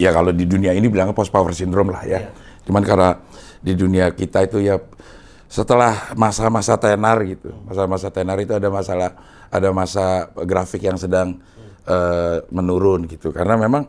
Ya 0.00 0.10
kalau 0.10 0.32
di 0.32 0.48
dunia 0.48 0.72
ini 0.72 0.88
bilangnya 0.88 1.12
post 1.12 1.28
power 1.28 1.52
syndrome 1.52 1.92
lah 1.92 2.00
ya. 2.02 2.24
Iya. 2.24 2.30
Cuman 2.64 2.82
karena 2.82 3.20
di 3.60 3.76
dunia 3.76 4.08
kita 4.10 4.42
itu 4.42 4.64
ya 4.64 4.80
setelah 5.44 6.16
masa-masa 6.16 6.80
tenar 6.80 7.20
gitu, 7.20 7.52
masa-masa 7.68 8.08
tenar 8.08 8.40
itu 8.40 8.56
ada 8.56 8.72
masalah, 8.72 9.12
ada 9.52 9.68
masa 9.70 10.32
grafik 10.32 10.88
yang 10.88 10.96
sedang 10.96 11.38
eh, 11.84 12.40
menurun 12.48 13.04
gitu. 13.06 13.30
Karena 13.30 13.60
memang 13.60 13.86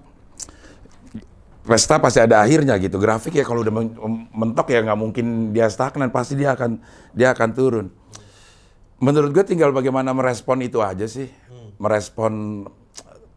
pesta 1.64 1.96
pasti 1.96 2.20
ada 2.20 2.44
akhirnya 2.44 2.76
gitu. 2.76 3.00
Grafik 3.00 3.40
ya 3.40 3.48
kalau 3.48 3.64
udah 3.64 3.72
men- 3.72 4.28
mentok 4.36 4.68
ya 4.76 4.84
nggak 4.84 5.00
mungkin 5.00 5.56
dia 5.56 5.72
stagnan, 5.72 6.12
pasti 6.12 6.36
dia 6.36 6.52
akan 6.54 6.84
dia 7.16 7.32
akan 7.32 7.50
turun. 7.56 7.88
Menurut 9.00 9.32
gue 9.36 9.44
tinggal 9.48 9.72
bagaimana 9.72 10.12
merespon 10.12 10.60
itu 10.64 10.84
aja 10.84 11.08
sih, 11.08 11.28
merespon 11.80 12.64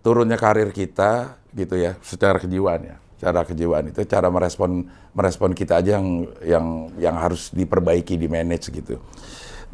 turunnya 0.03 0.39
karir 0.39 0.71
kita 0.71 1.39
gitu 1.55 1.75
ya, 1.75 1.99
secara 2.07 2.39
kejiwaan 2.39 2.87
ya, 2.87 2.97
secara 3.19 3.43
kejiwaan 3.43 3.91
itu 3.91 4.03
cara 4.07 4.31
merespon 4.31 4.87
merespon 5.11 5.51
kita 5.55 5.83
aja 5.83 5.99
yang 5.99 6.07
yang 6.43 6.67
yang 7.03 7.17
harus 7.19 7.51
diperbaiki, 7.51 8.15
di 8.15 8.31
manage 8.31 8.71
gitu. 8.71 9.03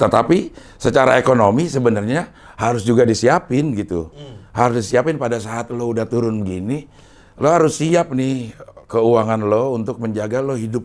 Tetapi 0.02 0.50
secara 0.82 1.14
ekonomi 1.14 1.70
sebenarnya 1.70 2.26
harus 2.58 2.82
juga 2.82 3.06
disiapin 3.06 3.70
gitu, 3.78 4.10
harus 4.50 4.82
disiapin 4.82 5.14
pada 5.14 5.38
saat 5.38 5.70
lo 5.70 5.94
udah 5.94 6.10
turun 6.10 6.42
gini, 6.42 6.90
lo 7.38 7.46
harus 7.46 7.78
siap 7.78 8.10
nih 8.10 8.50
keuangan 8.90 9.46
lo 9.46 9.78
untuk 9.78 10.02
menjaga 10.02 10.42
lo 10.42 10.58
hidup 10.58 10.82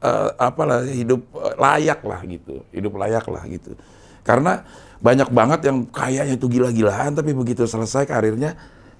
eh, 0.00 0.30
apalah 0.40 0.80
hidup 0.88 1.20
eh, 1.44 1.54
layak 1.60 2.00
lah 2.08 2.20
gitu, 2.24 2.64
hidup 2.72 2.96
layak 2.96 3.28
lah 3.28 3.44
gitu. 3.44 3.76
Karena 4.24 4.64
banyak 4.98 5.28
banget 5.28 5.60
yang 5.68 5.84
kayaknya 5.92 6.34
itu 6.40 6.48
gila-gilaan 6.48 7.20
tapi 7.20 7.36
begitu 7.36 7.68
selesai 7.68 8.08
karirnya 8.08 8.56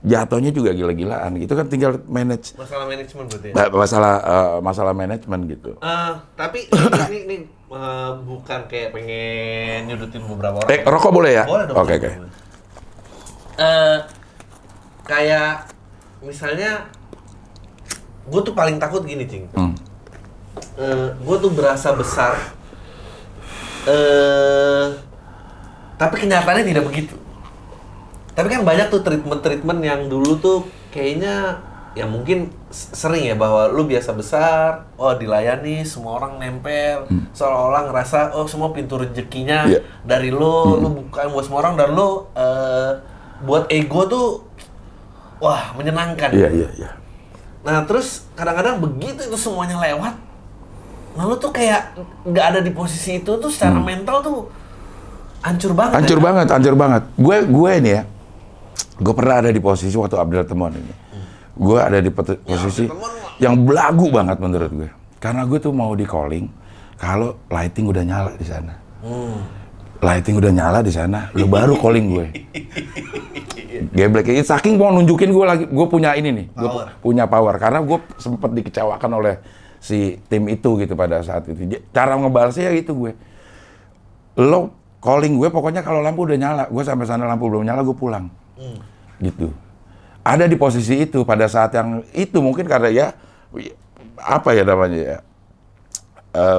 jatuhnya 0.07 0.55
juga 0.55 0.70
gila-gilaan 0.70 1.42
gitu 1.42 1.59
kan 1.59 1.66
tinggal 1.66 1.99
manage 2.07 2.55
masalah 2.55 2.86
manajemen 2.86 3.26
berarti 3.26 3.49
ya. 3.51 3.66
Masalah 3.66 4.14
eh, 4.22 4.59
masalah 4.62 4.92
manajemen 4.94 5.40
gitu. 5.51 5.70
Eh, 5.82 6.12
tapi 6.38 6.70
ini, 6.70 6.86
ini, 7.11 7.18
ini, 7.26 7.36
eh, 7.74 8.11
bukan 8.22 8.61
kayak 8.70 8.94
pengen 8.94 9.90
nyudutin 9.90 10.22
beberapa 10.22 10.62
orang. 10.62 10.70
Eh 10.70 10.80
rokok 10.86 11.11
boleh 11.11 11.32
ya? 11.42 11.44
Boleh. 11.51 11.66
Oke 11.74 11.92
oke. 11.99 12.11
Eh, 13.59 13.99
kayak 15.03 15.66
misalnya 16.22 16.86
gue 18.30 18.40
tuh 18.46 18.55
paling 18.55 18.78
takut 18.78 19.03
gini 19.03 19.26
cing. 19.26 19.51
Hmm. 19.55 19.74
gue 21.18 21.36
tuh 21.42 21.51
berasa 21.51 21.90
besar. 21.90 22.38
eh 23.88 24.86
tapi 25.99 26.14
kenyataannya 26.22 26.62
tidak 26.70 26.86
begitu. 26.86 27.18
Tapi 28.39 28.47
kan 28.55 28.62
banyak 28.62 28.86
tuh 28.86 29.03
treatment-treatment 29.03 29.82
yang 29.82 30.07
dulu 30.07 30.39
tuh 30.39 30.59
kayaknya 30.95 31.59
ya 31.99 32.07
mungkin 32.07 32.55
sering 32.70 33.26
ya 33.26 33.34
bahwa 33.34 33.66
lu 33.66 33.82
biasa 33.82 34.14
besar, 34.14 34.86
oh 34.95 35.11
dilayani, 35.18 35.82
semua 35.82 36.22
orang 36.22 36.39
nempel, 36.39 37.11
seolah-olah 37.34 37.91
ngerasa 37.91 38.39
oh 38.39 38.47
semua 38.47 38.70
pintu 38.70 38.95
rezekinya 38.95 39.66
Iya. 39.66 39.82
dari 40.07 40.30
lu, 40.30 40.78
lu 40.78 41.03
bukan 41.03 41.34
buat 41.34 41.51
semua 41.51 41.66
orang 41.66 41.74
dan 41.74 41.99
lu 41.99 42.30
eh, 42.39 42.93
buat 43.43 43.66
ego 43.74 44.07
tuh 44.07 44.26
wah 45.43 45.74
menyenangkan. 45.74 46.30
Iya 46.30 46.49
iya 46.55 46.68
iya. 46.78 46.91
Nah 47.66 47.82
terus 47.91 48.30
kadang-kadang 48.39 48.78
begitu 48.78 49.26
itu 49.26 49.34
semuanya 49.34 49.82
lewat, 49.82 50.14
nah 51.18 51.26
lu 51.26 51.34
tuh 51.43 51.51
kayak 51.51 51.99
nggak 52.22 52.47
ada 52.55 52.61
di 52.62 52.70
posisi 52.70 53.18
itu 53.18 53.34
tuh 53.43 53.51
secara 53.51 53.82
mental 53.82 54.22
tuh 54.22 54.47
hancur 55.43 55.74
banget. 55.74 55.99
Hmm. 55.99 56.01
Hancur 56.07 56.18
ya. 56.18 56.22
banget, 56.22 56.47
hancur 56.47 56.74
banget. 56.78 57.03
Gue 57.18 57.36
gue 57.43 57.70
ini 57.82 57.91
ya, 57.99 58.03
gue 58.99 59.14
pernah 59.14 59.41
ada 59.41 59.51
di 59.51 59.61
posisi 59.61 59.95
waktu 59.95 60.16
Abdul 60.18 60.45
Temon 60.45 60.72
ini. 60.74 60.95
Gue 61.59 61.79
ada 61.79 61.99
di 61.99 62.11
posisi 62.11 62.87
mah- 62.87 63.39
yang 63.43 63.55
belagu 63.62 64.11
banget 64.11 64.39
menurut 64.39 64.70
gue. 64.70 64.91
Karena 65.18 65.43
gue 65.47 65.59
tuh 65.59 65.74
mau 65.74 65.95
di 65.95 66.07
calling 66.07 66.47
kalau 66.95 67.39
lighting 67.51 67.87
udah 67.91 68.03
nyala 68.03 68.31
di 68.35 68.47
sana. 68.47 68.74
Hmm. 69.03 69.39
Lighting 69.99 70.39
udah 70.39 70.53
nyala 70.55 70.79
di 70.79 70.95
sana, 70.95 71.26
lu 71.35 71.51
baru 71.51 71.74
calling 71.74 72.07
gue. 72.14 72.26
Geblek 73.95 74.31
ini 74.31 74.43
saking 74.43 74.79
mau 74.79 74.95
nunjukin 74.95 75.31
gue 75.31 75.45
lagi, 75.47 75.64
gue 75.66 75.87
punya 75.91 76.14
ini 76.14 76.31
nih, 76.31 76.47
gue 76.55 76.70
punya 77.03 77.26
power. 77.26 77.59
Karena 77.59 77.83
gue 77.83 77.99
sempet 78.14 78.51
dikecewakan 78.62 79.11
oleh 79.18 79.43
si 79.83 80.18
tim 80.31 80.47
itu 80.47 80.79
gitu 80.79 80.95
pada 80.95 81.18
saat 81.22 81.47
itu. 81.51 81.59
Cara 81.91 82.14
ngebalasnya 82.14 82.70
ya 82.70 82.79
itu 82.79 82.95
gue 82.95 83.12
lo 84.39 84.70
calling 85.03 85.35
gue 85.35 85.51
pokoknya 85.51 85.83
kalau 85.83 85.99
lampu 85.99 86.22
udah 86.22 86.39
nyala 86.39 86.64
gue 86.70 86.83
sampai 86.83 87.07
sana 87.07 87.26
lampu 87.26 87.51
belum 87.51 87.66
nyala 87.66 87.83
gue 87.83 87.95
pulang 87.95 88.31
gitu. 89.23 89.55
Ada 90.27 90.45
di 90.45 90.57
posisi 90.61 91.01
itu 91.01 91.25
pada 91.25 91.49
saat 91.49 91.73
yang 91.73 92.05
itu 92.13 92.39
mungkin 92.43 92.69
karena 92.69 92.91
ya 92.93 93.07
apa 94.19 94.51
ya 94.53 94.67
namanya 94.67 94.99
ya 94.99 95.19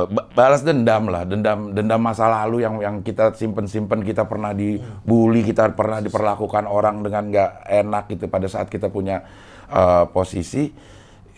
ba- 0.10 0.28
balas 0.34 0.66
dendam 0.66 1.08
lah 1.08 1.24
dendam 1.24 1.72
dendam 1.72 2.02
masa 2.02 2.28
lalu 2.28 2.66
yang 2.66 2.82
yang 2.82 2.95
kita 3.06 3.32
simpen 3.38 3.70
simpen 3.70 4.02
kita 4.02 4.26
pernah 4.26 4.52
dibully 4.52 5.45
kita 5.45 5.72
pernah 5.78 6.02
diperlakukan 6.02 6.66
orang 6.66 7.06
dengan 7.06 7.24
nggak 7.30 7.52
enak 7.70 8.04
gitu 8.10 8.26
pada 8.28 8.47
saat 8.50 8.68
kita 8.68 8.89
punya 8.89 9.22
eh, 9.70 10.04
posisi 10.10 10.74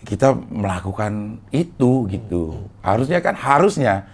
kita 0.01 0.33
melakukan 0.33 1.37
itu 1.53 2.09
gitu. 2.09 2.65
Harusnya 2.81 3.21
kan 3.21 3.37
harusnya 3.37 4.09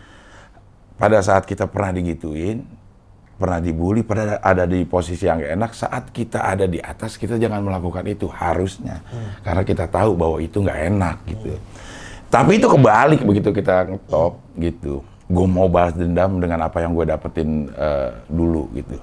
pada 1.00 1.24
saat 1.24 1.48
kita 1.48 1.70
pernah 1.70 1.95
digituin, 1.95 2.68
pernah 3.38 3.61
dibully, 3.61 4.01
pernah 4.01 4.41
ada 4.41 4.65
di 4.65 4.81
posisi 4.83 5.29
yang 5.29 5.38
gak 5.38 5.53
enak, 5.53 5.71
saat 5.77 6.03
kita 6.09 6.41
ada 6.41 6.65
di 6.65 6.81
atas 6.81 7.21
kita 7.21 7.38
jangan 7.38 7.61
melakukan 7.61 8.03
itu 8.09 8.25
harusnya, 8.25 8.99
karena 9.45 9.61
kita 9.61 9.85
tahu 9.85 10.17
bahwa 10.17 10.38
itu 10.41 10.57
nggak 10.57 10.79
enak 10.89 11.17
gitu. 11.29 11.53
Tapi 12.27 12.59
itu 12.59 12.67
kebalik 12.67 13.21
begitu 13.23 13.49
kita 13.55 13.88
ngetop 13.88 14.41
gitu. 14.59 15.05
Gue 15.29 15.45
mau 15.47 15.69
balas 15.71 15.95
dendam 15.95 16.41
dengan 16.41 16.65
apa 16.67 16.83
yang 16.83 16.91
gue 16.97 17.05
dapetin 17.07 17.71
eh, 17.71 18.09
dulu 18.27 18.67
gitu. 18.75 18.97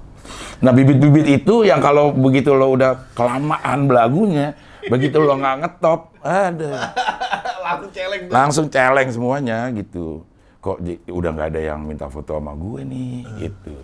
Nah 0.61 0.73
bibit-bibit 0.73 1.45
itu 1.45 1.65
yang 1.65 1.81
kalau 1.81 2.11
begitu 2.13 2.53
lo 2.53 2.75
udah 2.75 3.15
kelamaan 3.17 3.87
belagunya, 3.89 4.57
begitu 4.89 5.21
lo 5.21 5.37
nggak 5.39 5.57
ngetop, 5.63 6.01
ada 6.25 6.93
Langsung 7.65 7.91
celeng 7.97 8.23
tuh. 8.29 8.33
langsung 8.33 8.67
celeng 8.69 9.09
semuanya 9.09 9.59
gitu. 9.73 10.21
Kok 10.61 10.81
udah 11.09 11.31
nggak 11.33 11.49
ada 11.55 11.61
yang 11.61 11.81
minta 11.85 12.09
foto 12.09 12.37
sama 12.37 12.53
gue 12.57 12.81
nih 12.85 13.17
gitu. 13.41 13.75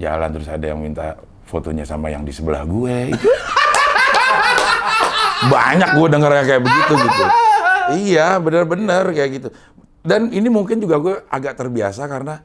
Jalan 0.00 0.28
terus 0.32 0.48
ada 0.48 0.64
yang 0.64 0.80
minta 0.80 1.20
fotonya 1.44 1.84
sama 1.84 2.08
yang 2.08 2.24
di 2.24 2.32
sebelah 2.32 2.64
gue. 2.64 3.12
Itu. 3.12 3.28
Banyak 5.40 5.90
gue 5.96 6.06
denger 6.08 6.30
yang 6.32 6.46
kayak 6.46 6.62
begitu 6.64 6.92
gitu. 6.96 7.24
Iya, 7.90 8.28
bener-bener 8.38 9.04
kayak 9.12 9.30
gitu. 9.36 9.48
Dan 10.00 10.32
ini 10.32 10.48
mungkin 10.48 10.80
juga 10.80 10.96
gue 10.96 11.14
agak 11.28 11.60
terbiasa 11.60 12.08
karena 12.08 12.40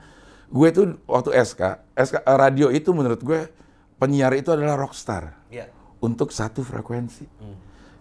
gue 0.48 0.68
tuh 0.72 0.86
waktu 1.08 1.32
SK, 1.36 1.62
SK 1.96 2.16
radio 2.28 2.68
itu 2.68 2.92
menurut 2.92 3.20
gue 3.20 3.48
penyiar 3.96 4.36
itu 4.36 4.52
adalah 4.52 4.76
rockstar 4.76 5.36
Iya. 5.48 5.72
untuk 6.04 6.36
satu 6.36 6.64
frekuensi. 6.64 7.24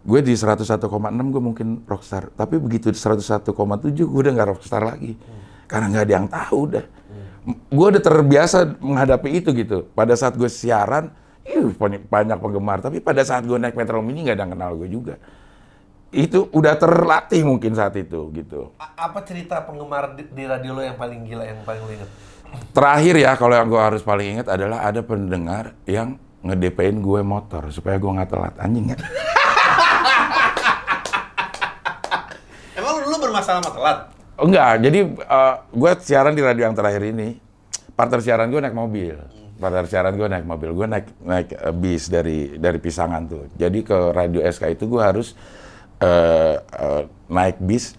Gue 0.05 0.21
di 0.21 0.37
101,6 0.37 0.85
gue 1.33 1.43
mungkin 1.43 1.69
rockstar, 1.89 2.29
tapi 2.35 2.61
begitu 2.61 2.93
di 2.93 2.99
101,7 2.99 3.49
gue 4.05 4.21
udah 4.21 4.33
nggak 4.37 4.49
rockstar 4.53 4.85
lagi, 4.85 5.17
karena 5.65 5.87
nggak 5.89 6.05
ada 6.05 6.13
yang 6.13 6.29
tahu 6.29 6.57
udah. 6.69 6.85
Gue 7.45 7.87
udah 7.93 8.01
terbiasa 8.01 8.81
menghadapi 8.81 9.29
itu 9.45 9.53
gitu. 9.53 9.85
Pada 9.93 10.17
saat 10.17 10.33
gue 10.33 10.49
siaran, 10.49 11.13
ih, 11.45 11.77
banyak 11.77 12.09
banyak 12.09 12.39
penggemar, 12.41 12.81
tapi 12.81 13.05
pada 13.05 13.21
saat 13.21 13.45
gue 13.45 13.61
naik 13.61 13.77
Metro 13.77 14.01
Mini 14.01 14.25
nggak 14.25 14.37
ada 14.41 14.43
yang 14.49 14.53
kenal 14.57 14.73
gue 14.81 14.89
juga. 14.89 15.15
Itu 16.09 16.49
udah 16.55 16.79
terlatih 16.81 17.45
mungkin 17.45 17.77
saat 17.77 17.93
itu 18.01 18.33
gitu. 18.33 18.73
A- 18.81 19.11
apa 19.11 19.21
cerita 19.29 19.61
penggemar 19.61 20.17
di, 20.17 20.25
di 20.25 20.49
radio 20.49 20.73
lo 20.73 20.81
yang 20.81 20.97
paling 20.97 21.21
gila 21.29 21.45
yang 21.45 21.61
paling 21.69 21.85
lo 21.85 21.91
inget? 21.93 22.11
Terakhir 22.71 23.15
ya, 23.19 23.35
kalau 23.35 23.55
yang 23.59 23.69
gue 23.69 23.83
harus 23.83 24.01
paling 24.01 24.39
ingat 24.39 24.47
adalah 24.47 24.87
ada 24.87 25.03
pendengar 25.03 25.75
yang 25.85 26.17
ngedepain 26.41 26.97
gue 27.03 27.21
motor 27.21 27.69
supaya 27.75 27.99
gue 27.99 28.09
nggak 28.09 28.31
telat 28.31 28.55
anjing 28.63 28.95
ya. 28.95 28.99
Emang 32.79 33.05
lu 33.05 33.17
bermasalah 33.19 33.59
sama 33.59 33.75
telat? 33.75 34.14
Enggak, 34.35 34.83
jadi 34.83 34.99
gue 35.71 35.93
siaran 36.03 36.35
di 36.35 36.43
radio 36.43 36.67
yang 36.67 36.75
terakhir 36.75 37.07
ini, 37.07 37.39
partner 37.95 38.19
siaran 38.19 38.51
gue 38.51 38.59
naik 38.59 38.75
mobil. 38.75 39.15
Partner 39.55 39.87
siaran 39.87 40.19
gue 40.19 40.27
naik 40.27 40.43
mobil, 40.43 40.75
gue 40.75 40.87
naik 40.91 41.07
naik 41.23 41.49
eh, 41.55 41.71
bis 41.71 42.11
dari 42.11 42.59
dari 42.59 42.83
Pisangan 42.83 43.23
tuh. 43.31 43.47
Jadi 43.55 43.87
ke 43.87 44.11
radio 44.11 44.43
SK 44.43 44.75
itu 44.75 44.91
gue 44.91 44.99
harus 44.99 45.39
eh, 46.03 46.59
eh, 46.59 47.03
naik 47.31 47.63
bis. 47.63 47.95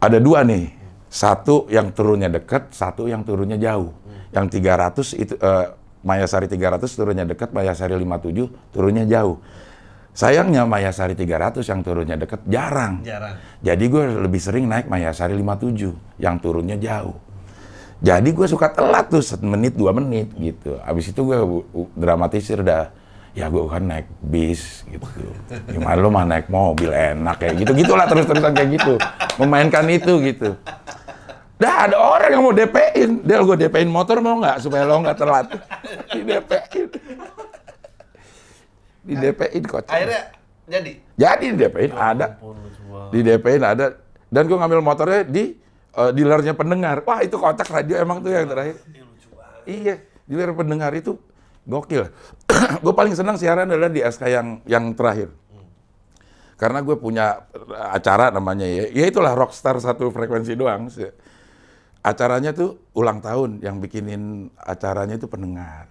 Ada 0.00 0.16
dua 0.16 0.40
nih, 0.48 0.72
satu 1.12 1.68
yang 1.68 1.92
turunnya 1.92 2.32
dekat, 2.32 2.72
satu 2.72 3.04
yang 3.04 3.20
turunnya 3.20 3.60
jauh. 3.60 3.92
Yang 4.32 4.62
300 4.62 5.20
itu 5.20 5.34
eh, 5.36 5.66
Mayasari 6.00 6.48
300 6.48 6.88
turunnya 6.96 7.28
dekat, 7.28 7.52
Mayasari 7.52 7.92
57 8.00 8.72
turunnya 8.72 9.04
jauh. 9.04 9.36
Sayangnya 10.10 10.66
Mayasari 10.66 11.14
300 11.14 11.62
yang 11.62 11.80
turunnya 11.86 12.18
deket 12.18 12.42
jarang. 12.50 13.00
Jarang. 13.06 13.38
Jadi 13.62 13.84
gue 13.86 14.04
lebih 14.26 14.42
sering 14.42 14.66
naik 14.66 14.90
Mayasari 14.90 15.38
57 15.38 16.18
yang 16.18 16.36
turunnya 16.42 16.74
jauh. 16.76 17.14
Jadi 18.00 18.32
gue 18.32 18.46
suka 18.48 18.72
telat 18.72 19.12
tuh 19.12 19.20
menit 19.44 19.76
dua 19.76 19.92
menit 19.92 20.32
gitu. 20.34 20.80
Abis 20.82 21.12
itu 21.12 21.20
gue 21.20 21.38
dramatisir 21.94 22.64
dah. 22.64 22.90
Ya 23.30 23.46
gue 23.46 23.62
kan 23.70 23.86
naik 23.86 24.10
bis 24.18 24.82
gitu. 24.90 25.06
Gimana 25.70 25.94
lu 26.02 26.10
mah 26.10 26.26
naik 26.26 26.50
mobil 26.50 26.90
enak 26.90 27.38
kayak 27.38 27.62
gitu. 27.62 27.70
Gitulah 27.78 28.10
terus-terusan 28.10 28.50
kayak 28.56 28.70
gitu. 28.80 28.94
Memainkan 29.38 29.86
itu 29.86 30.18
gitu. 30.26 30.58
Dah 31.60 31.86
ada 31.86 32.00
orang 32.00 32.30
yang 32.32 32.42
mau 32.42 32.56
DP-in. 32.56 33.22
Del 33.22 33.44
gue 33.46 33.56
DP-in 33.68 33.86
motor 33.86 34.18
mau 34.18 34.40
nggak 34.40 34.64
supaya 34.64 34.88
lo 34.88 34.98
nggak 35.04 35.18
telat. 35.20 35.46
Di 36.10 36.20
DP-in. 36.24 36.88
Di 39.10 39.14
DP-in 39.18 39.64
kocak. 39.66 39.90
Akhirnya 39.90 40.22
jadi. 40.70 40.92
Jadi 41.18 41.44
di 41.50 41.56
DP-in 41.58 41.92
ada. 41.98 42.26
Di 43.10 43.20
DP-in 43.26 43.62
ada. 43.66 43.86
Dan 44.30 44.46
gue 44.46 44.54
ngambil 44.54 44.80
motornya 44.80 45.26
di 45.26 45.58
uh, 45.98 46.14
dealernya 46.14 46.54
pendengar. 46.54 47.02
Wah 47.02 47.20
itu 47.26 47.34
kocak 47.34 47.66
radio 47.66 47.98
emang 47.98 48.22
tuh 48.22 48.30
yang 48.30 48.46
terakhir. 48.46 48.78
Iya, 49.66 50.00
dealer 50.30 50.54
pendengar 50.54 50.94
itu 50.94 51.18
gokil. 51.66 52.08
gue 52.84 52.94
paling 52.94 53.14
senang 53.18 53.36
siaran 53.36 53.66
adalah 53.66 53.90
di 53.90 54.00
SK 54.00 54.22
yang 54.30 54.48
yang 54.64 54.94
terakhir. 54.94 55.34
Karena 56.60 56.84
gue 56.84 56.92
punya 57.00 57.48
acara 57.72 58.28
namanya 58.28 58.68
ya, 58.68 58.84
ya 58.92 59.08
itulah 59.08 59.32
Rockstar 59.32 59.80
satu 59.80 60.12
frekuensi 60.12 60.52
doang. 60.52 60.92
Acaranya 62.04 62.52
tuh 62.52 62.92
ulang 62.92 63.24
tahun, 63.24 63.64
yang 63.64 63.80
bikinin 63.80 64.52
acaranya 64.60 65.16
itu 65.16 65.24
pendengar. 65.24 65.88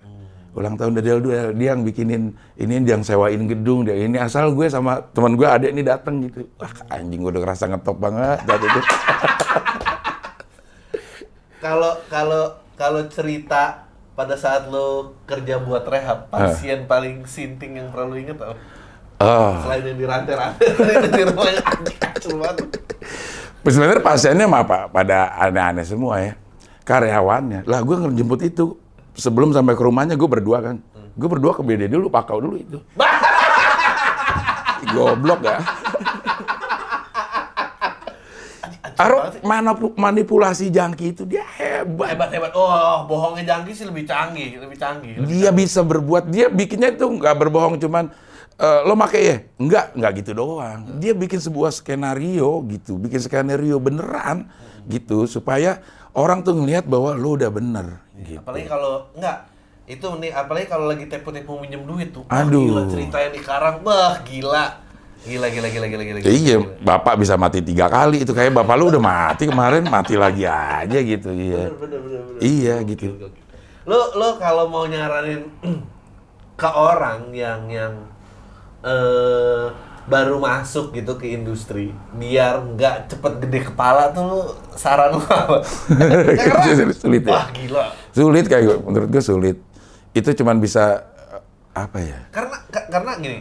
Ulang 0.59 0.75
tahun 0.75 0.91
Dedel 0.99 1.23
dia, 1.23 1.41
dia 1.55 1.67
yang 1.71 1.87
bikinin 1.87 2.35
ini 2.59 2.83
yang 2.83 2.99
sewain 2.99 3.47
gedung 3.47 3.87
dia 3.87 3.95
ini 3.95 4.19
asal 4.19 4.51
gue 4.51 4.67
sama 4.67 4.99
teman 5.15 5.39
gue 5.39 5.47
ada 5.47 5.71
ini 5.71 5.79
dateng 5.87 6.27
gitu. 6.27 6.43
Wah 6.59 6.67
anjing 6.91 7.23
gue 7.23 7.31
udah 7.31 7.41
ngerasa 7.47 7.71
ngetop 7.71 7.95
banget 7.95 8.43
saat 8.43 8.61
itu. 8.67 8.81
Kalau 11.59 11.91
kalau 12.07 12.55
kalau 12.79 13.03
cerita 13.11 13.83
pada 14.15 14.35
saat 14.39 14.71
lo 14.71 15.15
kerja 15.27 15.59
buat 15.59 15.83
rehab, 15.83 16.31
pasien 16.31 16.87
paling 16.87 17.27
sinting 17.27 17.75
yang 17.75 17.91
pernah 17.91 18.07
lo 18.07 18.15
inget 18.15 18.39
apa? 18.39 18.55
Oh. 19.19 19.59
Selain 19.67 19.83
yang 19.83 19.99
dirantai-rantai 19.99 20.67
di 21.11 21.23
anjing 21.59 21.99
kacau 21.99 22.39
banget. 22.39 22.67
Sebenarnya 23.67 23.99
pasiennya 23.99 24.47
mah 24.47 24.63
apa? 24.63 24.87
Pada 24.87 25.35
aneh-aneh 25.35 25.83
semua 25.83 26.23
ya. 26.23 26.39
Karyawannya. 26.87 27.67
Lah 27.67 27.83
gue 27.83 27.95
ngejemput 28.07 28.39
itu 28.47 28.79
sebelum 29.19 29.51
sampai 29.51 29.75
ke 29.75 29.83
rumahnya 29.83 30.15
gue 30.15 30.29
berdua 30.31 30.63
kan. 30.63 30.79
Gue 31.19 31.27
berdua 31.27 31.51
ke 31.51 31.61
BD 31.61 31.91
dulu, 31.91 32.07
pakau 32.07 32.39
dulu 32.39 32.55
itu. 32.55 32.79
Goblok 34.95 35.43
ya. 35.43 35.59
Aro 38.99 39.31
mana 39.47 39.71
manipulasi 39.75 40.67
jangki 40.67 41.15
itu 41.15 41.23
dia 41.23 41.43
hebat. 41.55 42.15
Hebat 42.15 42.29
hebat. 42.35 42.51
Oh, 42.51 43.07
bohongnya 43.07 43.55
jangki 43.55 43.71
sih 43.71 43.87
lebih 43.87 44.03
canggih, 44.03 44.59
lebih 44.59 44.75
canggih. 44.75 45.23
Lebih 45.23 45.31
Dia 45.31 45.49
bisa 45.55 45.79
berbuat, 45.87 46.27
dia 46.27 46.51
bikinnya 46.51 46.91
itu 46.91 47.07
nggak 47.07 47.35
berbohong 47.39 47.79
cuman 47.79 48.11
eh, 48.59 48.79
lo 48.83 48.99
make 48.99 49.19
ya? 49.23 49.37
Enggak, 49.55 49.95
enggak 49.95 50.11
gitu 50.19 50.31
doang. 50.35 50.99
Dia 50.99 51.15
bikin 51.15 51.39
sebuah 51.39 51.71
skenario 51.71 52.59
gitu, 52.67 52.99
bikin 52.99 53.23
skenario 53.23 53.79
beneran 53.79 54.51
gitu 54.91 55.31
supaya 55.31 55.79
orang 56.13 56.41
tuh 56.41 56.57
ngelihat 56.57 56.85
bahwa 56.89 57.13
lo 57.13 57.37
udah 57.37 57.51
bener 57.53 58.01
gitu. 58.21 58.41
Apalagi 58.41 58.65
kalau 58.65 59.09
enggak 59.13 59.37
itu 59.89 60.05
nih 60.21 60.31
apalagi 60.33 60.67
kalau 60.69 60.85
lagi 60.85 61.09
tipu-tipu 61.09 61.57
minjem 61.57 61.81
duit 61.81 62.13
tuh. 62.13 62.21
Wah, 62.29 62.45
Aduh. 62.45 62.61
Gila 62.61 62.83
ceritanya 62.93 63.29
di 63.33 63.41
Karang, 63.41 63.81
bah 63.81 64.21
gila. 64.21 64.65
Gila 65.25 65.47
gila 65.49 65.67
gila 65.67 65.85
gila 65.89 66.03
gila. 66.05 66.17
Ya 66.21 66.31
iya, 66.31 66.55
gila. 66.61 66.79
bapak 66.85 67.19
bisa 67.19 67.35
mati 67.35 67.59
tiga 67.59 67.89
kali 67.89 68.23
itu 68.23 68.31
kayak 68.31 68.53
bapak 68.55 68.75
lu 68.77 68.93
udah 68.93 69.03
mati 69.03 69.49
kemarin 69.49 69.83
mati 69.89 70.15
lagi 70.15 70.45
aja 70.47 70.97
gitu 71.01 71.33
iya. 71.33 71.73
Bener 71.73 71.75
bener 71.75 71.99
bener. 72.05 72.39
Iya 72.39 72.75
gitu. 72.85 73.05
Lo 73.89 74.13
lo 74.15 74.37
kalau 74.37 74.69
mau 74.69 74.85
nyaranin 74.85 75.43
ke 76.61 76.69
orang 76.69 77.33
yang 77.33 77.65
yang 77.67 77.93
eh 78.85 79.88
baru 80.09 80.37
masuk 80.37 80.91
gitu 80.91 81.15
ke 81.15 81.31
industri 81.31 81.89
biar 82.11 82.59
nggak 82.67 83.07
cepet 83.07 83.33
gede 83.39 83.59
kepala 83.63 84.09
tuh 84.09 84.23
lo 84.23 84.39
saran 84.73 85.13
lo 85.13 85.21
apa? 85.21 85.61
Karena- 86.35 86.91
Sulit 86.91 87.23
ya. 87.23 87.31
Wah 87.31 87.47
gila. 87.49 87.85
Sulit 88.09 88.45
kayak 88.45 88.63
gue, 88.65 88.77
menurut 88.81 89.07
gue 89.07 89.21
sulit. 89.21 89.57
Itu 90.11 90.33
cuman 90.33 90.57
bisa 90.57 91.05
eh, 91.29 91.41
apa 91.73 91.97
ya? 91.99 92.19
Karena 92.29 92.57
ka- 92.65 92.89
karena 92.89 93.11
gini, 93.15 93.39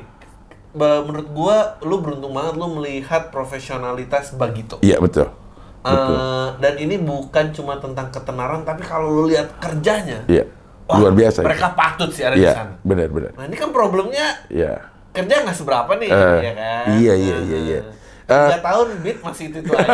menurut 0.75 1.29
gua 1.29 1.57
lu 1.81 1.99
beruntung 1.99 2.31
banget 2.31 2.55
lu 2.55 2.69
melihat 2.75 3.29
profesionalitas 3.29 4.31
Bagito. 4.33 4.79
Iya 4.81 5.01
betul. 5.01 5.33
Betul. 5.79 6.13
Eh, 6.13 6.49
dan 6.59 6.75
ini 6.77 6.97
bukan 6.97 7.51
cuma 7.51 7.77
tentang 7.77 8.11
ketenaran 8.11 8.61
tapi 8.63 8.83
kalau 8.83 9.09
lu 9.09 9.25
lihat 9.27 9.57
kerjanya 9.57 10.27
Iya. 10.27 10.45
wah, 10.85 10.99
Luar 11.01 11.15
biasa. 11.15 11.41
mereka 11.41 11.73
patut 11.73 12.11
sih 12.11 12.21
ada 12.21 12.35
di 12.35 12.43
Iya, 12.43 12.53
sana 12.53 12.75
benar 12.83 13.09
benar. 13.09 13.31
nah 13.33 13.47
ini 13.47 13.55
kan 13.55 13.71
problemnya 13.71 14.27
Iya. 14.49 14.85
Kerja 15.19 15.35
nggak 15.43 15.57
seberapa 15.59 15.93
nih 15.99 16.11
Eh, 16.11 16.39
ya 16.41 16.53
kan 16.55 16.85
iya, 16.97 17.15
iya, 17.19 17.37
iya, 17.43 17.59
iya. 17.59 17.81
tiga 18.29 18.59
tahun 18.63 18.87
beat 19.03 19.19
masih 19.25 19.45
itu 19.51 19.59
itu 19.65 19.73
aja 19.75 19.89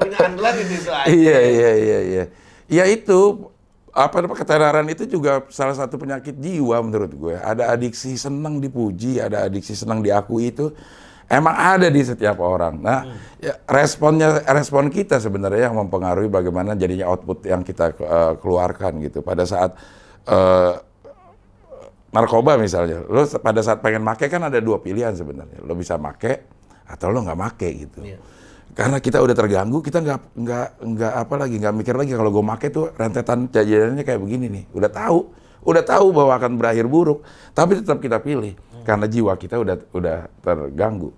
punya 0.00 0.18
andalan 0.20 0.54
itu 0.60 0.74
itu 0.76 0.90
aja 0.90 1.06
Iya 1.08 1.38
iya 1.40 1.70
iya 1.76 1.98
iya. 2.02 2.24
Ya 2.66 2.84
itu 2.88 3.20
apa 3.94 4.26
ketenaran 4.34 4.88
itu 4.90 5.06
juga 5.06 5.46
salah 5.54 5.76
satu 5.76 5.94
penyakit 6.00 6.34
jiwa 6.34 6.82
menurut 6.82 7.12
gue. 7.14 7.36
Ada 7.38 7.70
adiksi 7.70 8.18
senang 8.18 8.58
dipuji, 8.58 9.22
ada 9.22 9.46
adiksi 9.46 9.78
senang 9.78 10.02
diakui 10.02 10.50
itu 10.50 10.74
emang 11.30 11.54
ada 11.54 11.86
di 11.86 12.02
setiap 12.02 12.42
orang. 12.42 12.82
Nah, 12.82 13.06
ya, 13.38 13.54
responnya 13.70 14.42
respon 14.50 14.90
kita 14.90 15.22
sebenarnya 15.22 15.70
yang 15.70 15.78
mempengaruhi 15.78 16.26
bagaimana 16.26 16.74
jadinya 16.74 17.14
output 17.14 17.46
yang 17.46 17.62
kita 17.62 17.94
eh, 17.94 18.32
keluarkan 18.42 18.98
gitu. 19.04 19.22
Pada 19.22 19.46
saat 19.46 19.78
eh, 20.26 20.72
narkoba 22.14 22.54
misalnya, 22.54 23.02
lo 23.10 23.26
pada 23.42 23.58
saat 23.58 23.82
pengen 23.82 24.06
make 24.06 24.30
kan 24.30 24.46
ada 24.46 24.62
dua 24.62 24.78
pilihan 24.78 25.10
sebenarnya. 25.18 25.58
Lo 25.66 25.74
bisa 25.74 25.98
make 25.98 26.46
atau 26.86 27.10
lo 27.10 27.26
nggak 27.26 27.38
make 27.38 27.68
gitu. 27.74 28.06
Iya. 28.06 28.22
Karena 28.74 28.98
kita 29.02 29.18
udah 29.18 29.34
terganggu, 29.34 29.82
kita 29.82 29.98
nggak 30.02 30.20
nggak 30.34 30.68
nggak 30.82 31.12
apa 31.26 31.34
lagi 31.34 31.58
nggak 31.58 31.74
mikir 31.74 31.94
lagi 31.94 32.14
kalau 32.14 32.30
gue 32.30 32.44
make 32.46 32.70
tuh 32.70 32.94
rentetan 32.94 33.50
kejadiannya 33.50 34.06
kayak 34.06 34.20
begini 34.22 34.46
nih. 34.46 34.64
Udah 34.70 34.90
tahu, 34.90 35.30
udah 35.66 35.82
tahu 35.82 36.06
bahwa 36.14 36.32
akan 36.38 36.52
berakhir 36.54 36.86
buruk, 36.86 37.26
tapi 37.50 37.82
tetap 37.82 37.98
kita 37.98 38.22
pilih 38.22 38.54
karena 38.86 39.10
jiwa 39.10 39.34
kita 39.34 39.58
udah 39.58 39.76
udah 39.90 40.18
terganggu. 40.42 41.10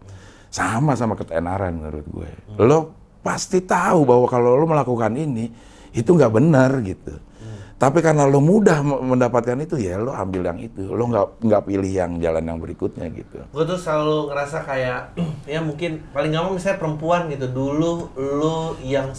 Sama 0.49 0.97
sama 0.97 1.13
ketenaran 1.13 1.77
menurut 1.77 2.07
gue. 2.09 2.31
Lo 2.61 2.97
pasti 3.21 3.61
tahu 3.61 4.09
bahwa 4.09 4.27
kalau 4.29 4.57
lo 4.57 4.65
melakukan 4.65 5.13
ini 5.17 5.53
itu 5.93 6.09
nggak 6.09 6.33
benar 6.33 6.71
gitu. 6.85 7.17
Tapi 7.77 8.01
karena 8.01 8.25
lo 8.25 8.41
mudah 8.41 8.81
me- 8.81 9.05
mendapatkan 9.07 9.53
itu 9.59 9.77
ya 9.77 9.97
lo 9.97 10.11
ambil 10.11 10.43
yang 10.45 10.57
itu. 10.59 10.89
Lo 10.89 11.05
nggak 11.07 11.27
nggak 11.41 11.63
pilih 11.63 11.91
yang 11.91 12.17
jalan 12.17 12.41
yang 12.43 12.57
berikutnya 12.57 13.05
gitu. 13.11 13.45
gue 13.45 13.65
tuh 13.65 13.77
selalu 13.77 14.29
ngerasa 14.29 14.59
kayak 14.63 15.01
ya 15.47 15.61
mungkin 15.61 16.01
paling 16.11 16.31
gampang 16.31 16.55
misalnya 16.55 16.79
perempuan 16.79 17.29
gitu 17.29 17.47
dulu 17.47 18.09
lu 18.17 18.57
yang 18.81 19.13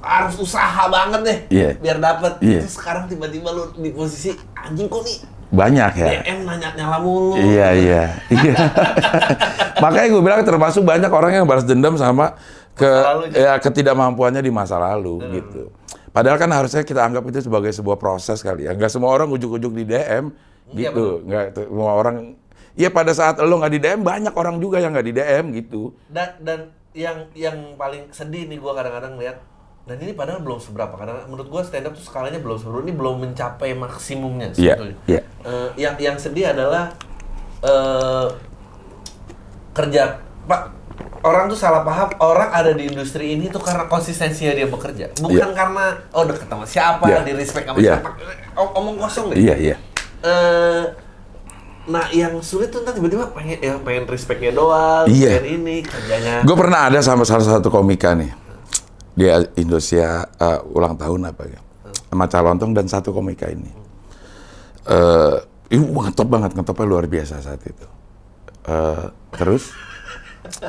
harus 0.00 0.34
usaha 0.36 0.86
banget 0.88 1.20
deh 1.22 1.38
Iya. 1.52 1.68
biar 1.76 1.98
dapet 1.98 2.32
Iya. 2.40 2.60
terus 2.60 2.74
sekarang 2.74 3.06
tiba-tiba 3.06 3.50
lu 3.50 3.70
di 3.76 3.90
posisi 3.90 4.30
anjing 4.52 4.86
kok 4.86 5.02
nih 5.02 5.18
Banyak 5.52 5.92
ya. 5.92 6.08
DM 6.24 6.38
nanya 6.42 6.72
nyala 6.72 6.98
mulu 6.98 7.36
Iya 7.36 7.68
iya. 7.72 8.02
Iya. 8.26 8.54
Makanya 9.82 10.08
gue 10.08 10.22
bilang 10.22 10.40
termasuk 10.40 10.82
banyak 10.82 11.06
orang 11.06 11.32
yang 11.34 11.44
balas 11.44 11.62
dendam 11.62 11.94
sama 11.94 12.38
ke 12.72 12.88
juga. 12.88 13.36
ya 13.36 13.52
ketidakmampuannya 13.58 14.40
di 14.40 14.48
masa 14.48 14.80
lalu 14.80 15.20
gitu. 15.30 15.68
Padahal 16.12 16.36
kan 16.36 16.48
harusnya 16.48 16.82
kita 16.82 17.00
anggap 17.00 17.24
itu 17.26 17.40
sebagai 17.40 17.72
sebuah 17.72 17.96
proses 17.96 18.38
kali 18.38 18.64
ya. 18.64 18.72
Nggak 18.72 18.88
semua 18.88 19.10
orang 19.10 19.28
ujuk-ujuk 19.30 19.72
di 19.72 19.84
DM 19.84 20.28
Iya, 20.70 20.88
gitu. 20.88 21.24
Nggak 21.24 21.44
t- 21.52 21.66
semua 21.66 21.92
orang. 21.94 22.16
Ya 22.72 22.88
pada 22.88 23.12
saat 23.12 23.36
lo 23.36 23.56
nggak 23.56 23.72
di 23.72 23.80
DM 23.80 24.00
banyak 24.00 24.32
orang 24.32 24.56
juga 24.56 24.76
yang 24.76 24.92
nggak 24.92 25.06
di 25.06 25.14
DM 25.14 25.44
gitu. 25.54 25.92
dan 26.08 26.36
dan 26.38 26.60
yang 26.92 27.24
yang 27.32 27.56
paling 27.74 28.08
sedih 28.10 28.44
nih 28.44 28.56
gua 28.56 28.72
kadang-kadang 28.74 29.16
lihat 29.16 29.40
dan 29.82 29.96
ini 29.98 30.12
padahal 30.12 30.40
belum 30.40 30.56
seberapa 30.56 30.92
karena 30.92 31.24
menurut 31.24 31.48
gua 31.48 31.64
stand 31.64 31.84
up 31.84 31.92
tuh 31.92 32.04
skalanya 32.04 32.36
belum 32.38 32.56
seberapa 32.56 32.80
ini 32.82 32.92
belum 32.92 33.16
mencapai 33.18 33.72
maksimumnya 33.72 34.52
Iya, 34.52 34.76
sebetulnya. 34.76 34.96
iya. 35.06 35.20
Eh, 35.42 35.68
yang 35.78 35.94
yang 35.98 36.16
sedih 36.16 36.48
adalah 36.48 36.92
eh 37.62 38.28
kerja 39.72 40.20
pak 40.44 40.62
orang 41.22 41.46
tuh 41.46 41.54
salah 41.54 41.82
paham 41.82 42.10
orang 42.18 42.50
ada 42.50 42.70
di 42.70 42.86
industri 42.86 43.32
ini 43.32 43.46
tuh 43.46 43.58
karena 43.58 43.86
konsistensinya 43.86 44.52
dia 44.52 44.66
bekerja 44.66 45.14
bukan 45.16 45.38
Iya. 45.38 45.54
karena 45.54 45.84
oh 46.10 46.24
deket 46.24 46.46
sama 46.46 46.66
siapa 46.66 47.04
Iya. 47.04 47.20
di 47.22 47.32
respect 47.32 47.64
sama 47.64 47.78
Iya. 47.78 47.94
siapa 47.98 48.08
O- 48.54 48.72
omong 48.76 48.96
kosong 48.98 49.30
deh 49.30 49.36
Iya 49.38 49.54
iya. 49.56 49.76
Eh, 50.22 50.82
nah 51.84 52.06
yang 52.10 52.38
sulit 52.40 52.70
tuh 52.70 52.82
ntar 52.82 52.94
tiba-tiba 52.94 53.26
pengen 53.30 53.58
ya 53.58 53.74
pengen 53.76 54.06
respectnya 54.06 54.50
doang 54.50 55.06
Iya. 55.06 55.38
pengen 55.38 55.62
ini 55.62 55.76
kerjanya 55.82 56.42
Gue 56.42 56.54
pernah 56.54 56.86
ada 56.86 56.98
sama 57.00 57.22
salah 57.22 57.42
satu 57.42 57.68
komika 57.68 58.14
nih. 58.14 58.30
Dia 59.12 59.44
Indonesia 59.54 60.24
uh, 60.36 60.64
ulang 60.72 60.96
tahun 60.96 61.28
apa 61.28 61.44
ya. 61.44 61.60
Sama 62.08 62.24
Calontong 62.26 62.72
dan 62.72 62.86
satu 62.86 63.12
komika 63.12 63.44
ini. 63.46 63.68
Eh 64.84 65.36
Ibu 65.72 66.04
ngetop 66.04 66.28
banget, 66.28 66.52
ngetopnya 66.52 66.84
luar 66.84 67.08
biasa 67.08 67.40
saat 67.40 67.60
itu. 67.64 67.86
Eh, 68.62 69.04
terus 69.32 69.72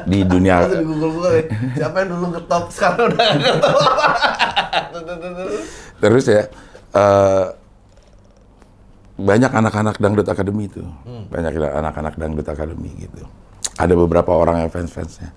di 0.06 0.22
dunia 0.22 0.70
di 0.70 0.86
Google 0.86 1.12
Google 1.18 1.34
ya. 1.34 1.44
Siapa 1.82 1.96
yang 2.06 2.10
dulu 2.18 2.26
ngetop 2.38 2.64
sekarang 2.70 3.10
udah 3.10 3.28
ngetop. 3.42 3.78
terus 6.04 6.26
ya 6.30 6.44
eh, 6.94 7.46
banyak 9.14 9.52
anak-anak 9.54 9.96
dangdut 10.02 10.28
akademi 10.28 10.66
itu, 10.66 10.82
banyak 11.30 11.54
anak-anak 11.58 12.14
dangdut 12.18 12.48
akademi 12.50 12.90
gitu. 12.98 13.24
Ada 13.78 13.94
beberapa 13.94 14.34
orang 14.34 14.66
yang 14.66 14.72
fans-fansnya. 14.74 15.30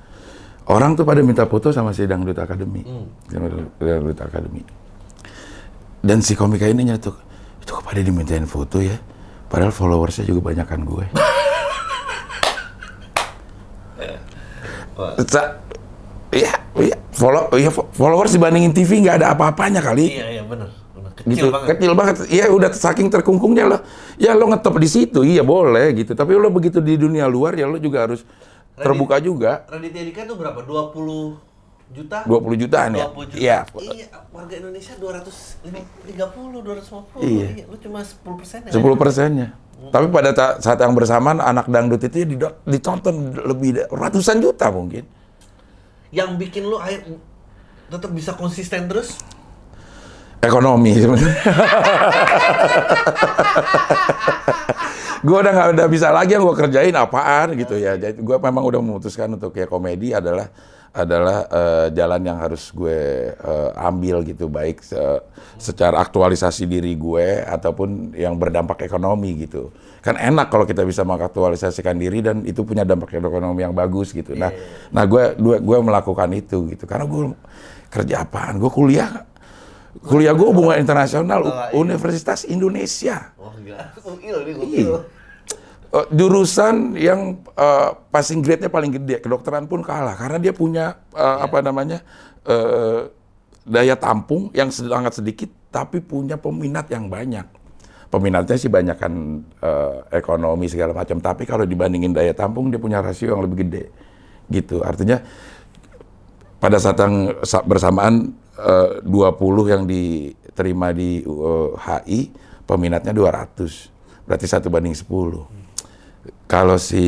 Orang 0.66 0.99
tuh 0.99 1.07
pada 1.07 1.20
minta 1.22 1.45
foto 1.47 1.70
sama 1.70 1.93
si 1.93 2.09
dangdut 2.09 2.37
akademi, 2.41 2.82
dangdut 3.78 4.18
akademi. 4.18 4.64
Dan 6.01 6.24
si 6.24 6.32
komika 6.34 6.66
ini 6.66 6.89
nyatuk, 6.89 7.16
itu 7.62 7.70
kok 7.70 7.84
pada 7.84 8.01
dimintain 8.01 8.49
foto 8.49 8.80
ya? 8.80 8.97
Padahal 9.47 9.70
followersnya 9.70 10.26
juga 10.26 10.51
banyakan 10.53 10.80
gue. 10.82 11.05
Sa- 15.22 15.61
Iya, 16.26 16.53
iya, 16.76 16.97
follow, 17.11 17.55
iya, 17.55 17.70
fo- 17.70 17.86
followers 17.90 18.28
dibandingin 18.30 18.70
TV 18.70 19.01
nggak 19.01 19.22
ada 19.22 19.32
apa-apanya 19.32 19.78
kali. 19.78 20.11
Iya 20.11 20.26
iya 20.32 20.42
benar. 20.42 20.68
Kecil 21.16 21.32
gitu 21.32 21.47
banget. 21.49 21.68
kecil 21.72 21.92
banget 21.94 22.16
ya 22.28 22.44
udah 22.47 22.70
saking 22.70 23.09
terkungkungnya 23.09 23.64
lo 23.64 23.78
ya 24.14 24.30
lo 24.30 24.47
ngetop 24.47 24.76
di 24.76 24.84
situ 24.84 25.24
iya 25.24 25.40
boleh 25.40 25.97
gitu 25.97 26.12
tapi 26.12 26.36
lo 26.36 26.53
begitu 26.53 26.76
di 26.78 26.92
dunia 26.94 27.24
luar 27.24 27.57
ya 27.57 27.64
lo 27.64 27.80
juga 27.80 28.05
harus 28.05 28.20
terbuka 28.74 29.16
juga 29.16 29.64
Raditya 29.64 30.05
Dika 30.05 30.22
tuh 30.22 30.36
berapa? 30.36 30.61
20 30.61 31.40
juta? 31.88 32.20
20 32.20 32.61
jutaan 32.61 32.90
ya 32.92 33.09
20 33.09 33.32
juta. 33.32 33.38
iya 33.38 33.59
Iya, 33.64 34.07
warga 34.28 34.55
Indonesia 34.55 34.92
230, 34.92 36.61
250. 36.61 37.24
Iya. 37.24 37.64
Lu 37.64 37.76
cuma 37.78 38.01
10 38.03 38.36
persen 38.36 38.59
ya? 38.61 38.70
10 38.70 38.94
persennya 38.94 39.49
tapi 39.93 40.07
pada 40.11 40.31
saat 40.59 40.79
yang 40.81 40.97
bersamaan 40.97 41.39
anak 41.39 41.68
dangdut 41.68 42.03
itu 42.03 42.24
ditonton 42.64 43.37
lebih 43.45 43.87
ratusan 43.93 44.41
juta 44.41 44.72
mungkin. 44.72 45.05
Yang 46.11 46.31
bikin 46.41 46.64
lu 46.66 46.81
air 46.81 47.05
tetap 47.91 48.11
bisa 48.11 48.35
konsisten 48.35 48.91
terus? 48.91 49.20
ekonomi. 50.47 50.93
Sebenarnya 51.03 51.35
gue 55.27 55.37
udah 55.43 55.53
nggak 55.53 55.68
udah 55.74 55.87
bisa 55.91 56.14
lagi 56.14 56.39
yang 56.39 56.45
gue 56.47 56.57
kerjain 56.57 56.95
apaan 56.95 57.59
gitu 57.59 57.74
ya. 57.77 57.99
Jadi 57.99 58.22
gue 58.22 58.37
memang 58.39 58.62
udah 58.62 58.81
memutuskan 58.81 59.35
untuk 59.35 59.53
ya 59.59 59.66
komedi 59.66 60.14
adalah 60.14 60.47
adalah 60.97 61.44
eh, 61.47 61.86
jalan 61.92 62.24
yang 62.24 62.40
harus 62.40 62.72
gue 62.72 62.99
eh, 63.30 63.70
ambil 63.76 64.24
gitu 64.24 64.49
baik 64.49 64.80
se- 64.80 65.20
secara 65.57 66.01
aktualisasi 66.01 66.64
diri 66.64 66.97
gue 66.97 67.44
ataupun 67.44 68.16
yang 68.16 68.34
berdampak 68.34 68.80
ekonomi 68.82 69.44
gitu. 69.44 69.68
Kan 70.01 70.16
enak 70.16 70.49
kalau 70.49 70.64
kita 70.64 70.82
bisa 70.82 71.05
mengaktualisasikan 71.05 71.94
diri 71.94 72.24
dan 72.24 72.40
itu 72.42 72.64
punya 72.64 72.82
dampak 72.82 73.12
ekonomi 73.12 73.61
yang 73.61 73.76
bagus 73.76 74.11
gitu. 74.11 74.32
Nah 74.32 74.49
nah 74.88 75.05
gue 75.05 75.36
gue 75.36 75.57
gue 75.61 75.78
melakukan 75.78 76.30
itu 76.32 76.72
gitu. 76.72 76.88
Karena 76.88 77.05
gue 77.05 77.36
kerja 77.92 78.24
apaan? 78.24 78.57
Gue 78.57 78.72
kuliah 78.72 79.26
kuliah 79.97 80.32
gue 80.32 80.44
hubungan 80.44 80.76
internasional 80.76 81.40
Oh, 81.40 81.49
iya. 81.51 81.72
Universitas 81.72 82.44
Indonesia. 82.44 83.32
Oh 83.36 83.53
gila. 83.61 83.80
Loh 84.36 84.42
ini 84.44 85.16
Eh, 85.87 86.07
jurusan 86.11 86.99
yang 86.99 87.39
eh, 87.55 87.91
passing 88.11 88.43
grade-nya 88.43 88.66
paling 88.66 88.91
gede, 88.91 89.22
kedokteran 89.22 89.70
pun 89.70 89.87
kalah 89.87 90.18
karena 90.18 90.39
dia 90.43 90.51
punya 90.51 90.99
eh, 91.14 91.39
apa 91.47 91.62
namanya 91.62 92.03
eh, 92.43 93.07
daya 93.62 93.95
tampung 93.95 94.51
yang 94.51 94.70
sangat 94.74 95.22
sedikit 95.22 95.51
tapi 95.70 96.03
punya 96.03 96.34
peminat 96.34 96.91
yang 96.91 97.07
banyak. 97.07 97.47
Peminatnya 98.11 98.57
sih 98.59 98.66
banyakkan 98.66 99.43
eh, 99.62 99.97
ekonomi 100.18 100.66
segala 100.66 100.91
macam, 100.91 101.22
tapi 101.22 101.47
kalau 101.47 101.62
dibandingin 101.62 102.11
daya 102.11 102.34
tampung 102.34 102.66
dia 102.66 102.82
punya 102.82 102.99
rasio 102.99 103.30
yang 103.30 103.47
lebih 103.47 103.66
gede. 103.66 103.84
Gitu. 104.51 104.82
Artinya 104.82 105.22
pada 106.59 106.82
saat 106.82 106.99
yang 106.99 107.47
sa- 107.47 107.62
bersamaan 107.62 108.34
eh, 108.59 109.07
20 109.07 109.70
yang 109.70 109.82
diterima 109.87 110.91
di 110.91 111.22
eh, 111.22 111.70
HI, 111.78 112.20
peminatnya 112.66 113.14
200. 113.14 114.26
Berarti 114.26 114.47
satu 114.51 114.66
banding 114.66 114.99
10. 114.99 115.66
Kalau 116.47 116.78
si 116.78 117.03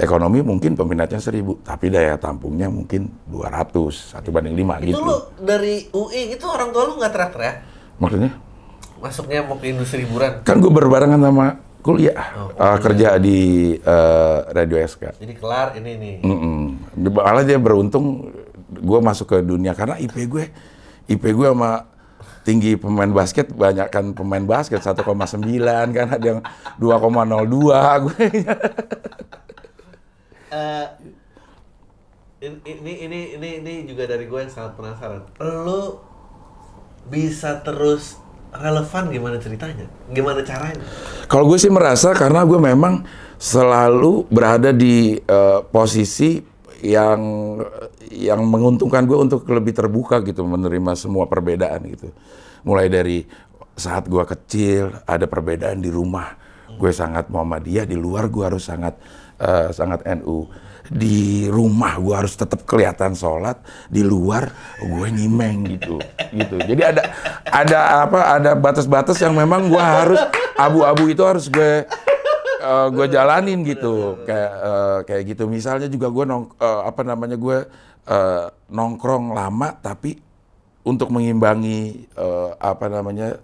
ekonomi 0.00 0.40
mungkin 0.40 0.72
peminatnya 0.72 1.20
1000, 1.20 1.60
tapi 1.60 1.92
daya 1.92 2.16
tampungnya 2.16 2.72
mungkin 2.72 3.12
200, 3.28 4.16
satu 4.16 4.32
banding 4.32 4.56
5 4.56 4.80
Itu 4.80 4.88
gitu. 4.88 5.00
lu 5.04 5.16
dari 5.44 5.84
UI 5.92 6.32
itu 6.32 6.44
orang 6.48 6.72
tua 6.72 6.88
lu 6.88 6.96
nggak 6.96 7.12
teriak-teriak? 7.12 7.56
Maksudnya? 8.00 8.32
Masuknya 8.96 9.44
mau 9.44 9.60
ke 9.60 9.76
industri 9.76 10.08
hiburan. 10.08 10.40
Kan 10.40 10.64
gue 10.64 10.72
berbarengan 10.72 11.20
sama 11.20 11.60
kuliah, 11.84 12.16
Oh, 12.32 12.48
eh, 12.48 12.78
kerja 12.80 13.20
di 13.20 13.38
eh, 13.76 14.38
Radio 14.50 14.80
SK. 14.80 15.20
Jadi 15.20 15.34
kelar 15.36 15.76
ini 15.76 15.92
nih. 16.00 16.14
Mm-mm. 16.24 16.58
Malah 17.12 17.44
dia 17.44 17.60
beruntung 17.60 18.32
gue 18.72 18.98
masuk 19.04 19.36
ke 19.36 19.38
dunia 19.44 19.76
karena 19.76 20.00
IP 20.00 20.16
gue 20.26 20.44
IP 21.06 21.22
gue 21.28 21.48
sama 21.52 21.86
tinggi 22.46 22.78
pemain 22.78 23.10
basket 23.10 23.50
banyak 23.50 23.90
kan 23.90 24.14
pemain 24.14 24.46
basket 24.46 24.78
1,9 24.78 25.02
kan 25.90 26.06
ada 26.14 26.22
yang 26.22 26.40
2,02 26.78 27.74
gue 28.06 28.24
in- 32.46 32.62
ini 32.62 32.92
ini 33.08 33.20
ini 33.36 33.50
ini 33.64 33.72
juga 33.90 34.06
dari 34.06 34.30
gue 34.30 34.38
yang 34.38 34.52
sangat 34.52 34.78
penasaran. 34.78 35.22
Lu 35.42 35.98
bisa 37.10 37.62
terus 37.66 38.22
relevan 38.54 39.10
gimana 39.10 39.36
ceritanya? 39.42 39.86
Gimana 40.10 40.40
caranya? 40.46 40.80
kalau 41.26 41.50
gue 41.50 41.58
sih 41.58 41.70
merasa 41.70 42.14
karena 42.14 42.46
gue 42.46 42.58
memang 42.58 43.02
selalu 43.36 44.24
berada 44.30 44.70
di 44.70 45.18
eh, 45.18 45.60
posisi 45.74 46.40
yang 46.84 47.20
yang 48.10 48.40
menguntungkan 48.44 49.08
gue 49.08 49.16
untuk 49.16 49.48
lebih 49.48 49.72
terbuka 49.72 50.20
gitu 50.24 50.44
menerima 50.44 50.92
semua 50.98 51.24
perbedaan 51.24 51.80
gitu. 51.88 52.12
Mulai 52.66 52.90
dari 52.92 53.18
saat 53.76 54.08
gue 54.08 54.24
kecil 54.24 54.92
ada 55.04 55.24
perbedaan 55.28 55.80
di 55.80 55.92
rumah. 55.92 56.36
Gue 56.76 56.92
sangat 56.92 57.32
Muhammadiyah 57.32 57.88
di 57.88 57.96
luar 57.96 58.28
gue 58.28 58.44
harus 58.44 58.68
sangat 58.68 58.98
eh, 59.40 59.70
sangat 59.72 60.04
NU 60.20 60.48
di 60.86 61.50
rumah 61.50 61.98
gue 61.98 62.14
harus 62.14 62.38
tetap 62.38 62.62
kelihatan 62.62 63.18
sholat 63.18 63.58
di 63.90 64.06
luar 64.06 64.50
gue 64.78 65.08
nyimeng 65.10 65.66
gitu 65.76 65.98
gitu. 66.30 66.56
Jadi 66.62 66.82
ada 66.82 67.02
ada 67.50 67.78
apa 68.06 68.20
ada 68.38 68.50
batas-batas 68.54 69.18
yang 69.18 69.34
memang 69.34 69.66
gue 69.66 69.82
harus 69.82 70.20
abu-abu 70.54 71.10
itu 71.10 71.22
harus 71.26 71.50
gue 71.50 71.86
eh, 72.66 72.88
gue 72.90 73.06
jalanin 73.10 73.60
gitu. 73.62 74.20
kayak 74.26 74.52
eh, 74.52 74.98
kayak 75.06 75.22
gitu. 75.34 75.44
Misalnya 75.46 75.86
juga 75.86 76.10
gue 76.10 76.24
nong 76.26 76.44
eh, 76.58 76.80
apa 76.86 77.02
namanya 77.06 77.36
gue 77.38 77.58
eh, 78.06 78.46
nongkrong 78.70 79.32
lama 79.34 79.68
tapi 79.78 80.18
untuk 80.86 81.10
mengimbangi 81.10 82.06
eh, 82.14 82.50
apa 82.58 82.86
namanya 82.86 83.38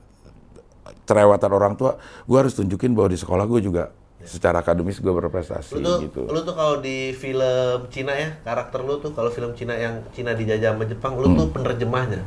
cerewatan 1.03 1.51
orang 1.51 1.75
tua 1.75 1.99
gue 2.27 2.39
harus 2.39 2.55
tunjukin 2.55 2.95
bahwa 2.95 3.11
di 3.11 3.19
sekolah 3.19 3.45
gue 3.47 3.61
juga 3.63 3.91
secara 4.25 4.59
akademis 4.59 4.97
gue 4.97 5.11
berprestasi 5.11 5.77
Lu 5.77 5.83
tuh, 5.83 5.97
gitu 6.01 6.21
lu 6.25 6.41
tuh 6.41 6.53
kalau 6.53 6.79
di 6.79 7.11
film 7.13 7.43
Cina 7.89 8.13
ya, 8.13 8.39
karakter 8.41 8.81
lu 8.81 8.97
tuh 8.97 9.11
kalau 9.11 9.29
film 9.29 9.53
Cina 9.53 9.75
yang 9.75 10.03
Cina 10.11 10.33
dijajah 10.33 10.73
sama 10.73 10.85
Jepang, 10.85 11.15
lu 11.15 11.27
Hmm. 11.27 11.37
tuh 11.37 11.47
penerjemahnya. 11.51 12.21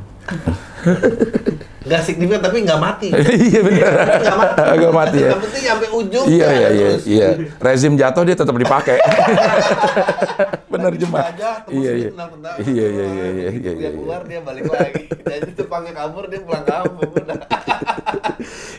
Nggak 1.80 2.02
signifikan 2.02 2.42
tapi 2.42 2.62
nggak 2.62 2.80
mati. 2.80 3.08
iya 3.46 3.60
benar 3.60 3.90
Nggak 4.18 4.36
mati. 4.36 4.58
Nggak 4.76 4.92
mati 4.92 5.16
ya 5.16 5.28
Yang 5.28 5.40
penting 5.40 5.62
sampai 5.64 5.88
ujung. 5.92 6.24
iya 6.26 6.46
ya, 6.46 6.50
iya 6.50 6.68
iya 6.68 6.88
iya 7.06 7.28
rezim 7.56 7.94
jatuh 7.94 8.22
dia 8.22 8.34
tetap 8.34 8.54
dipakai 8.54 8.98
penerjemah 10.66 11.22
iya 11.22 11.52
dia 11.70 11.92
iya 11.94 12.08
tenang-tenang. 12.10 12.56
iya 12.60 12.86
iya 12.86 13.06
iya 13.06 13.06
iya 13.06 13.48
iya 13.48 13.50
Dia 13.54 13.72
iya 13.72 13.90
keluar 13.92 14.20
dia 14.22 14.40
balik 14.42 14.66
lagi. 14.66 15.02
Jadi 15.06 15.50
Jepangnya 15.54 15.92
kabur 15.94 16.24
dia 16.26 16.40
pulang 16.42 16.64
kampung. 16.64 17.10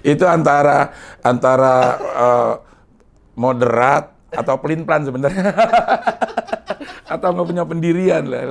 Itu 0.05 0.23
antara 0.23 0.91
antara 1.21 1.73
eh, 1.97 2.53
moderat 3.37 4.11
atau 4.29 4.57
pelin 4.57 4.83
plan 4.83 4.99
sebenarnya 4.99 5.53
atau 7.13 7.27
nggak 7.31 7.47
punya 7.47 7.63
pendirian 7.63 8.25
lah 8.25 8.43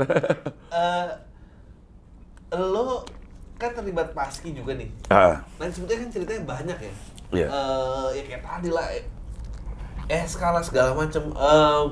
Eh, 0.73 1.07
lo 2.55 3.03
kan 3.57 3.73
terlibat 3.73 4.13
paski 4.13 4.53
juga 4.53 4.73
nih. 4.73 4.87
Ah, 5.09 5.41
Nah 5.57 5.67
sebetulnya 5.67 5.99
kan 5.99 6.11
ceritanya 6.11 6.43
banyak 6.47 6.79
ya. 6.79 6.93
Iya. 7.35 7.47
Eh, 7.49 8.07
ya 8.15 8.23
kayak 8.25 8.43
tadi 8.43 8.69
lah. 8.71 8.87
Eh 10.07 10.23
skala 10.25 10.61
segala 10.61 10.95
macem. 10.95 11.27
Eh, 11.27 11.83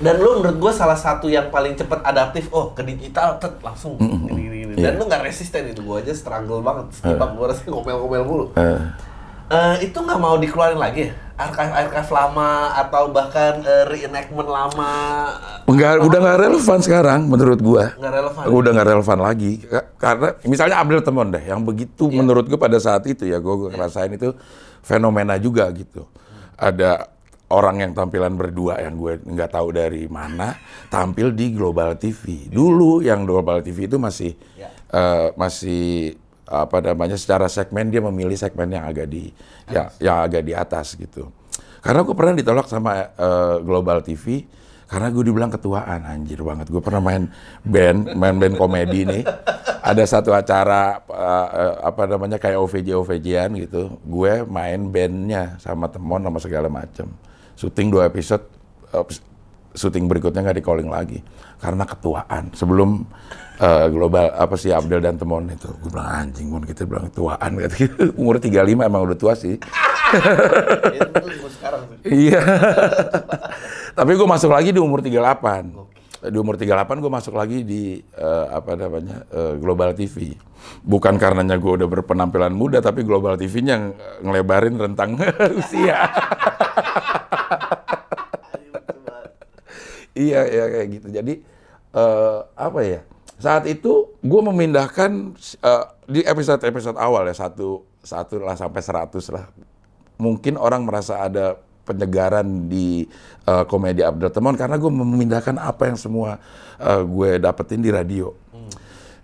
dan 0.00 0.16
lu 0.16 0.40
menurut 0.40 0.56
gua 0.58 0.72
salah 0.72 0.96
satu 0.96 1.26
yang 1.26 1.50
paling 1.50 1.74
cepat 1.74 2.00
adaptif, 2.02 2.48
oh 2.50 2.70
ke 2.70 2.80
digital, 2.82 3.36
tet, 3.36 3.52
langsung 3.60 3.98
gini, 3.98 4.32
gini, 4.38 4.56
gini. 4.62 4.72
Dan 4.74 4.94
Iya. 4.94 4.98
lu 4.98 5.04
nggak 5.04 5.22
resisten 5.22 5.66
itu, 5.66 5.82
gua 5.82 5.98
aja 5.98 6.14
struggle 6.14 6.62
banget. 6.62 6.86
Skipap 6.94 7.30
gua 7.34 7.46
rasanya 7.48 7.70
ngomel-ngomel 7.70 8.22
mulu. 8.22 8.46
eh, 8.54 8.80
Eh, 9.50 9.76
itu 9.82 9.98
nggak 9.98 10.16
mau 10.16 10.38
dikeluarin 10.38 10.78
lagi 10.78 11.10
ya? 11.10 11.12
archive-archive 11.34 12.10
lama 12.12 12.50
atau 12.76 13.08
bahkan 13.08 13.58
eh, 13.60 13.88
reenactment 13.88 14.44
lama 14.44 14.92
Enggak, 15.64 16.04
udah 16.04 16.18
nggak 16.20 16.38
relevan 16.38 16.78
sekarang 16.78 17.20
menurut 17.24 17.58
gua. 17.58 17.96
nggak 17.96 18.12
relevan. 18.12 18.42
Udah 18.46 18.70
nggak 18.70 18.88
relevan 18.88 19.18
lagi. 19.18 19.52
Ka- 19.58 19.88
Karena 19.96 20.28
misalnya 20.44 20.76
Abdul 20.78 21.00
Temon 21.00 21.28
deh, 21.30 21.40
yang 21.42 21.64
begitu 21.64 22.06
Iya. 22.06 22.14
menurut 22.14 22.44
gua 22.44 22.60
pada 22.60 22.76
saat 22.76 23.02
itu 23.04 23.24
ya, 23.24 23.40
gua, 23.40 23.56
gua 23.56 23.68
ngerasain 23.70 24.12
itu 24.12 24.36
fenomena 24.80 25.34
juga 25.34 25.64
gitu. 25.72 26.04
Ada 26.54 27.08
orang 27.48 27.80
yang 27.80 27.92
tampilan 27.92 28.36
berdua 28.36 28.78
yang 28.78 28.94
gue 28.94 29.18
nggak 29.18 29.50
tahu 29.50 29.72
dari 29.72 30.06
mana 30.06 30.54
tampil 30.86 31.32
di 31.32 31.50
Global 31.50 31.96
TV. 31.96 32.46
Dulu 32.46 33.00
yang 33.00 33.24
Global 33.24 33.58
TV 33.58 33.88
itu 33.88 33.96
masih 33.96 34.36
Ya. 34.54 34.70
eh, 34.86 35.34
masih 35.34 36.14
apa 36.50 36.82
namanya 36.82 37.14
secara 37.14 37.46
segmen 37.46 37.94
dia 37.94 38.02
memilih 38.02 38.34
segmen 38.34 38.74
yang 38.74 38.82
agak 38.82 39.06
di 39.06 39.30
ya, 39.70 39.86
yang 40.02 40.26
agak 40.26 40.42
di 40.42 40.52
atas 40.52 40.98
gitu. 40.98 41.30
Karena 41.80 42.02
gue 42.02 42.12
pernah 42.12 42.34
ditolak 42.34 42.66
sama 42.66 43.14
eh, 43.14 43.56
Global 43.62 44.02
TV 44.02 44.44
karena 44.90 45.06
gue 45.14 45.22
dibilang 45.22 45.54
ketuaan 45.54 46.02
anjir 46.02 46.42
banget. 46.42 46.66
Gue 46.66 46.82
pernah 46.82 46.98
main 46.98 47.30
band, 47.62 48.18
main 48.18 48.34
band 48.34 48.58
komedi 48.58 49.06
nih. 49.06 49.22
Ada 49.80 50.18
satu 50.18 50.34
acara 50.34 50.98
eh, 51.06 51.74
apa 51.86 52.10
namanya 52.10 52.36
kayak 52.42 52.58
OVJ 52.58 52.98
OVJ-an 52.98 53.50
gitu. 53.62 53.96
Gue 54.02 54.42
main 54.42 54.90
bandnya 54.90 55.54
sama 55.62 55.86
temon 55.86 56.20
sama 56.26 56.38
segala 56.42 56.66
macem. 56.66 57.06
Syuting 57.54 57.94
dua 57.94 58.10
episode, 58.10 58.42
syuting 59.74 60.10
berikutnya 60.10 60.42
nggak 60.42 60.58
di 60.58 60.64
calling 60.64 60.90
lagi 60.90 61.18
karena 61.60 61.84
ketuaan. 61.86 62.50
Sebelum 62.56 63.04
eh, 63.60 63.86
global 63.92 64.32
apa 64.34 64.54
sih 64.58 64.72
Abdel 64.74 65.04
dan 65.04 65.20
temon 65.20 65.46
itu, 65.50 65.68
gue 65.68 65.90
bilang 65.92 66.08
anjing 66.26 66.48
mon 66.50 66.64
kita 66.64 66.88
bilang 66.88 67.10
ketuaan 67.12 67.58
gitu. 67.60 67.92
Umur 68.20 68.40
35 68.42 68.56
emang 68.80 69.02
udah 69.06 69.18
tua 69.18 69.34
sih. 69.36 69.56
Iya. 72.00 72.40
Tapi 73.92 74.12
gue 74.16 74.24
masuk 74.24 74.50
lagi 74.50 74.72
di 74.72 74.80
umur 74.80 75.04
38. 75.04 76.32
Di 76.32 76.36
umur 76.40 76.56
38 76.56 77.00
gue 77.00 77.12
masuk 77.12 77.34
lagi 77.36 77.64
di 77.64 78.00
eh, 78.00 78.46
apa 78.48 78.72
namanya 78.76 79.28
eh, 79.28 79.54
Global 79.60 79.92
TV. 79.92 80.32
Bukan 80.80 81.20
karenanya 81.20 81.60
gue 81.60 81.72
udah 81.80 81.88
berpenampilan 81.88 82.52
muda, 82.52 82.80
tapi 82.80 83.04
Global 83.04 83.36
TV-nya 83.36 83.72
yang 83.76 83.84
ngelebarin 84.24 84.76
rentang 84.80 85.20
usia. 85.60 86.08
Iya, 90.14 90.40
iya 90.46 90.64
kayak 90.70 90.88
gitu. 90.98 91.06
Jadi 91.10 91.34
eh, 91.94 92.38
apa 92.56 92.80
ya? 92.82 93.00
Saat 93.40 93.64
itu 93.66 94.12
gue 94.20 94.42
memindahkan 94.44 95.10
eh, 95.64 95.84
di 96.10 96.20
episode-episode 96.24 96.98
awal 97.00 97.24
ya 97.30 97.36
satu 97.36 97.84
satu 98.00 98.40
lah 98.40 98.56
sampai 98.56 98.80
100 98.80 99.34
lah. 99.34 99.44
Mungkin 100.20 100.60
orang 100.60 100.84
merasa 100.84 101.24
ada 101.24 101.56
penyegaran 101.88 102.68
di 102.68 103.08
eh, 103.48 103.64
komedi 103.66 104.04
Abdul 104.04 104.30
Temon 104.30 104.54
karena 104.54 104.76
gue 104.76 104.92
memindahkan 104.92 105.56
apa 105.56 105.90
yang 105.90 105.98
semua 105.98 106.38
eh, 106.78 107.02
gue 107.02 107.40
dapetin 107.40 107.80
di 107.80 107.90
radio. 107.90 108.30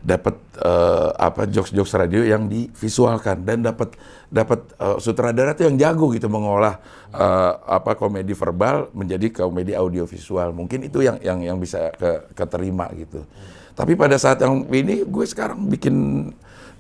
Dapat 0.07 0.39
eh, 0.63 1.11
apa 1.19 1.51
jokes-jokes 1.51 1.99
radio 1.99 2.23
yang 2.23 2.47
divisualkan 2.47 3.43
dan 3.43 3.67
dapat 3.67 3.99
dapat 4.31 4.63
eh, 4.79 5.03
sutradara 5.03 5.51
tuh 5.59 5.67
yang 5.67 5.75
jago 5.75 6.15
gitu 6.15 6.31
mengolah 6.31 6.79
eh, 7.11 7.53
apa 7.67 7.99
komedi 7.99 8.31
verbal 8.39 8.87
menjadi 8.95 9.35
komedi 9.35 9.75
audiovisual. 9.75 10.55
Mungkin 10.55 10.87
itu 10.87 11.03
yang 11.03 11.19
yang 11.19 11.43
yang 11.43 11.59
bisa 11.59 11.91
ke, 11.91 12.31
keterima 12.39 12.87
gitu. 12.95 13.27
Tapi 13.75 13.99
pada 13.99 14.15
saat 14.17 14.41
yang 14.41 14.63
ini 14.71 15.03
gue 15.03 15.27
sekarang 15.27 15.67
bikin 15.69 16.31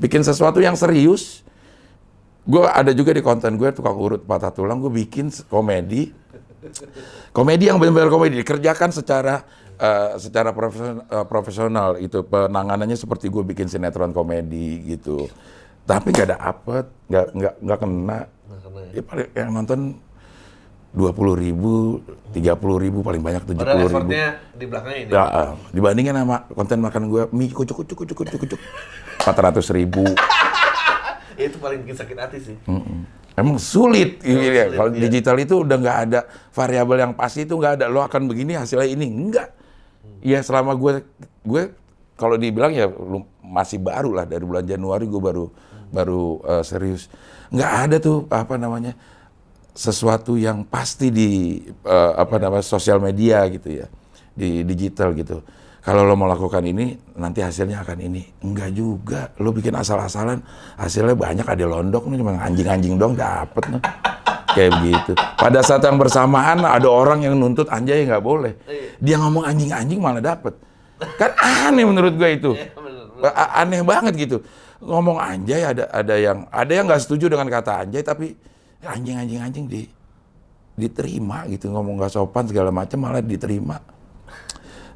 bikin 0.00 0.22
sesuatu 0.22 0.62
yang 0.62 0.78
serius. 0.78 1.44
Gue 2.46 2.62
ada 2.62 2.94
juga 2.94 3.10
di 3.10 3.26
konten 3.26 3.58
gue 3.58 3.74
tukang 3.74 3.98
urut 3.98 4.22
patah 4.22 4.54
tulang. 4.54 4.78
Gue 4.78 5.02
bikin 5.02 5.34
komedi, 5.50 6.14
komedi 7.34 7.66
yang 7.66 7.82
benar-benar 7.82 8.06
komedi 8.06 8.38
dikerjakan 8.40 8.94
secara 8.94 9.42
eh, 9.76 10.10
secara 10.20 10.50
profesional, 10.56 11.04
eh, 11.08 11.26
profesional 11.28 11.90
itu 12.00 12.24
penanganannya 12.24 12.96
seperti 12.96 13.28
gue 13.28 13.44
bikin 13.44 13.68
sinetron 13.68 14.10
komedi 14.10 14.82
gitu. 14.96 15.28
Tapi 15.86 16.10
nggak 16.10 16.26
ada 16.34 16.38
apa, 16.40 16.90
nggak 17.06 17.26
nggak 17.36 17.54
nggak 17.62 17.78
kena. 17.78 18.20
Ya, 18.90 19.02
paling 19.04 19.28
yang 19.36 19.50
nonton 19.52 19.80
dua 20.96 21.12
puluh 21.12 21.36
ribu, 21.36 22.00
tiga 22.32 22.56
puluh 22.56 22.80
ribu 22.80 23.04
paling 23.04 23.20
banyak 23.20 23.44
tujuh 23.44 23.62
puluh 23.62 23.88
ribu. 23.92 24.10
di 24.56 24.64
belakangnya 24.64 24.98
ini. 25.04 25.10
Ya, 25.12 25.24
eh, 25.28 25.50
dibandingin 25.76 26.16
sama 26.16 26.36
konten 26.56 26.78
makan 26.80 27.02
gue 27.12 27.22
mie 27.36 27.52
kucuk 27.52 27.84
kucuk 27.84 27.96
kucuk 28.02 28.16
kucuk 28.24 28.38
kucuk 28.48 28.60
empat 29.22 29.36
ratus 29.36 29.68
ribu. 29.70 30.02
Itu 31.36 31.60
paling 31.60 31.84
bikin 31.84 31.96
sakit 32.00 32.16
hati 32.16 32.38
sih. 32.40 32.56
Mm-mm. 32.64 33.04
Emang 33.36 33.60
sulit, 33.60 34.16
ya. 34.24 34.32
sulit, 34.32 34.72
Kalau 34.72 34.90
iya. 34.96 35.00
digital 35.04 35.36
itu 35.36 35.60
udah 35.60 35.76
nggak 35.76 35.98
ada 36.08 36.20
variabel 36.56 36.96
yang 37.04 37.12
pasti 37.12 37.44
itu 37.44 37.52
nggak 37.52 37.76
ada. 37.76 37.84
Lo 37.92 38.00
akan 38.00 38.32
begini 38.32 38.56
hasilnya 38.56 38.88
ini 38.88 39.04
enggak. 39.04 39.52
Ya 40.26 40.42
selama 40.42 40.74
gue 40.74 41.06
gue 41.46 41.62
kalau 42.18 42.34
dibilang 42.34 42.74
ya 42.74 42.90
masih 43.46 43.78
baru 43.78 44.10
lah 44.10 44.26
dari 44.26 44.42
bulan 44.42 44.66
Januari 44.66 45.06
gue 45.06 45.22
baru 45.22 45.46
baru 45.94 46.42
eh, 46.42 46.64
serius. 46.66 47.06
Nggak 47.54 47.72
ada 47.86 47.96
tuh 48.02 48.26
apa 48.26 48.58
namanya 48.58 48.98
sesuatu 49.70 50.34
yang 50.34 50.66
pasti 50.66 51.14
di 51.14 51.62
eh, 51.70 52.12
apa 52.18 52.42
namanya 52.42 52.66
sosial 52.66 52.98
media 52.98 53.46
gitu 53.46 53.70
ya 53.70 53.86
di 54.34 54.66
digital 54.66 55.14
gitu. 55.14 55.46
Kalau 55.86 56.02
lo 56.02 56.18
mau 56.18 56.26
lakukan 56.26 56.66
ini, 56.66 56.98
nanti 57.14 57.46
hasilnya 57.46 57.86
akan 57.86 58.10
ini. 58.10 58.26
Enggak 58.42 58.74
juga. 58.74 59.30
Lo 59.38 59.54
bikin 59.54 59.70
asal-asalan, 59.70 60.42
hasilnya 60.74 61.14
banyak 61.14 61.46
ada 61.46 61.62
londok 61.62 62.10
nih, 62.10 62.18
cuma 62.18 62.34
anjing-anjing 62.42 62.98
dong 62.98 63.14
dapet 63.14 63.70
nih. 63.70 63.82
Kayak 64.57 64.72
begitu. 64.80 65.12
Pada 65.36 65.61
saat 65.61 65.84
yang 65.84 66.00
bersamaan 66.00 66.64
ada 66.64 66.88
orang 66.88 67.20
yang 67.20 67.36
nuntut 67.36 67.68
anjay 67.68 68.09
nggak 68.09 68.24
boleh. 68.24 68.57
Dia 68.96 69.20
ngomong 69.20 69.44
anjing-anjing 69.44 70.00
malah 70.00 70.24
dapet. 70.24 70.57
Kan 71.20 71.36
aneh 71.36 71.84
menurut 71.84 72.16
gue 72.16 72.30
itu. 72.32 72.50
Iya, 72.57 73.30
A- 73.36 73.61
Aneh 73.61 73.84
banget 73.84 74.16
gitu. 74.16 74.40
Ngomong 74.80 75.20
anjay 75.20 75.61
ada 75.61 75.84
ada 75.92 76.14
yang 76.16 76.48
ada 76.48 76.72
yang 76.72 76.88
nggak 76.88 77.04
setuju 77.04 77.28
dengan 77.28 77.52
kata 77.52 77.84
anjay 77.84 78.00
tapi 78.00 78.32
anjing-anjing-anjing 78.80 79.68
di 79.68 79.84
diterima 80.76 81.48
gitu 81.48 81.72
ngomong 81.72 82.00
nggak 82.00 82.12
sopan 82.12 82.44
segala 82.48 82.72
macam 82.72 82.96
malah 83.00 83.20
diterima. 83.20 83.80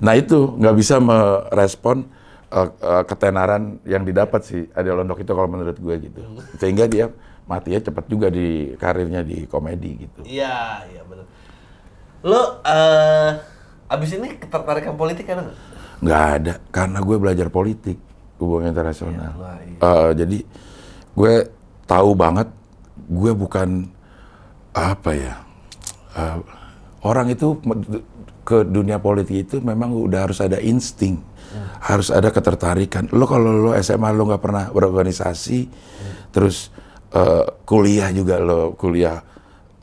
Nah 0.00 0.16
itu 0.16 0.56
nggak 0.56 0.76
bisa 0.76 0.96
merespon 1.00 2.08
eh, 2.48 2.68
eh, 2.80 3.02
ketenaran 3.04 3.76
yang 3.84 4.04
didapat 4.04 4.40
sih 4.40 4.68
ada 4.72 4.96
londok 4.96 5.20
itu 5.20 5.32
kalau 5.36 5.48
menurut 5.48 5.76
gue 5.76 5.94
gitu. 6.00 6.20
Sehingga 6.56 6.88
dia 6.88 7.12
matinya 7.50 7.82
cepat 7.82 8.06
juga 8.06 8.30
di 8.30 8.78
karirnya 8.78 9.26
di 9.26 9.42
komedi 9.50 10.06
gitu. 10.06 10.22
Iya, 10.22 10.86
iya 10.86 11.02
benar. 11.02 11.26
Lo 12.22 12.62
eh 12.62 13.30
abis 13.90 14.10
ini 14.14 14.38
ketertarikan 14.38 14.94
politik 14.94 15.26
ada 15.26 15.50
nggak? 15.50 15.58
Nggak 16.06 16.24
ada 16.38 16.54
karena 16.70 16.98
gue 17.02 17.16
belajar 17.18 17.48
politik 17.50 17.98
hubungan 18.38 18.70
internasional. 18.70 19.34
Wah, 19.34 19.58
iya. 19.66 19.78
Eh, 19.82 20.10
jadi 20.14 20.38
gue 21.18 21.34
tahu 21.90 22.10
banget 22.14 22.46
gue 23.10 23.32
bukan 23.34 23.90
apa 24.70 25.10
ya 25.18 25.34
eh, 26.14 26.38
orang 27.02 27.34
itu 27.34 27.58
ke 28.46 28.62
dunia 28.66 29.02
politik 29.02 29.50
itu 29.50 29.56
memang 29.58 29.90
udah 29.94 30.26
harus 30.26 30.38
ada 30.42 30.58
insting, 30.58 31.22
harus 31.82 32.10
ada 32.10 32.34
ketertarikan. 32.34 33.06
Lo 33.14 33.26
kalau 33.26 33.50
lo 33.50 33.70
SMA 33.78 34.10
lo 34.10 34.26
nggak 34.26 34.42
pernah 34.42 34.64
berorganisasi, 34.74 35.70
terus 36.34 36.74
eh, 37.14 37.44
kuliah 37.66 38.08
juga 38.14 38.38
lo 38.38 38.74
kuliah 38.78 39.18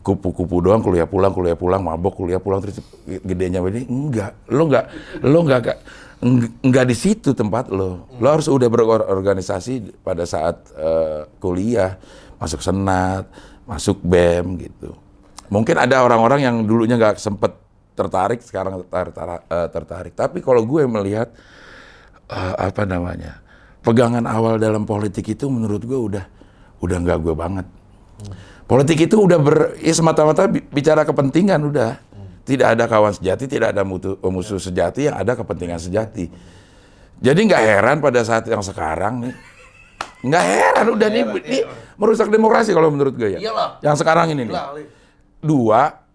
kupu-kupu 0.07 0.63
doang, 0.63 0.79
kuliah 0.79 1.03
pulang, 1.03 1.35
kuliah 1.35 1.59
pulang, 1.59 1.83
mabok, 1.83 2.23
kuliah 2.23 2.39
pulang 2.39 2.63
terus 2.63 2.79
gedenya 3.03 3.59
ini 3.59 3.83
enggak. 3.83 4.47
Lo 4.47 4.71
nggak, 4.71 4.85
lo 5.27 5.39
nggak 5.43 5.59
nggak- 5.59 5.81
eng- 6.23 6.53
nggak 6.63 6.85
di 6.87 6.95
situ 6.95 7.35
tempat 7.35 7.67
lo. 7.67 8.07
Lo 8.15 8.27
harus 8.31 8.47
udah 8.47 8.71
berorganisasi 8.71 9.99
pada 9.99 10.23
saat 10.23 10.63
eh, 10.79 11.27
kuliah, 11.43 11.99
masuk 12.39 12.63
senat, 12.63 13.27
masuk 13.67 13.99
bem 13.99 14.55
gitu. 14.63 14.95
Mungkin 15.51 15.75
ada 15.75 15.99
orang-orang 15.99 16.39
yang 16.39 16.55
dulunya 16.63 16.95
nggak 16.95 17.19
sempet 17.19 17.51
tertarik, 17.91 18.39
sekarang 18.39 18.87
ter- 18.87 19.11
ter- 19.11 19.43
eh, 19.51 19.67
tertarik. 19.75 20.15
Tapi 20.15 20.39
kalau 20.39 20.63
gue 20.63 20.87
melihat 20.87 21.35
eh, 22.31 22.55
apa 22.63 22.87
namanya 22.87 23.43
pegangan 23.83 24.23
awal 24.23 24.55
dalam 24.55 24.87
politik 24.87 25.27
itu 25.35 25.51
menurut 25.51 25.83
gue 25.83 25.99
udah 25.99 26.36
udah 26.81 26.97
nggak 27.01 27.17
gue 27.21 27.35
banget. 27.35 27.65
Politik 28.67 29.07
itu 29.07 29.15
udah 29.15 29.39
ber, 29.39 29.79
ya 29.79 29.93
semata-mata 29.95 30.43
bi- 30.51 30.65
bicara 30.67 31.07
kepentingan 31.07 31.61
udah. 31.71 31.91
Tidak 32.47 32.63
ada 32.63 32.87
kawan 32.87 33.11
sejati, 33.11 33.43
tidak 33.47 33.75
ada 33.75 33.83
mutu, 33.83 34.15
musuh 34.23 34.55
sejati, 34.59 35.11
yang 35.11 35.19
ada 35.19 35.35
kepentingan 35.35 35.79
sejati. 35.83 36.31
Jadi 37.19 37.39
nggak 37.43 37.63
heran 37.63 37.97
pada 37.99 38.23
saat 38.23 38.47
yang 38.47 38.63
sekarang 38.63 39.27
nih, 39.27 39.33
nggak 40.23 40.43
heran 40.47 40.85
udah 40.95 41.07
nih, 41.11 41.23
nih 41.43 41.63
merusak 41.99 42.31
demokrasi 42.31 42.71
kalau 42.71 42.87
menurut 42.87 43.19
gue 43.19 43.35
ya. 43.35 43.39
Iyalah. 43.43 43.83
Yang 43.83 43.95
sekarang 43.99 44.31
ini 44.31 44.47
nih, 44.47 44.55
dua 45.43 46.07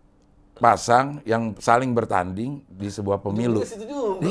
pasang 0.56 1.20
yang 1.26 1.52
saling 1.58 1.90
bertanding 1.92 2.62
di 2.70 2.88
sebuah 2.88 3.18
pemilu. 3.20 3.60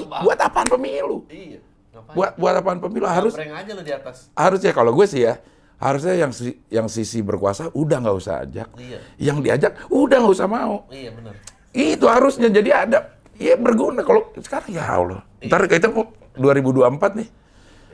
Bang. 0.08 0.22
buat 0.24 0.40
apaan 0.40 0.68
pemilu? 0.72 1.28
Iya. 1.28 1.60
Ngapain? 1.92 2.16
Buat 2.16 2.32
buat 2.40 2.54
apaan 2.56 2.80
pemilu 2.80 3.06
harus 3.06 3.36
aja 3.36 3.72
lo 3.76 3.84
di 3.84 3.94
atas. 3.94 4.32
harusnya 4.34 4.72
kalau 4.72 4.96
gue 4.96 5.06
sih 5.06 5.28
ya 5.28 5.38
Harusnya 5.82 6.14
yang 6.14 6.30
si- 6.30 6.62
yang 6.70 6.86
sisi 6.86 7.26
berkuasa 7.26 7.74
udah 7.74 7.98
nggak 7.98 8.16
usah 8.16 8.46
ajak. 8.46 8.70
Iya. 8.78 9.00
Yang 9.18 9.38
diajak 9.42 9.72
udah 9.90 10.18
nggak 10.22 10.36
usah 10.38 10.46
mau. 10.46 10.86
Iya 10.88 11.10
benar. 11.10 11.34
Itu 11.74 12.06
harusnya 12.06 12.54
jadi 12.54 12.86
ada. 12.86 13.00
Iya 13.36 13.58
berguna. 13.58 14.06
Kalau 14.06 14.30
sekarang 14.38 14.70
ya 14.70 14.86
Allah. 14.86 15.26
Ntar 15.42 15.66
kita 15.66 15.90
mau 15.90 16.06
2024 16.38 17.18
nih. 17.18 17.30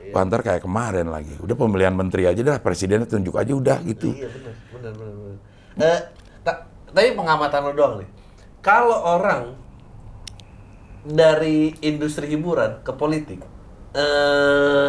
Wah, 0.08 0.24
ntar 0.24 0.40
kayak 0.40 0.64
kemarin 0.64 1.08
lagi. 1.08 1.32
Udah 1.40 1.56
pemilihan 1.56 1.92
menteri 1.92 2.28
aja 2.28 2.40
dah. 2.40 2.56
Presidennya 2.60 3.08
tunjuk 3.08 3.32
aja 3.34 3.52
udah 3.52 3.80
gitu. 3.84 4.12
Iya 4.12 4.28
benar, 4.28 4.54
benar, 4.68 4.92
benar. 4.92 5.14
benar. 5.16 5.36
Eh, 5.78 6.00
ta- 6.44 6.64
tapi 6.92 7.08
pengamatan 7.12 7.60
lo 7.64 7.72
doang 7.72 7.94
nih. 8.04 8.08
Kalau 8.60 9.00
orang 9.16 9.56
dari 11.08 11.72
industri 11.80 12.28
hiburan 12.28 12.84
ke 12.84 12.92
politik, 12.92 13.40
eh 13.94 14.88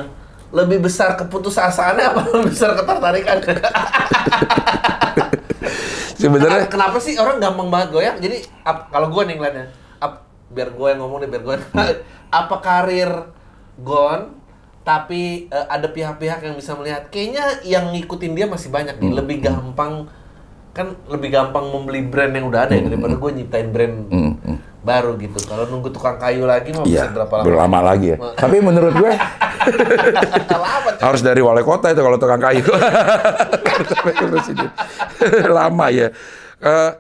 lebih 0.50 0.82
besar 0.82 1.14
keputusasaannya 1.14 2.06
apa 2.06 2.20
lebih 2.28 2.50
besar 2.50 2.74
ketertarikan? 2.74 3.38
Sebenarnya 6.20 6.68
Kenapa 6.68 7.00
sih 7.00 7.16
orang 7.16 7.40
gampang 7.40 7.72
banget 7.72 7.90
goyang? 7.92 8.18
Jadi 8.20 8.44
ap- 8.62 8.92
kalau 8.92 9.08
gue 9.08 9.24
nih 9.24 9.36
ngeliatnya, 9.38 9.66
ap- 9.98 10.26
biar 10.52 10.74
gue 10.74 10.88
yang 10.90 11.00
ngomong 11.00 11.24
deh, 11.24 11.30
biar 11.30 11.44
gue 11.44 11.56
apa 12.30 12.56
karir 12.60 13.12
Gon, 13.80 14.36
tapi 14.84 15.48
eh, 15.48 15.66
ada 15.68 15.88
pihak-pihak 15.88 16.44
yang 16.44 16.56
bisa 16.58 16.76
melihat, 16.76 17.08
kayaknya 17.08 17.64
yang 17.64 17.96
ngikutin 17.96 18.36
dia 18.36 18.44
masih 18.44 18.68
banyak 18.68 19.00
nih, 19.00 19.16
lebih 19.16 19.38
gampang 19.40 20.12
kan 20.70 20.94
lebih 21.08 21.34
gampang 21.34 21.66
membeli 21.66 22.06
brand 22.06 22.30
yang 22.30 22.46
udah 22.46 22.62
ada 22.64 22.78
ya 22.78 22.86
daripada 22.86 23.18
gue 23.18 23.32
nyiptain 23.34 23.74
brand 23.74 23.96
Hmm, 24.06 24.34
hmm. 24.38 24.58
Baru 24.90 25.12
gitu. 25.16 25.38
Kalau 25.46 25.70
nunggu 25.70 25.94
tukang 25.94 26.18
kayu 26.18 26.50
lagi 26.50 26.74
mau 26.74 26.82
Iya, 26.82 27.06
bisa 27.06 27.14
berapa 27.14 27.34
lama? 27.38 27.46
berlama 27.46 27.80
lagi 27.86 28.08
ya. 28.14 28.18
Tapi 28.34 28.58
menurut 28.58 28.94
gue 28.96 29.12
harus 31.00 31.22
dari 31.22 31.40
wali 31.40 31.62
kota 31.62 31.94
itu 31.94 32.02
kalau 32.02 32.18
tukang 32.18 32.42
kayu. 32.42 32.66
Lama 35.58 35.86
ya. 35.90 36.10
Eh, 36.60 36.92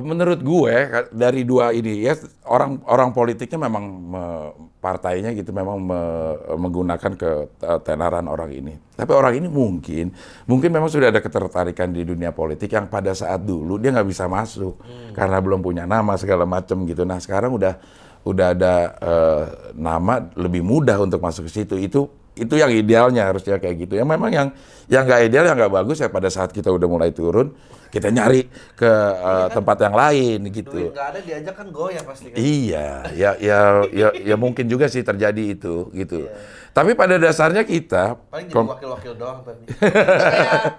menurut 0.00 0.40
gue 0.40 0.74
dari 1.12 1.44
dua 1.44 1.76
ini 1.76 2.08
ya 2.08 2.16
orang 2.48 2.80
orang 2.88 3.12
politiknya 3.12 3.68
memang 3.68 3.84
me- 3.84 4.50
partainya 4.80 5.36
gitu 5.36 5.52
memang 5.52 5.76
me- 5.84 6.36
menggunakan 6.56 7.12
ketenaran 7.12 8.24
orang 8.24 8.50
ini. 8.56 8.74
Tapi 8.96 9.12
orang 9.12 9.36
ini 9.36 9.52
mungkin 9.52 10.16
mungkin 10.48 10.72
memang 10.72 10.88
sudah 10.88 11.12
ada 11.12 11.20
ketertarikan 11.20 11.92
di 11.92 12.08
dunia 12.08 12.32
politik 12.32 12.72
yang 12.72 12.88
pada 12.88 13.12
saat 13.12 13.44
dulu 13.44 13.76
dia 13.76 13.92
nggak 13.92 14.08
bisa 14.08 14.24
masuk 14.32 14.80
karena 15.12 15.38
belum 15.44 15.60
punya 15.60 15.84
nama 15.84 16.16
segala 16.16 16.48
macam 16.48 16.88
gitu. 16.88 17.04
Nah 17.04 17.20
sekarang 17.20 17.52
udah 17.52 17.76
udah 18.24 18.46
ada 18.56 18.74
eh, 18.96 19.44
nama 19.76 20.24
lebih 20.40 20.64
mudah 20.64 21.04
untuk 21.04 21.20
masuk 21.20 21.52
ke 21.52 21.52
situ. 21.52 21.76
Itu 21.76 22.08
itu 22.32 22.56
yang 22.56 22.72
idealnya 22.72 23.28
harusnya 23.28 23.60
kayak 23.60 23.86
gitu. 23.86 24.00
Yang 24.00 24.08
memang 24.08 24.30
yang 24.32 24.48
yang 24.88 25.04
nggak 25.04 25.20
ideal 25.28 25.44
yang 25.52 25.56
nggak 25.60 25.74
bagus 25.84 26.00
ya 26.00 26.08
pada 26.08 26.32
saat 26.32 26.48
kita 26.48 26.72
udah 26.72 26.88
mulai 26.88 27.12
turun 27.12 27.52
kita 27.92 28.08
nyari 28.08 28.48
ke 28.72 28.88
eh, 29.20 29.46
tempat 29.52 29.76
yang 29.84 29.92
lain 29.92 30.38
gitu. 30.48 30.88
Duit 30.88 30.96
ada 30.96 31.20
diajak 31.20 31.52
kan 31.52 31.68
goyah 31.68 32.00
pasti 32.00 32.32
kan. 32.32 32.36
Iya, 32.40 32.88
ya, 33.12 33.30
ya, 33.36 33.60
ya, 33.92 34.08
ya 34.16 34.36
mungkin 34.40 34.64
juga 34.64 34.88
sih 34.88 35.04
terjadi 35.04 35.52
itu, 35.52 35.92
gitu. 35.92 36.24
Tapi 36.72 36.96
pada 36.96 37.20
dasarnya 37.20 37.68
kita, 37.68 38.16
Paling 38.32 38.48
jadi 38.48 38.64
wakil-wakil 38.64 39.12
doang 39.20 39.44
tadi. 39.44 39.68
Kayak, 40.32 40.72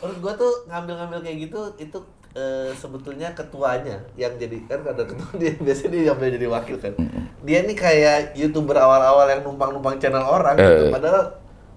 menurut 0.00 0.18
gua 0.24 0.32
tuh 0.34 0.52
ngambil-ngambil 0.66 1.18
kayak 1.22 1.38
gitu 1.46 1.60
itu 1.78 1.98
eh, 2.34 2.70
sebetulnya 2.74 3.28
ketuanya 3.36 4.02
yang 4.16 4.34
jadi 4.40 4.56
kan 4.66 4.82
ada 4.82 5.04
ketua 5.04 5.30
dia 5.36 5.52
biasanya 5.66 5.90
dia 5.92 6.02
yang 6.10 6.18
jadi 6.18 6.48
wakil 6.48 6.76
kan. 6.80 6.92
Dia 7.44 7.60
nih 7.68 7.76
kayak 7.76 8.18
youtuber 8.40 8.80
awal-awal 8.80 9.28
yang 9.28 9.44
numpang-numpang 9.44 10.00
channel 10.00 10.24
orang 10.24 10.56
gitu. 10.56 10.84
Eh. 10.88 10.92
Padahal 10.96 11.22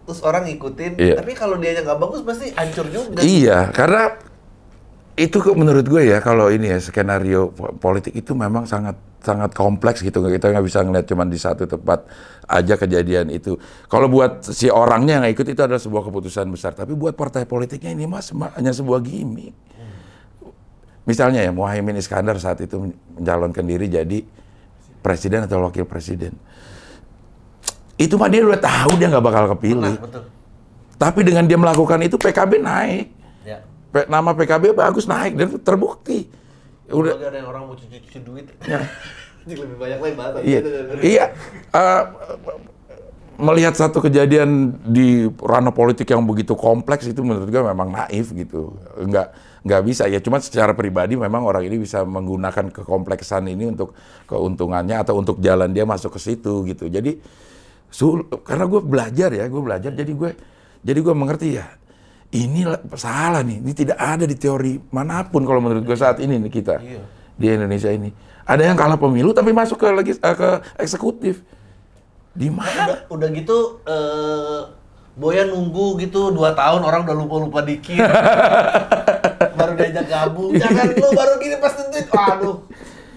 terus 0.05 0.21
orang 0.21 0.45
ngikutin. 0.47 0.91
Iya. 1.01 1.15
Tapi 1.19 1.31
kalau 1.33 1.57
dia 1.59 1.75
nggak 1.81 1.99
bagus 1.99 2.21
pasti 2.23 2.53
hancur 2.53 2.87
juga. 2.87 3.19
iya, 3.25 3.73
karena 3.73 4.15
itu 5.15 5.39
kok 5.39 5.55
menurut 5.55 5.87
gue 5.87 6.11
ya 6.11 6.19
kalau 6.19 6.51
ini 6.51 6.75
ya 6.75 6.79
skenario 6.83 7.47
po- 7.55 7.71
politik 7.79 8.11
itu 8.11 8.35
memang 8.35 8.67
sangat 8.67 8.99
sangat 9.23 9.55
kompleks 9.55 10.03
gitu. 10.03 10.19
Kita 10.19 10.51
nggak 10.51 10.65
bisa 10.67 10.83
ngeliat 10.83 11.07
cuma 11.07 11.23
di 11.23 11.39
satu 11.39 11.63
tempat 11.63 12.03
aja 12.45 12.75
kejadian 12.75 13.31
itu. 13.31 13.55
Kalau 13.87 14.11
buat 14.11 14.43
si 14.43 14.67
orangnya 14.67 15.23
yang 15.23 15.31
ikut 15.31 15.47
itu 15.47 15.61
adalah 15.63 15.79
sebuah 15.79 16.11
keputusan 16.11 16.51
besar. 16.51 16.75
Tapi 16.75 16.93
buat 16.93 17.15
partai 17.15 17.47
politiknya 17.47 17.95
ini 17.95 18.05
mas 18.05 18.29
hanya 18.29 18.75
sebuah 18.75 18.99
gimmick. 19.01 19.55
Misalnya 21.07 21.47
ya 21.47 21.53
Muhaimin 21.55 21.95
Iskandar 21.95 22.35
saat 22.41 22.59
itu 22.59 22.91
mencalonkan 23.15 23.63
diri 23.63 23.87
jadi 23.87 24.19
presiden 24.99 25.47
atau 25.47 25.63
wakil 25.63 25.87
presiden. 25.87 26.35
Itu 27.95 28.19
mah 28.19 28.27
dia 28.27 28.43
udah 28.43 28.59
tahu 28.59 28.99
dia 28.99 29.07
nggak 29.07 29.23
bakal 29.23 29.45
kepilih. 29.55 29.95
Betul. 29.95 30.23
tapi 30.95 31.27
dengan 31.27 31.43
dia 31.43 31.59
melakukan 31.59 31.99
itu 32.07 32.15
PKB 32.15 32.63
naik 32.63 33.14
nama 34.11 34.35
PKB 34.35 34.75
bagus 34.75 35.07
naik 35.07 35.39
dan 35.39 35.55
terbukti. 35.63 36.27
Udah 36.91 37.17
ada 37.17 37.33
yang 37.33 37.49
orang 37.49 37.71
mau 37.71 37.75
cuci-cuci 37.79 38.19
duit. 38.21 38.45
Ya. 38.67 38.83
Lebih 39.45 39.77
banyak 39.77 39.99
lagi 40.01 40.15
bahasa. 40.17 40.37
iya. 40.41 40.59
Iya. 41.01 41.25
Eh, 41.69 42.03
melihat 43.35 43.75
satu 43.75 43.99
kejadian 43.99 44.79
di 44.83 45.27
ranah 45.43 45.75
politik 45.75 46.07
yang 46.07 46.23
begitu 46.23 46.55
kompleks 46.55 47.03
itu 47.05 47.19
menurut 47.21 47.47
gue 47.51 47.63
memang 47.63 47.91
naif 47.91 48.31
gitu. 48.31 48.75
Enggak 48.99 49.35
nggak 49.65 49.81
bisa 49.81 50.05
ya 50.05 50.21
cuma 50.21 50.37
secara 50.37 50.77
pribadi 50.77 51.17
memang 51.17 51.41
orang 51.41 51.65
ini 51.65 51.81
bisa 51.81 52.05
menggunakan 52.05 52.69
kekompleksan 52.69 53.49
ini 53.49 53.73
untuk 53.73 53.97
keuntungannya 54.29 55.01
atau 55.01 55.17
untuk 55.17 55.41
jalan 55.41 55.73
dia 55.73 55.89
masuk 55.89 56.15
ke 56.15 56.19
situ 56.21 56.63
gitu. 56.69 56.85
Jadi 56.85 57.17
sul 57.89 58.29
karena 58.45 58.69
gue 58.69 58.81
belajar 58.85 59.29
ya, 59.33 59.49
gue 59.49 59.61
belajar 59.61 59.89
jadi 59.89 60.11
gue 60.13 60.31
jadi 60.85 60.99
gue 61.01 61.15
mengerti 61.17 61.47
ya. 61.57 61.65
Ini 62.35 62.61
lah- 62.65 62.83
salah 62.93 63.39
nih, 63.41 63.57
ini 63.57 63.71
tidak 63.71 63.95
ada 63.95 64.23
di 64.23 64.35
teori 64.35 64.75
mana 64.89 65.23
pun 65.23 65.41
kalau 65.41 65.57
menurut 65.57 65.81
gue 65.81 65.95
saat 65.95 66.19
ini 66.19 66.35
nih 66.37 66.51
kita 66.51 66.75
Iya. 66.77 66.99
di 67.33 67.45
Indonesia 67.47 67.87
ini. 67.87 68.11
Ada 68.43 68.61
yang 68.65 68.75
kalah 68.75 68.97
pemilu 68.97 69.31
tapi 69.31 69.49
masuk 69.49 69.77
ke 69.77 69.87
legis, 69.89 70.17
eh, 70.17 70.35
ke 70.35 70.49
eksekutif. 70.77 71.41
Di 72.29 72.51
mana? 72.51 72.83
udah, 72.85 72.99
udah 73.09 73.29
gitu 73.31 73.57
eh 73.85 74.61
Boya 75.15 75.47
nunggu 75.47 75.95
gitu 75.97 76.27
dua 76.29 76.51
tahun 76.51 76.83
orang 76.83 77.07
udah 77.07 77.15
lupa 77.15 77.35
lupa 77.39 77.59
dikit 77.61 77.95
baru 79.55 79.71
diajak 79.73 80.05
gabung 80.05 80.51
jangan 80.53 80.91
lu 80.91 81.07
baru 81.09 81.33
gini 81.37 81.55
pas 81.55 81.71
tentuin 81.71 82.03
aduh 82.11 82.57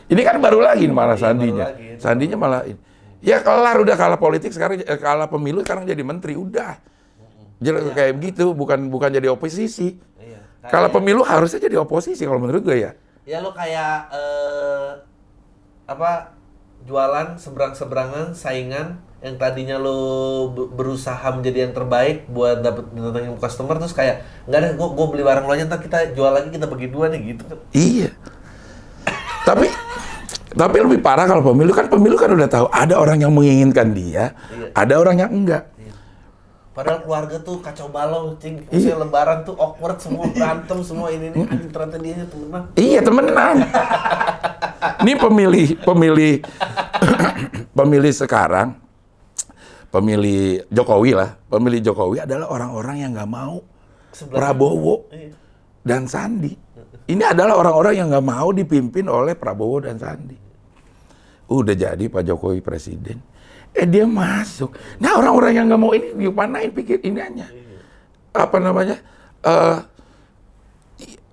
Ini 0.07 0.23
kan 0.23 0.39
baru 0.39 0.63
lagi 0.63 0.87
nih 0.87 0.95
malah 0.95 1.13
Iya, 1.13 1.25
sandinya. 1.27 1.67
baru 1.67 1.75
lagi. 1.75 1.89
Sandinya 1.99 2.37
malah 2.39 2.63
ini. 2.65 2.79
Ya 3.19 3.43
kelar 3.43 3.77
udah 3.77 3.93
kalah 3.93 4.17
politik 4.17 4.55
sekarang 4.55 4.79
eh, 4.79 4.97
kalah 4.97 5.27
pemilu 5.27 5.61
sekarang 5.61 5.85
jadi 5.85 5.99
menteri 6.01 6.33
udah. 6.33 6.79
Jadi 7.59 7.91
kayak 7.91 8.13
begitu 8.15 8.45
bukan 8.51 8.87
bukan 8.87 9.11
jadi 9.11 9.29
oposisi. 9.29 9.99
iya 10.19 10.39
Kalau 10.65 10.89
pemilu 10.89 11.23
harusnya 11.23 11.59
jadi 11.59 11.79
oposisi 11.79 12.23
kalau 12.23 12.39
menurut 12.39 12.63
gue 12.63 12.79
ya. 12.79 12.93
ya 13.23 13.39
lu 13.39 13.53
kayak 13.53 14.09
eh 14.09 14.89
apa 15.85 16.33
jualan 16.85 17.37
seberang 17.37 17.73
seberangan 17.73 18.33
saingan 18.33 18.97
yang 19.19 19.35
tadinya 19.37 19.77
lo 19.77 19.99
be- 20.49 20.71
berusaha 20.71 21.27
menjadi 21.35 21.67
yang 21.67 21.75
terbaik 21.75 22.25
buat 22.27 22.63
dapet 22.63 22.89
datangin 22.89 23.35
customer 23.37 23.77
terus 23.77 23.93
kayak 23.93 24.23
nggak 24.47 24.59
deh 24.59 24.73
gua, 24.79 24.89
gua 24.95 25.07
beli 25.11 25.27
barang 25.27 25.45
lo 25.45 25.53
aja 25.53 25.67
ntar 25.67 25.83
kita 25.83 26.15
jual 26.15 26.31
lagi 26.31 26.49
kita 26.49 26.65
bagi 26.65 26.87
dua 26.87 27.11
nih 27.11 27.35
gitu 27.35 27.43
kan 27.45 27.59
Iya. 27.75 28.11
tapi 29.43 29.67
tapi 30.49 30.77
lebih 30.81 31.01
parah 31.01 31.25
kalau 31.25 31.45
pemilu 31.45 31.71
kan 31.71 31.87
pemilu 31.87 32.17
kan 32.17 32.31
udah 32.31 32.49
tahu 32.49 32.67
ada 32.71 32.97
orang 32.97 33.21
yang 33.21 33.31
menginginkan 33.31 33.93
dia, 33.93 34.33
Iya. 34.49 34.73
ada 34.73 34.95
orang 34.97 35.17
yang 35.19 35.31
enggak. 35.31 35.69
Padahal 36.79 37.03
keluarga 37.03 37.37
tuh 37.43 37.59
kacau 37.59 37.91
balau, 37.91 38.39
cing. 38.39 38.63
Iya. 38.71 38.95
Lebaran 39.03 39.43
tuh 39.43 39.59
awkward, 39.59 39.99
semua 39.99 40.31
berantem, 40.31 40.79
semua 40.87 41.11
ini 41.11 41.35
nih. 41.35 41.43
Anjing 41.43 41.71
ternyata 41.75 41.99
dia 41.99 42.23
temenan. 42.23 42.63
Iya 42.79 43.01
temenan. 43.03 43.57
Ini 45.03 45.13
pemilih 45.19 45.69
pemilih 45.83 46.35
pemilih 47.83 48.13
sekarang, 48.15 48.79
pemilih 49.91 50.71
Jokowi 50.71 51.19
lah, 51.19 51.35
pemilih 51.51 51.83
Jokowi 51.83 52.23
adalah 52.23 52.47
orang-orang 52.47 52.97
yang 53.03 53.11
nggak 53.11 53.27
mau 53.27 53.59
Sebelah 54.15 54.39
Prabowo 54.39 55.11
Iya. 55.11 55.35
dan 55.83 56.07
Sandi. 56.07 56.55
Ini 57.11 57.25
adalah 57.27 57.59
orang-orang 57.59 57.95
yang 57.99 58.07
nggak 58.07 58.23
mau 58.23 58.55
dipimpin 58.55 59.11
oleh 59.11 59.35
Prabowo 59.35 59.83
dan 59.83 59.99
Sandi. 59.99 60.39
Udah 61.51 61.75
jadi 61.75 62.07
Pak 62.07 62.23
Jokowi 62.23 62.63
presiden, 62.63 63.19
eh 63.75 63.87
dia 63.87 64.05
masuk. 64.05 64.75
Nah 65.01 65.19
orang-orang 65.19 65.53
yang 65.57 65.65
nggak 65.69 65.81
mau 65.81 65.93
ini 65.93 66.09
dimanain 66.17 66.71
pikir 66.73 67.03
ini 67.05 67.19
hanya 67.21 67.49
apa 68.33 68.57
namanya 68.61 68.97
eh, 69.43 69.77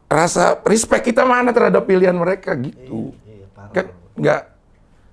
rasa 0.09 0.61
respect 0.63 1.05
kita 1.09 1.25
mana 1.25 1.51
terhadap 1.51 1.83
pilihan 1.83 2.15
mereka 2.15 2.53
gitu. 2.55 3.11
Iya, 3.25 3.45
parah. 3.51 3.73
Kan 3.73 3.85
nggak 4.15 4.41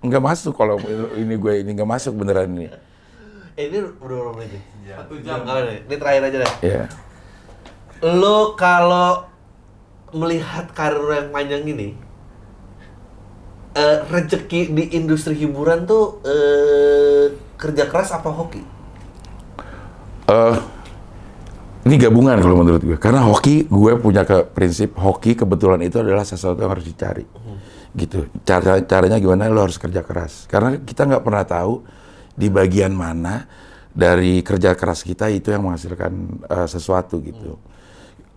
nggak 0.02 0.22
masuk 0.22 0.54
kalau 0.58 0.76
ini 1.14 1.34
gue 1.38 1.52
ini 1.62 1.70
nggak 1.74 1.90
masuk 1.90 2.12
beneran 2.18 2.50
ini. 2.52 2.68
Eh, 3.52 3.68
ini 3.68 3.84
udah 3.84 3.92
berapa 4.00 4.30
menit? 4.32 4.50
nih? 4.56 4.62
Satu 4.96 5.14
jam. 5.20 5.44
Nggak, 5.44 5.56
nih. 5.60 5.78
Ini 5.84 5.94
terakhir 6.00 6.22
aja 6.24 6.36
deh. 6.40 6.52
Ya. 6.64 6.82
Lo 8.02 8.58
kalau 8.58 9.30
melihat 10.12 10.72
karir 10.74 11.06
yang 11.08 11.28
panjang 11.30 11.62
ini, 11.64 11.94
eh, 13.72 13.98
rezeki 14.08 14.72
di 14.72 14.84
industri 14.96 15.36
hiburan 15.36 15.84
tuh 15.88 16.20
eh, 16.24 17.32
kerja 17.56 17.88
keras 17.88 18.12
apa 18.12 18.28
hoki? 18.28 18.62
Eh, 20.28 20.56
Ini 21.82 21.98
gabungan 21.98 22.38
kalau 22.38 22.62
menurut 22.62 22.78
gue. 22.78 22.94
Karena 22.94 23.26
hoki, 23.26 23.66
gue 23.66 23.98
punya 23.98 24.22
ke 24.22 24.46
prinsip 24.46 24.94
hoki 24.94 25.34
kebetulan 25.34 25.82
itu 25.82 25.98
adalah 25.98 26.22
sesuatu 26.22 26.62
yang 26.62 26.70
harus 26.70 26.86
dicari. 26.86 27.26
Gitu. 27.90 28.30
Cara 28.46 28.78
caranya 28.86 29.18
gimana? 29.18 29.50
Lo 29.50 29.66
harus 29.66 29.82
kerja 29.82 30.06
keras. 30.06 30.46
Karena 30.46 30.78
kita 30.78 31.10
nggak 31.10 31.26
pernah 31.26 31.42
tahu 31.42 31.82
di 32.38 32.46
bagian 32.54 32.94
mana 32.94 33.50
dari 33.90 34.46
kerja 34.46 34.78
keras 34.78 35.02
kita 35.02 35.26
itu 35.28 35.50
yang 35.50 35.66
menghasilkan 35.66 36.12
uh, 36.46 36.68
sesuatu 36.70 37.18
gitu. 37.18 37.58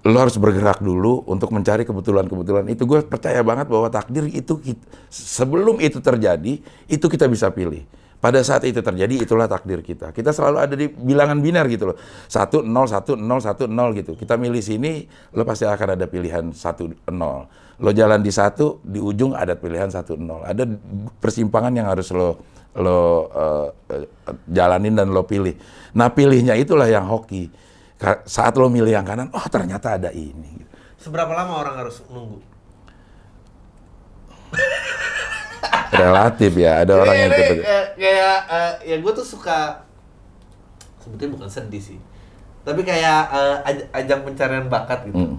Lo 0.06 0.22
harus 0.22 0.38
bergerak 0.38 0.86
dulu 0.86 1.26
untuk 1.26 1.49
mencari 1.49 1.82
kebetulan-kebetulan 1.82 2.70
itu. 2.70 2.86
Gue 2.86 3.01
percaya 3.01 3.41
banget 3.41 3.66
bahwa 3.66 3.89
takdir 3.89 4.30
itu 4.30 4.62
kita- 4.62 4.86
sebelum 5.10 5.82
itu 5.82 5.97
terjadi 5.97 6.62
itu 6.86 7.06
kita 7.10 7.26
bisa 7.26 7.49
pilih. 7.49 7.82
Pada 8.22 8.41
saat 8.41 8.66
itu 8.66 8.82
terjadi, 8.82 9.22
itulah 9.22 9.45
takdir 9.45 9.86
kita. 9.86 10.10
Kita 10.10 10.34
selalu 10.34 10.58
ada 10.58 10.74
di 10.74 10.89
bilangan 10.89 11.38
biner 11.38 11.70
gitu 11.70 11.93
loh. 11.93 11.97
1, 12.26 12.66
0, 12.66 12.89
1, 12.89 13.14
0, 13.14 13.38
1, 13.38 13.70
0 13.70 13.93
gitu. 13.93 14.18
Kita 14.18 14.34
milih 14.34 14.66
sini, 14.66 15.06
lo 15.38 15.45
pasti 15.45 15.70
akan 15.70 15.93
ada 15.93 16.10
pilihan 16.10 16.49
1, 16.49 16.89
0. 17.06 17.45
Lo 17.78 17.89
jalan 17.93 18.26
di 18.26 18.34
satu, 18.34 18.82
di 18.82 18.97
ujung 18.97 19.38
ada 19.38 19.53
pilihan 19.53 19.93
1, 19.93 20.18
0. 20.18 20.41
Ada 20.41 20.66
persimpangan 21.22 21.70
yang 21.76 21.86
harus 21.86 22.10
lo 22.16 22.41
lo 22.76 23.32
eh, 23.32 24.08
jalanin 24.51 24.95
dan 24.97 25.14
lo 25.14 25.24
pilih. 25.24 25.56
Nah 25.95 26.12
pilihnya 26.12 26.58
itulah 26.60 26.89
yang 26.89 27.08
hoki. 27.08 27.47
Saat 28.26 28.54
lo 28.56 28.68
milih 28.68 28.91
yang 28.91 29.04
kanan, 29.04 29.32
oh 29.32 29.46
ternyata 29.48 29.96
ada 29.96 30.12
ini. 30.12 30.62
Seberapa 30.96 31.32
lama 31.32 31.54
orang 31.58 31.76
harus 31.80 32.04
nunggu? 32.08 32.41
Relatif 35.91 36.52
ya, 36.56 36.84
ada 36.84 36.93
orang 36.98 37.16
yang 37.18 37.32
Kayak- 37.32 37.48
cepet. 37.48 37.58
kayak, 37.64 37.86
kayak 37.96 38.38
eh, 38.50 38.74
ya 38.86 38.96
gue 39.00 39.12
tuh 39.14 39.24
suka 39.26 39.60
sebetulnya 41.00 41.32
bukan 41.34 41.48
sedih 41.48 41.80
sih 41.80 42.00
tapi 42.62 42.82
kayak 42.82 43.22
eh, 43.30 43.58
aj- 43.64 43.88
ajang 43.93 44.22
pencarian 44.24 44.68
bakat 44.68 45.08
gitu 45.08 45.22
Mm. 45.22 45.38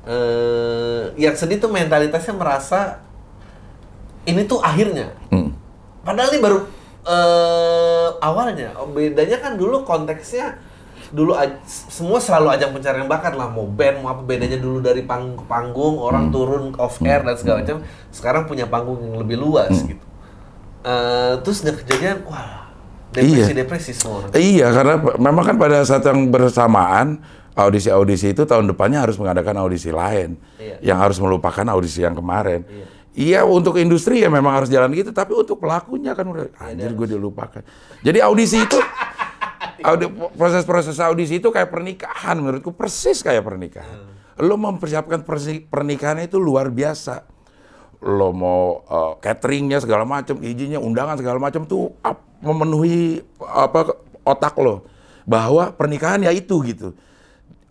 Eh, 0.00 1.02
yang 1.18 1.32
sedih 1.32 1.56
tuh 1.56 1.68
mentalitasnya 1.68 2.32
merasa 2.32 3.00
ini 4.24 4.44
tuh 4.44 4.58
akhirnya 4.58 5.14
Mm. 5.30 5.48
padahal 6.02 6.28
ini 6.28 6.40
baru 6.40 6.58
eh, 7.00 8.08
awalnya 8.20 8.74
bedanya 8.86 9.38
kan 9.38 9.54
dulu 9.54 9.80
konteksnya 9.82 10.58
dulu 11.10 11.34
semua 11.66 12.22
selalu 12.22 12.54
ajang 12.54 12.70
pencarian 12.74 13.06
bakat 13.10 13.34
lah. 13.34 13.50
Mau 13.50 13.66
band 13.66 14.02
mau 14.02 14.14
apa 14.14 14.22
bedanya 14.22 14.56
dulu 14.56 14.78
dari 14.78 15.02
panggung 15.02 15.38
ke 15.38 15.44
panggung 15.46 15.98
orang 15.98 16.30
turun 16.30 16.74
off 16.78 17.02
air 17.02 17.22
dan 17.26 17.36
segala 17.36 17.62
macam. 17.62 17.82
Sekarang 18.14 18.42
punya 18.46 18.66
panggung 18.70 19.02
yang 19.02 19.18
lebih 19.18 19.36
luas 19.38 19.74
gitu. 19.74 20.04
Eh, 20.80 21.34
terus 21.44 21.60
udah 21.60 21.76
kejadian 21.76 22.24
wah 22.24 22.72
depresi 23.12 23.52
depresi 23.52 23.92
semua 23.92 24.24
orang. 24.24 24.30
Iya, 24.32 24.66
karena 24.72 24.94
memang 25.18 25.44
kan 25.44 25.56
pada 25.60 25.84
saat 25.84 26.06
yang 26.06 26.30
bersamaan 26.30 27.20
audisi-audisi 27.52 28.32
itu 28.32 28.48
tahun 28.48 28.70
depannya 28.70 29.04
harus 29.04 29.18
mengadakan 29.20 29.60
audisi 29.60 29.92
lain. 29.92 30.40
Iya. 30.56 30.76
yang 30.80 30.98
harus 31.02 31.20
melupakan 31.20 31.66
audisi 31.68 32.00
yang 32.00 32.16
kemarin. 32.16 32.64
Iya. 33.12 33.42
untuk 33.44 33.76
industri 33.76 34.22
ya 34.22 34.30
memang 34.32 34.62
harus 34.62 34.70
jalan 34.70 34.88
gitu, 34.94 35.10
tapi 35.10 35.34
untuk 35.34 35.58
pelakunya 35.60 36.14
kan 36.14 36.24
udah 36.24 36.46
anjir 36.62 36.94
gue 36.94 37.08
dilupakan. 37.18 37.60
Jadi 38.00 38.18
audisi 38.22 38.62
itu 38.62 38.78
audi- 39.84 40.12
proses-proses 40.36 40.96
audisi 41.00 41.38
itu 41.38 41.48
kayak 41.48 41.70
pernikahan 41.72 42.36
menurutku 42.38 42.72
persis 42.72 43.20
kayak 43.20 43.44
pernikahan. 43.44 44.08
Lo 44.40 44.56
mempersiapkan 44.56 45.20
persi- 45.24 45.64
pernikahan 45.64 46.20
itu 46.24 46.40
luar 46.40 46.72
biasa. 46.72 47.24
Lo 48.00 48.32
mau 48.32 48.80
uh, 48.88 49.12
cateringnya 49.20 49.76
segala 49.84 50.08
macam, 50.08 50.40
izinnya, 50.40 50.80
undangan 50.80 51.20
segala 51.20 51.36
macam 51.36 51.68
tuh 51.68 51.92
ap- 52.00 52.24
memenuhi 52.40 53.20
apa 53.44 53.92
otak 54.24 54.56
lo 54.56 54.88
bahwa 55.28 55.68
pernikahan 55.76 56.24
ya 56.24 56.32
itu 56.32 56.56
gitu. 56.64 56.96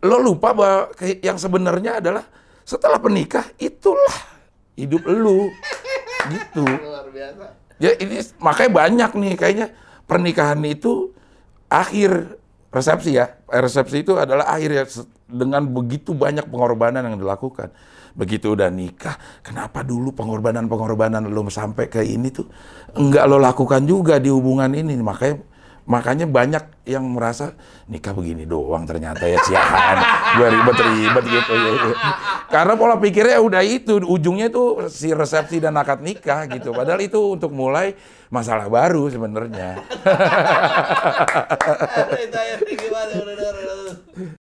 Lo 0.05 0.21
lupa 0.21 0.53
bahwa 0.53 0.93
yang 1.25 1.41
sebenarnya 1.41 1.97
adalah 1.97 2.23
setelah 2.61 3.01
menikah 3.01 3.43
itulah 3.57 4.13
hidup 4.77 5.01
lu 5.09 5.49
gitu. 6.29 6.63
luar 6.63 7.09
biasa 7.09 7.45
Ya 7.81 7.95
ini 7.95 8.21
makanya 8.43 8.71
banyak 8.75 9.11
nih 9.15 9.33
kayaknya 9.39 9.67
pernikahan 10.05 10.59
itu 10.67 11.15
akhir 11.69 12.37
resepsi 12.73 13.17
ya. 13.17 13.39
Resepsi 13.49 14.05
itu 14.05 14.17
adalah 14.17 14.49
akhir 14.49 14.69
ya 14.73 14.83
dengan 15.29 15.65
begitu 15.65 16.13
banyak 16.17 16.49
pengorbanan 16.49 17.05
yang 17.05 17.17
dilakukan. 17.17 17.73
Begitu 18.17 18.57
udah 18.57 18.67
nikah, 18.73 19.15
kenapa 19.45 19.85
dulu 19.85 20.11
pengorbanan-pengorbanan 20.17 21.29
lo 21.29 21.45
sampai 21.47 21.87
ke 21.87 22.01
ini 22.03 22.33
tuh 22.33 22.49
enggak 22.97 23.29
lo 23.29 23.37
lakukan 23.37 23.85
juga 23.85 24.17
di 24.17 24.27
hubungan 24.33 24.73
ini. 24.73 24.97
Makanya 24.97 25.48
makanya 25.89 26.29
banyak 26.29 26.85
yang 26.85 27.01
merasa 27.09 27.57
nikah 27.89 28.13
begini 28.13 28.45
doang 28.45 28.85
ternyata 28.85 29.25
ya 29.25 29.41
siahan 29.41 29.97
gue 30.37 30.47
ribet-ribet 30.53 31.25
gitu 31.25 31.53
ya. 31.57 31.73
Karena 32.49 32.73
pola 32.77 33.01
pikirnya 33.01 33.41
udah 33.41 33.61
itu 33.65 33.97
ujungnya 33.97 34.53
itu 34.53 34.85
si 34.89 35.09
resepsi 35.09 35.57
dan 35.57 35.73
akad 35.77 36.05
nikah 36.05 36.45
gitu. 36.49 36.69
Padahal 36.73 37.01
itu 37.01 37.17
untuk 37.33 37.49
mulai 37.49 37.97
masalah 38.29 38.69
baru 38.69 39.09
sebenarnya. 39.09 39.81